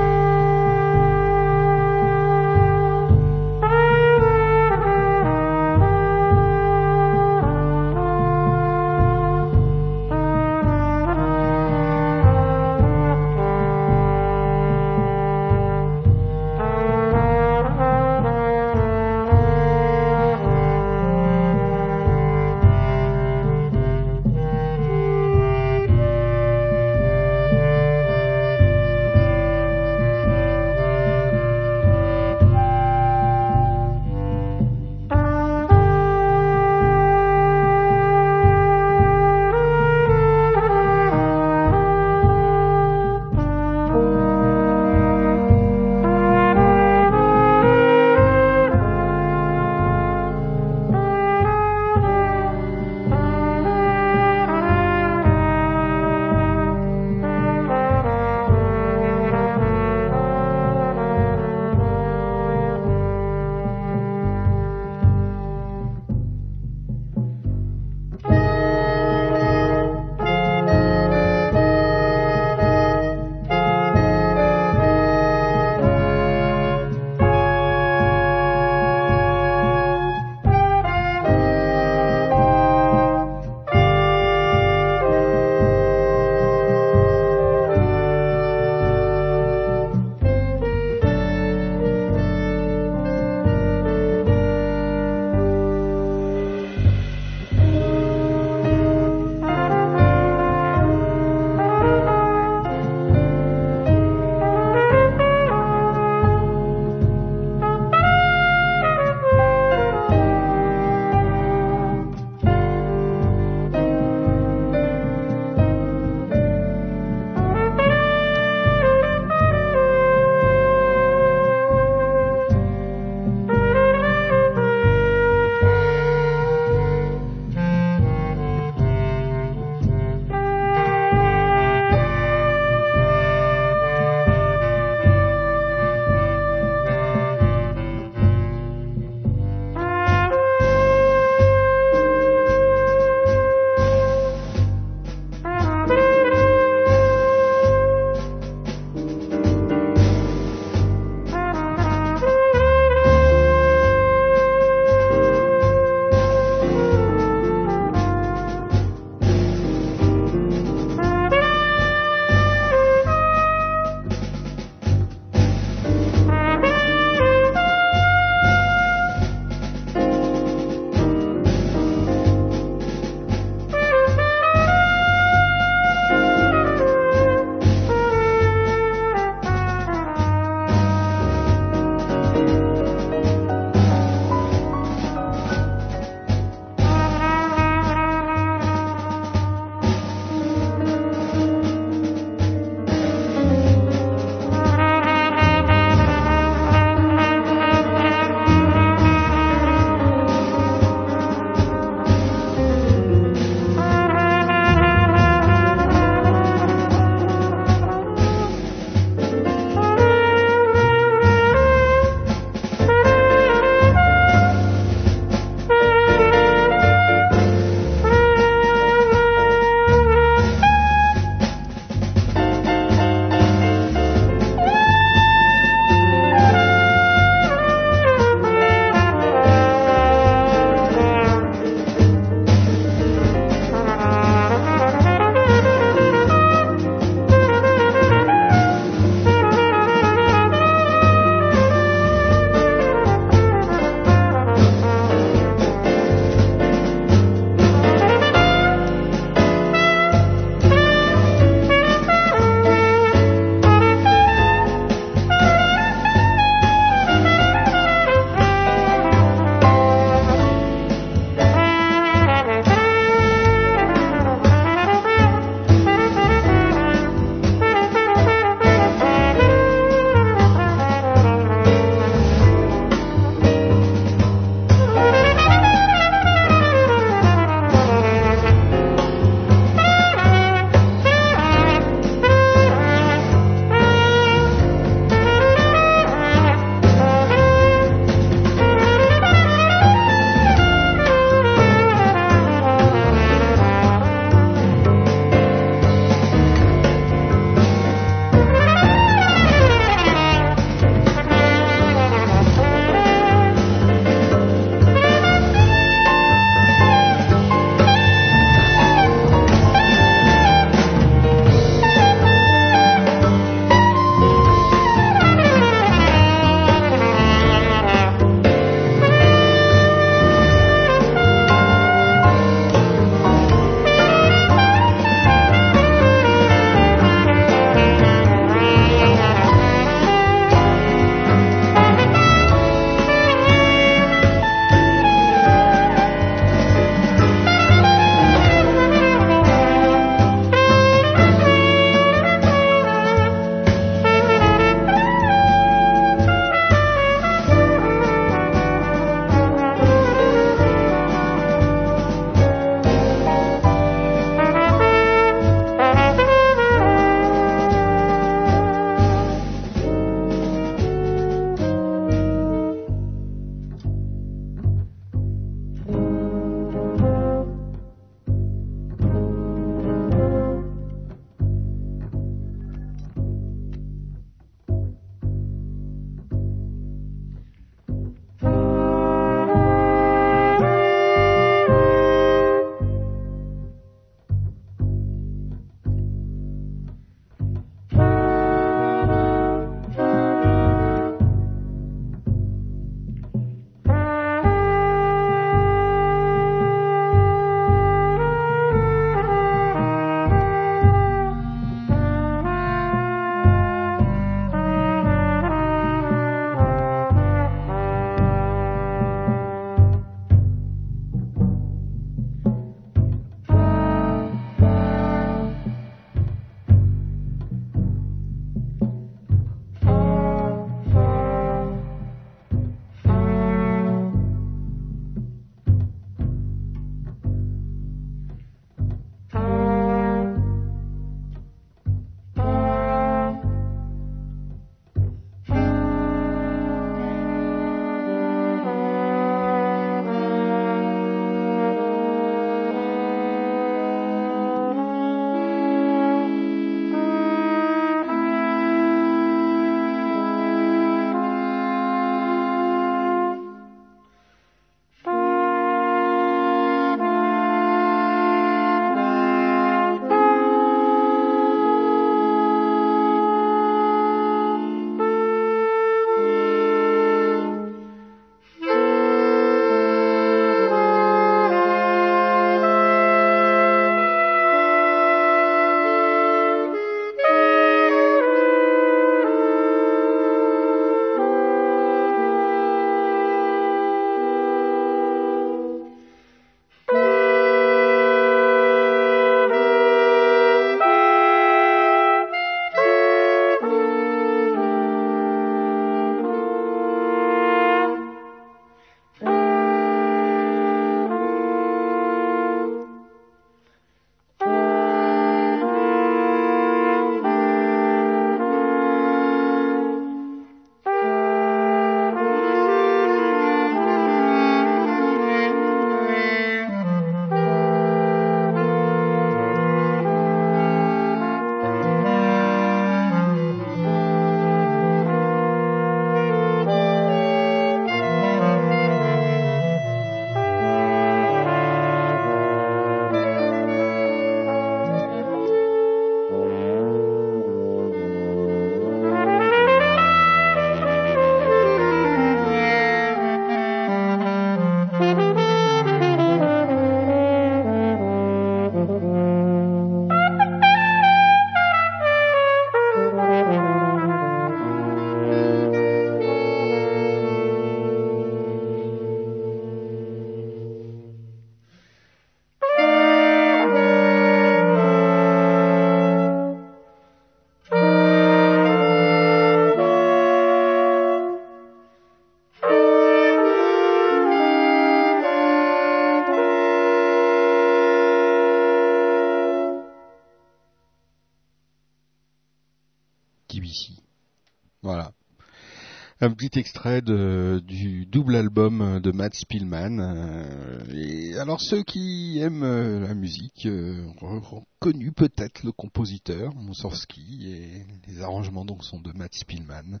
[586.56, 590.00] Extrait du double album de Matt Spielman.
[590.00, 597.52] euh, alors ceux qui aiment euh, la musique euh, ont reconnu peut-être le compositeur Moussorski
[597.52, 600.00] et les arrangements donc sont de Matt Spielman.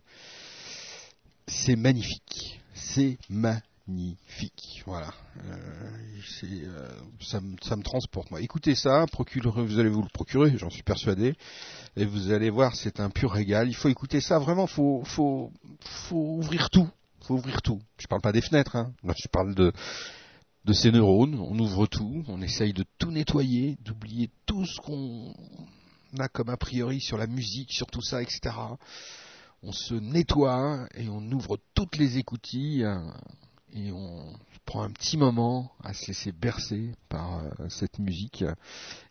[1.46, 3.67] C'est magnifique, c'est magnifique.
[4.84, 5.14] Voilà,
[5.46, 6.88] Euh, euh,
[7.20, 8.40] ça, me, transporte moi.
[8.42, 11.34] Écoutez ça, vous allez vous le procurer, j'en suis persuadé.
[11.96, 13.68] Et vous allez voir, c'est un pur régal.
[13.68, 15.50] Il faut écouter ça, vraiment, faut, faut,
[16.10, 16.88] ouvrir tout.
[17.22, 17.80] Faut ouvrir tout.
[17.98, 18.92] Je parle pas des fenêtres, hein.
[19.04, 19.72] Je parle de,
[20.66, 21.36] de ses neurones.
[21.40, 25.34] On ouvre tout, on essaye de tout nettoyer, d'oublier tout ce qu'on
[26.18, 28.54] a comme a priori sur la musique, sur tout ça, etc.
[29.62, 32.98] On se nettoie et on ouvre toutes les écoutilles euh,
[33.74, 34.32] et on
[34.64, 38.44] prend un petit moment à se laisser bercer par euh, cette musique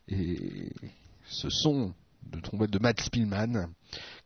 [0.08, 0.72] et
[1.26, 3.70] ce son de trompette de Matt Spielman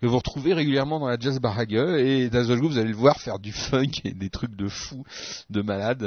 [0.02, 3.40] que vous retrouvez régulièrement dans la jazz barague et d'Azolgo vous allez le voir faire
[3.40, 5.04] du funk et des trucs de fou,
[5.50, 6.04] de malade.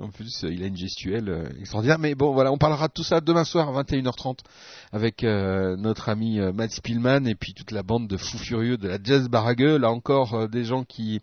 [0.00, 1.98] En plus, il a une gestuelle euh, extraordinaire.
[1.98, 4.38] Mais bon, voilà, on parlera de tout ça demain soir à 21h30
[4.92, 8.76] avec euh, notre ami euh, Matt Spielman et puis toute la bande de fous furieux
[8.76, 9.60] de la jazz barague.
[9.60, 11.20] Là encore, des gens qui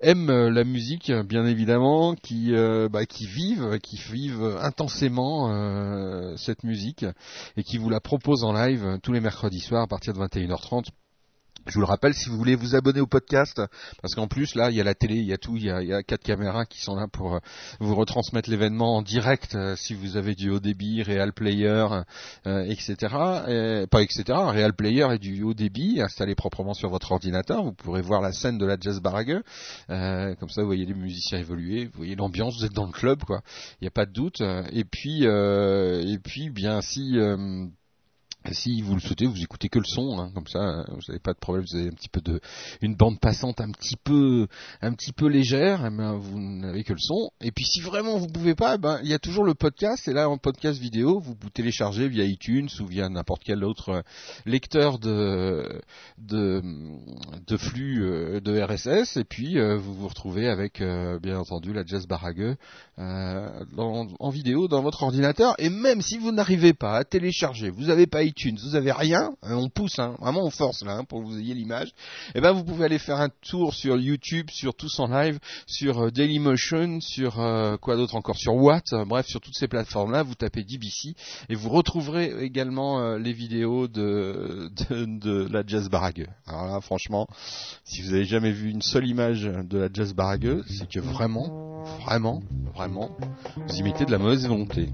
[0.00, 2.52] aiment la musique, bien évidemment, qui
[2.90, 7.04] bah, qui vivent, qui vivent intensément cette musique
[7.56, 10.86] et qui vous la proposent en live tous les mercredis soirs à partir de 21h30.
[11.66, 13.60] Je vous le rappelle, si vous voulez vous abonner au podcast,
[14.00, 15.70] parce qu'en plus là, il y a la télé, il y a tout, il y
[15.70, 17.38] a, quatre caméras qui sont là pour euh,
[17.80, 21.86] vous retransmettre l'événement en direct, euh, si vous avez du haut débit, Real Player,
[22.46, 22.96] euh, etc.
[23.48, 24.22] Et- pas etc.
[24.28, 27.64] Real Player et du haut débit installé proprement sur votre ordinateur.
[27.64, 29.40] Vous pourrez voir la scène de la Jazz Barague.
[29.88, 33.24] Comme ça, vous voyez les musiciens évoluer, vous voyez l'ambiance, vous êtes dans le club,
[33.24, 33.42] quoi.
[33.80, 34.40] Il n'y a pas de doute.
[34.70, 37.18] Et puis, et puis, bien si.
[38.46, 41.00] Euh, si vous le souhaitez, vous écoutez que le son, hein, comme ça, euh, vous
[41.08, 41.64] n'avez pas de problème.
[41.70, 42.40] Vous avez un petit peu de,
[42.82, 44.46] une bande passante un petit peu,
[44.82, 47.30] un petit peu légère, eh ben, vous n'avez que le son.
[47.40, 50.08] Et puis, si vraiment vous pouvez pas, eh ben, il y a toujours le podcast.
[50.08, 53.88] Et là, en podcast vidéo, vous vous téléchargez via iTunes ou via n'importe quel autre
[53.90, 54.02] euh,
[54.44, 55.80] lecteur de,
[56.18, 56.62] de,
[57.46, 58.00] de flux
[58.40, 59.16] de RSS.
[59.16, 60.82] Et puis, vous vous retrouvez avec,
[61.22, 62.56] bien entendu, la Jazz Barague
[62.98, 65.54] euh, en vidéo dans votre ordinateur.
[65.58, 69.30] Et même si vous n'arrivez pas à télécharger, vous n'avez pas iTunes, vous avez rien,
[69.42, 71.92] hein, on pousse, hein, vraiment on force là hein, pour que vous ayez l'image.
[72.34, 76.04] Et ben vous pouvez aller faire un tour sur YouTube, sur Tous en Live, sur
[76.04, 80.12] euh, Dailymotion, sur euh, quoi d'autre encore, sur Watt, euh, bref sur toutes ces plateformes
[80.12, 81.14] là, vous tapez DBC
[81.48, 86.28] et vous retrouverez également les vidéos de, la Jazz Barague.
[86.46, 87.26] Alors là franchement,
[87.84, 91.84] si vous avez jamais vu une seule image de la Jazz Barague, c'est que vraiment,
[92.04, 92.42] vraiment,
[92.74, 93.10] vraiment,
[93.56, 94.90] vous y mettez de la mauvaise volonté.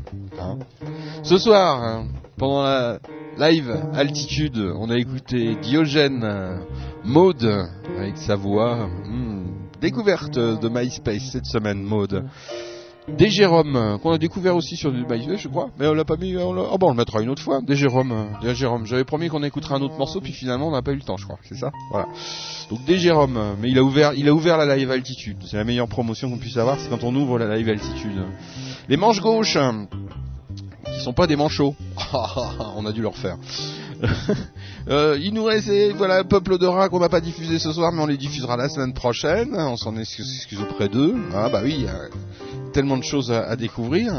[1.24, 2.04] Ce soir,
[2.36, 2.98] pendant la
[3.38, 6.60] live altitude, on a écouté Diogène
[7.04, 8.88] Maude avec sa voix.
[9.06, 9.44] hmm,
[9.80, 12.24] découverte de MySpace cette semaine, Maude.
[13.08, 16.04] Des Jérôme, euh, qu'on a découvert aussi sur du MySpace, je crois, mais on l'a
[16.04, 16.36] pas mis.
[16.36, 17.60] On oh bon, on le mettra une autre fois.
[17.60, 18.86] Des Jérôme, euh, des Jérôme.
[18.86, 21.16] J'avais promis qu'on écouterait un autre morceau, puis finalement on n'a pas eu le temps,
[21.16, 21.38] je crois.
[21.42, 22.06] C'est ça, voilà.
[22.70, 25.38] Donc des Jérôme, euh, mais il a ouvert, il a ouvert la live altitude.
[25.44, 28.22] C'est la meilleure promotion qu'on puisse avoir, c'est quand on ouvre la live altitude.
[28.88, 29.58] Les manches gauches,
[30.86, 31.74] qui sont pas des manchots.
[32.76, 33.36] on a dû leur faire.
[34.88, 38.02] Euh, il nous reste voilà Peuple de rats qu'on n'a pas diffusé ce soir, mais
[38.02, 39.54] on les diffusera la semaine prochaine.
[39.54, 41.14] On s'en excuse, auprès d'eux.
[41.32, 41.86] Ah bah oui,
[42.72, 44.12] tellement de choses à, découvrir.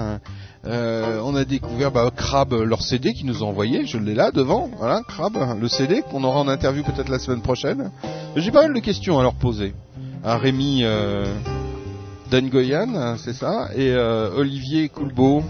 [0.65, 3.85] Euh, on a découvert bah, Crab leur CD qui nous a envoyé.
[3.85, 4.69] Je l'ai là devant.
[4.77, 7.91] Voilà Crab le CD qu'on aura en interview peut-être la semaine prochaine.
[8.37, 9.73] J'ai pas mal de questions à leur poser.
[10.23, 10.85] À Rémi.
[12.25, 15.43] Euh, Dan Goyan, c'est ça, et euh, Olivier Coulbeau.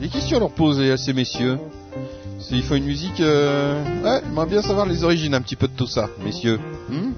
[0.00, 1.58] Des questions à leur poser à ces messieurs.
[2.50, 3.20] Il faut une musique.
[3.20, 3.82] Euh...
[4.02, 6.58] Ouais, j'aimerais bien savoir les origines un petit peu de tout ça, messieurs.
[6.90, 7.12] Hmm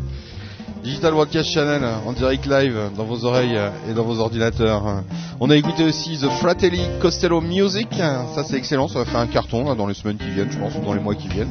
[0.84, 3.58] Digital Broadcast Channel en direct live dans vos oreilles
[3.90, 5.02] et dans vos ordinateurs.
[5.40, 7.88] On a écouté aussi The Fratelli Costello Music.
[7.96, 10.76] Ça c'est excellent, ça va faire un carton dans les semaines qui viennent, je pense,
[10.76, 11.50] ou dans les mois qui viennent.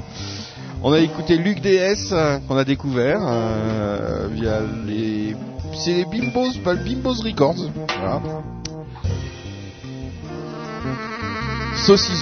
[0.88, 5.35] On a écouté Luc DS euh, qu'on a découvert euh, via les
[5.76, 7.70] c'est les Bimbos, pas le Bimbos Records.
[8.00, 8.22] Voilà.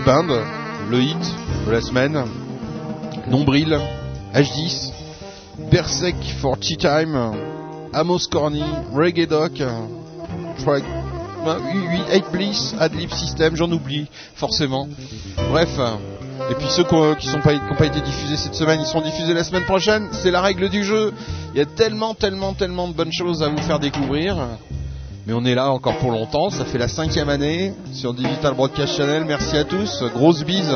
[0.06, 0.28] Band,
[0.90, 1.36] le hit
[1.68, 2.24] de la semaine.
[3.28, 3.80] Nombril,
[4.34, 4.92] H10,
[5.72, 7.32] Berserk for Tea Time,
[7.94, 9.54] Amos Corny, Reggae Doc,
[10.58, 10.84] Track,
[11.46, 14.88] 8 Bliss, Adlib System, j'en oublie forcément.
[15.50, 15.80] Bref,
[16.52, 19.02] et puis ceux qui ont- qui sont pas, pas été diffusés cette semaine, ils seront
[19.02, 20.08] diffusés la semaine prochaine.
[20.12, 21.14] C'est la règle du jeu.
[21.54, 24.36] Il y a tellement, tellement, tellement de bonnes choses à vous faire découvrir.
[25.26, 26.50] Mais on est là encore pour longtemps.
[26.50, 29.24] Ça fait la cinquième année sur Digital Broadcast Channel.
[29.26, 30.04] Merci à tous.
[30.14, 30.76] Grosse bise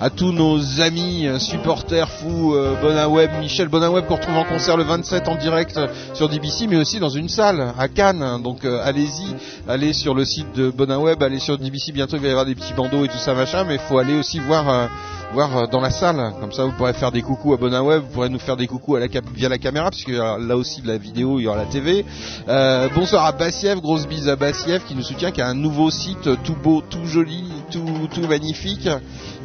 [0.00, 4.76] à tous nos amis euh, supporters fous euh, Bonaweb, Michel Bonaweb qu'on retrouve en concert
[4.76, 8.42] le 27 en direct euh, sur DBC, mais aussi dans une salle à Cannes.
[8.42, 9.34] Donc allez-y,
[9.68, 11.92] allez sur le site de Bonaweb, allez sur DBC.
[11.92, 13.98] Bientôt il va y avoir des petits bandeaux et tout ça machin, mais il faut
[13.98, 14.88] aller aussi voir.
[15.34, 18.02] Euh, voir euh, dans la salle, comme ça vous pourrez faire des coucous à Bonaweb,
[18.02, 20.80] vous pourrez nous faire des coucous à la via la caméra, puisque euh, là aussi
[20.80, 22.04] de la vidéo, il y aura la TV.
[22.48, 25.90] Euh, bonsoir à Bassiev, grosse bise à Bassiev qui nous soutient, qui a un nouveau
[25.90, 28.88] site tout beau, tout joli, tout, tout magnifique.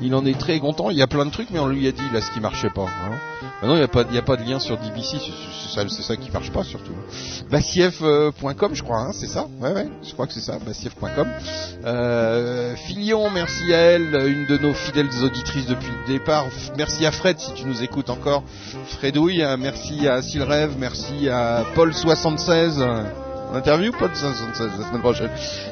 [0.02, 1.92] Il en est très content, il y a plein de trucs, mais on lui a
[1.92, 2.86] dit là ce qui marchait pas.
[2.86, 3.39] Hein.
[3.62, 6.16] Maintenant il n'y a, pas- y a pas de lien sur DBC, c'est- ça, ça
[6.16, 6.94] qui marche pas surtout.
[7.52, 9.48] Bassiev.com je crois, hein, c'est ça?
[9.60, 11.28] Ouais ouais, je crois que c'est ça, bassiev.com.
[11.86, 16.46] Euh, Filion, merci à elle, une de nos fidèles auditrices depuis le départ.
[16.78, 18.44] Merci à Fred si tu nous écoutes encore.
[18.86, 22.82] Fredouille, euh, merci à Sylrêve, merci à Paul76.
[23.54, 25.30] Interview Paul 76 la semaine prochaine.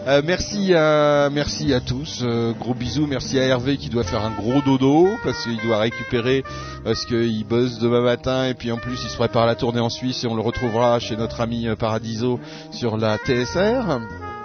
[0.07, 2.21] Euh, merci à merci à tous.
[2.23, 3.05] euh, gros bisous.
[3.05, 6.43] Merci à Hervé qui doit faire un gros dodo parce qu'il doit récupérer
[6.83, 9.89] parce qu'il bosse demain matin et puis en plus il se prépare la tournée en
[9.89, 12.39] Suisse et on le retrouvera chez notre ami euh, Paradiso
[12.71, 13.99] sur la TSR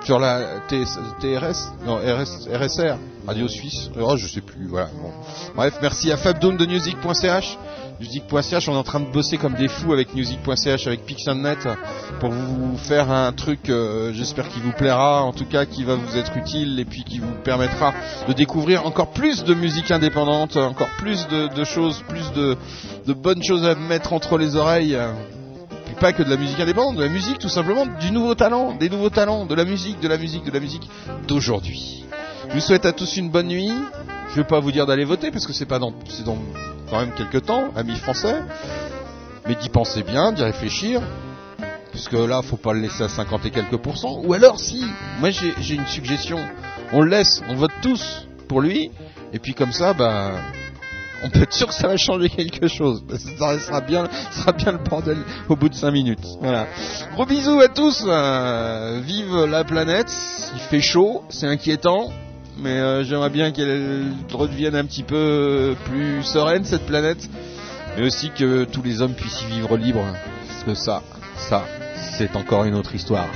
[0.04, 4.88] sur la TS, TRS, non RS, RSR, Radio Suisse, oh, je sais plus, voilà.
[5.00, 5.12] Bon.
[5.54, 6.66] Bref, merci à Fabdoom de.
[8.02, 11.58] Music.ch, on est en train de bosser comme des fous avec Music.ch, avec Pixelnet,
[12.18, 15.94] pour vous faire un truc, euh, j'espère qu'il vous plaira, en tout cas qui va
[15.94, 17.94] vous être utile et puis qui vous permettra
[18.26, 22.56] de découvrir encore plus de musique indépendante, encore plus de, choses, plus de,
[23.12, 24.98] bonnes choses à mettre entre les oreilles.
[26.00, 28.90] Pas que de la musique indépendante, de la musique tout simplement, du nouveau talent, des
[28.90, 30.90] nouveaux talents, de la musique, de la musique, de la musique
[31.28, 32.04] d'aujourd'hui.
[32.48, 33.70] Je vous souhaite à tous une bonne nuit.
[34.30, 35.92] Je vais pas vous dire d'aller voter parce que c'est pas dans
[36.92, 38.42] quand même quelques temps, amis français.
[39.48, 41.00] Mais d'y penser bien, d'y réfléchir.
[41.90, 44.20] Parce que là, faut pas le laisser à 50 et quelques pourcents.
[44.24, 44.84] Ou alors, si,
[45.18, 46.38] moi j'ai une suggestion.
[46.92, 48.90] On le laisse, on vote tous pour lui.
[49.32, 50.32] Et puis comme ça, bah,
[51.24, 53.02] on peut être sûr que ça va changer quelque chose.
[53.10, 55.16] Ça sera bien, ça sera bien le bordel
[55.48, 56.26] au bout de 5 minutes.
[56.42, 56.66] Voilà.
[57.14, 58.04] Gros bisous à tous.
[58.06, 60.12] euh, vive la planète.
[60.54, 62.10] Il fait chaud, c'est inquiétant.
[62.62, 67.28] Mais euh, j'aimerais bien qu'elle redevienne un petit peu plus sereine cette planète.
[67.96, 70.06] Mais aussi que tous les hommes puissent y vivre libres.
[70.48, 71.02] Parce que ça,
[71.36, 71.64] ça,
[72.16, 73.28] c'est encore une autre histoire.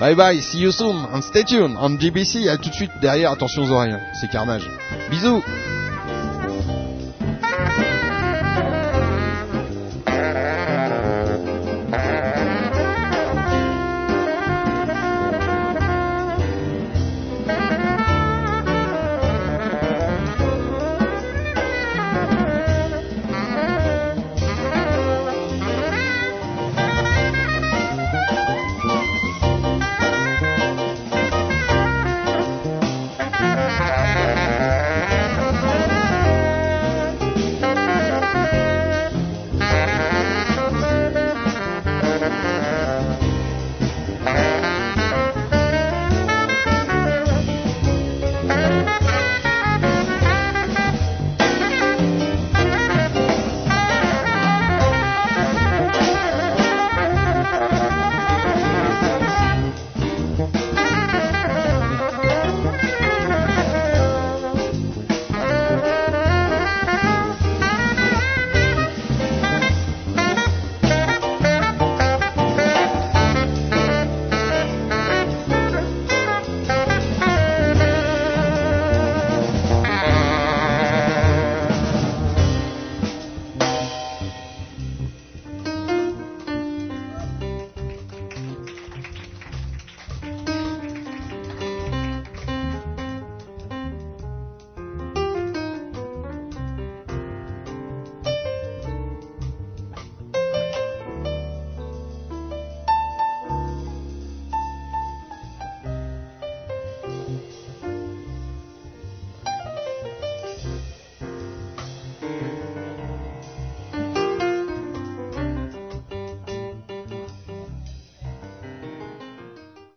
[0.00, 3.32] Bye bye, see you soon, and stay tuned, on GBC, à tout de suite derrière,
[3.32, 4.00] attention aux oreilles, hein.
[4.20, 4.70] c'est carnage.
[5.10, 5.42] Bisous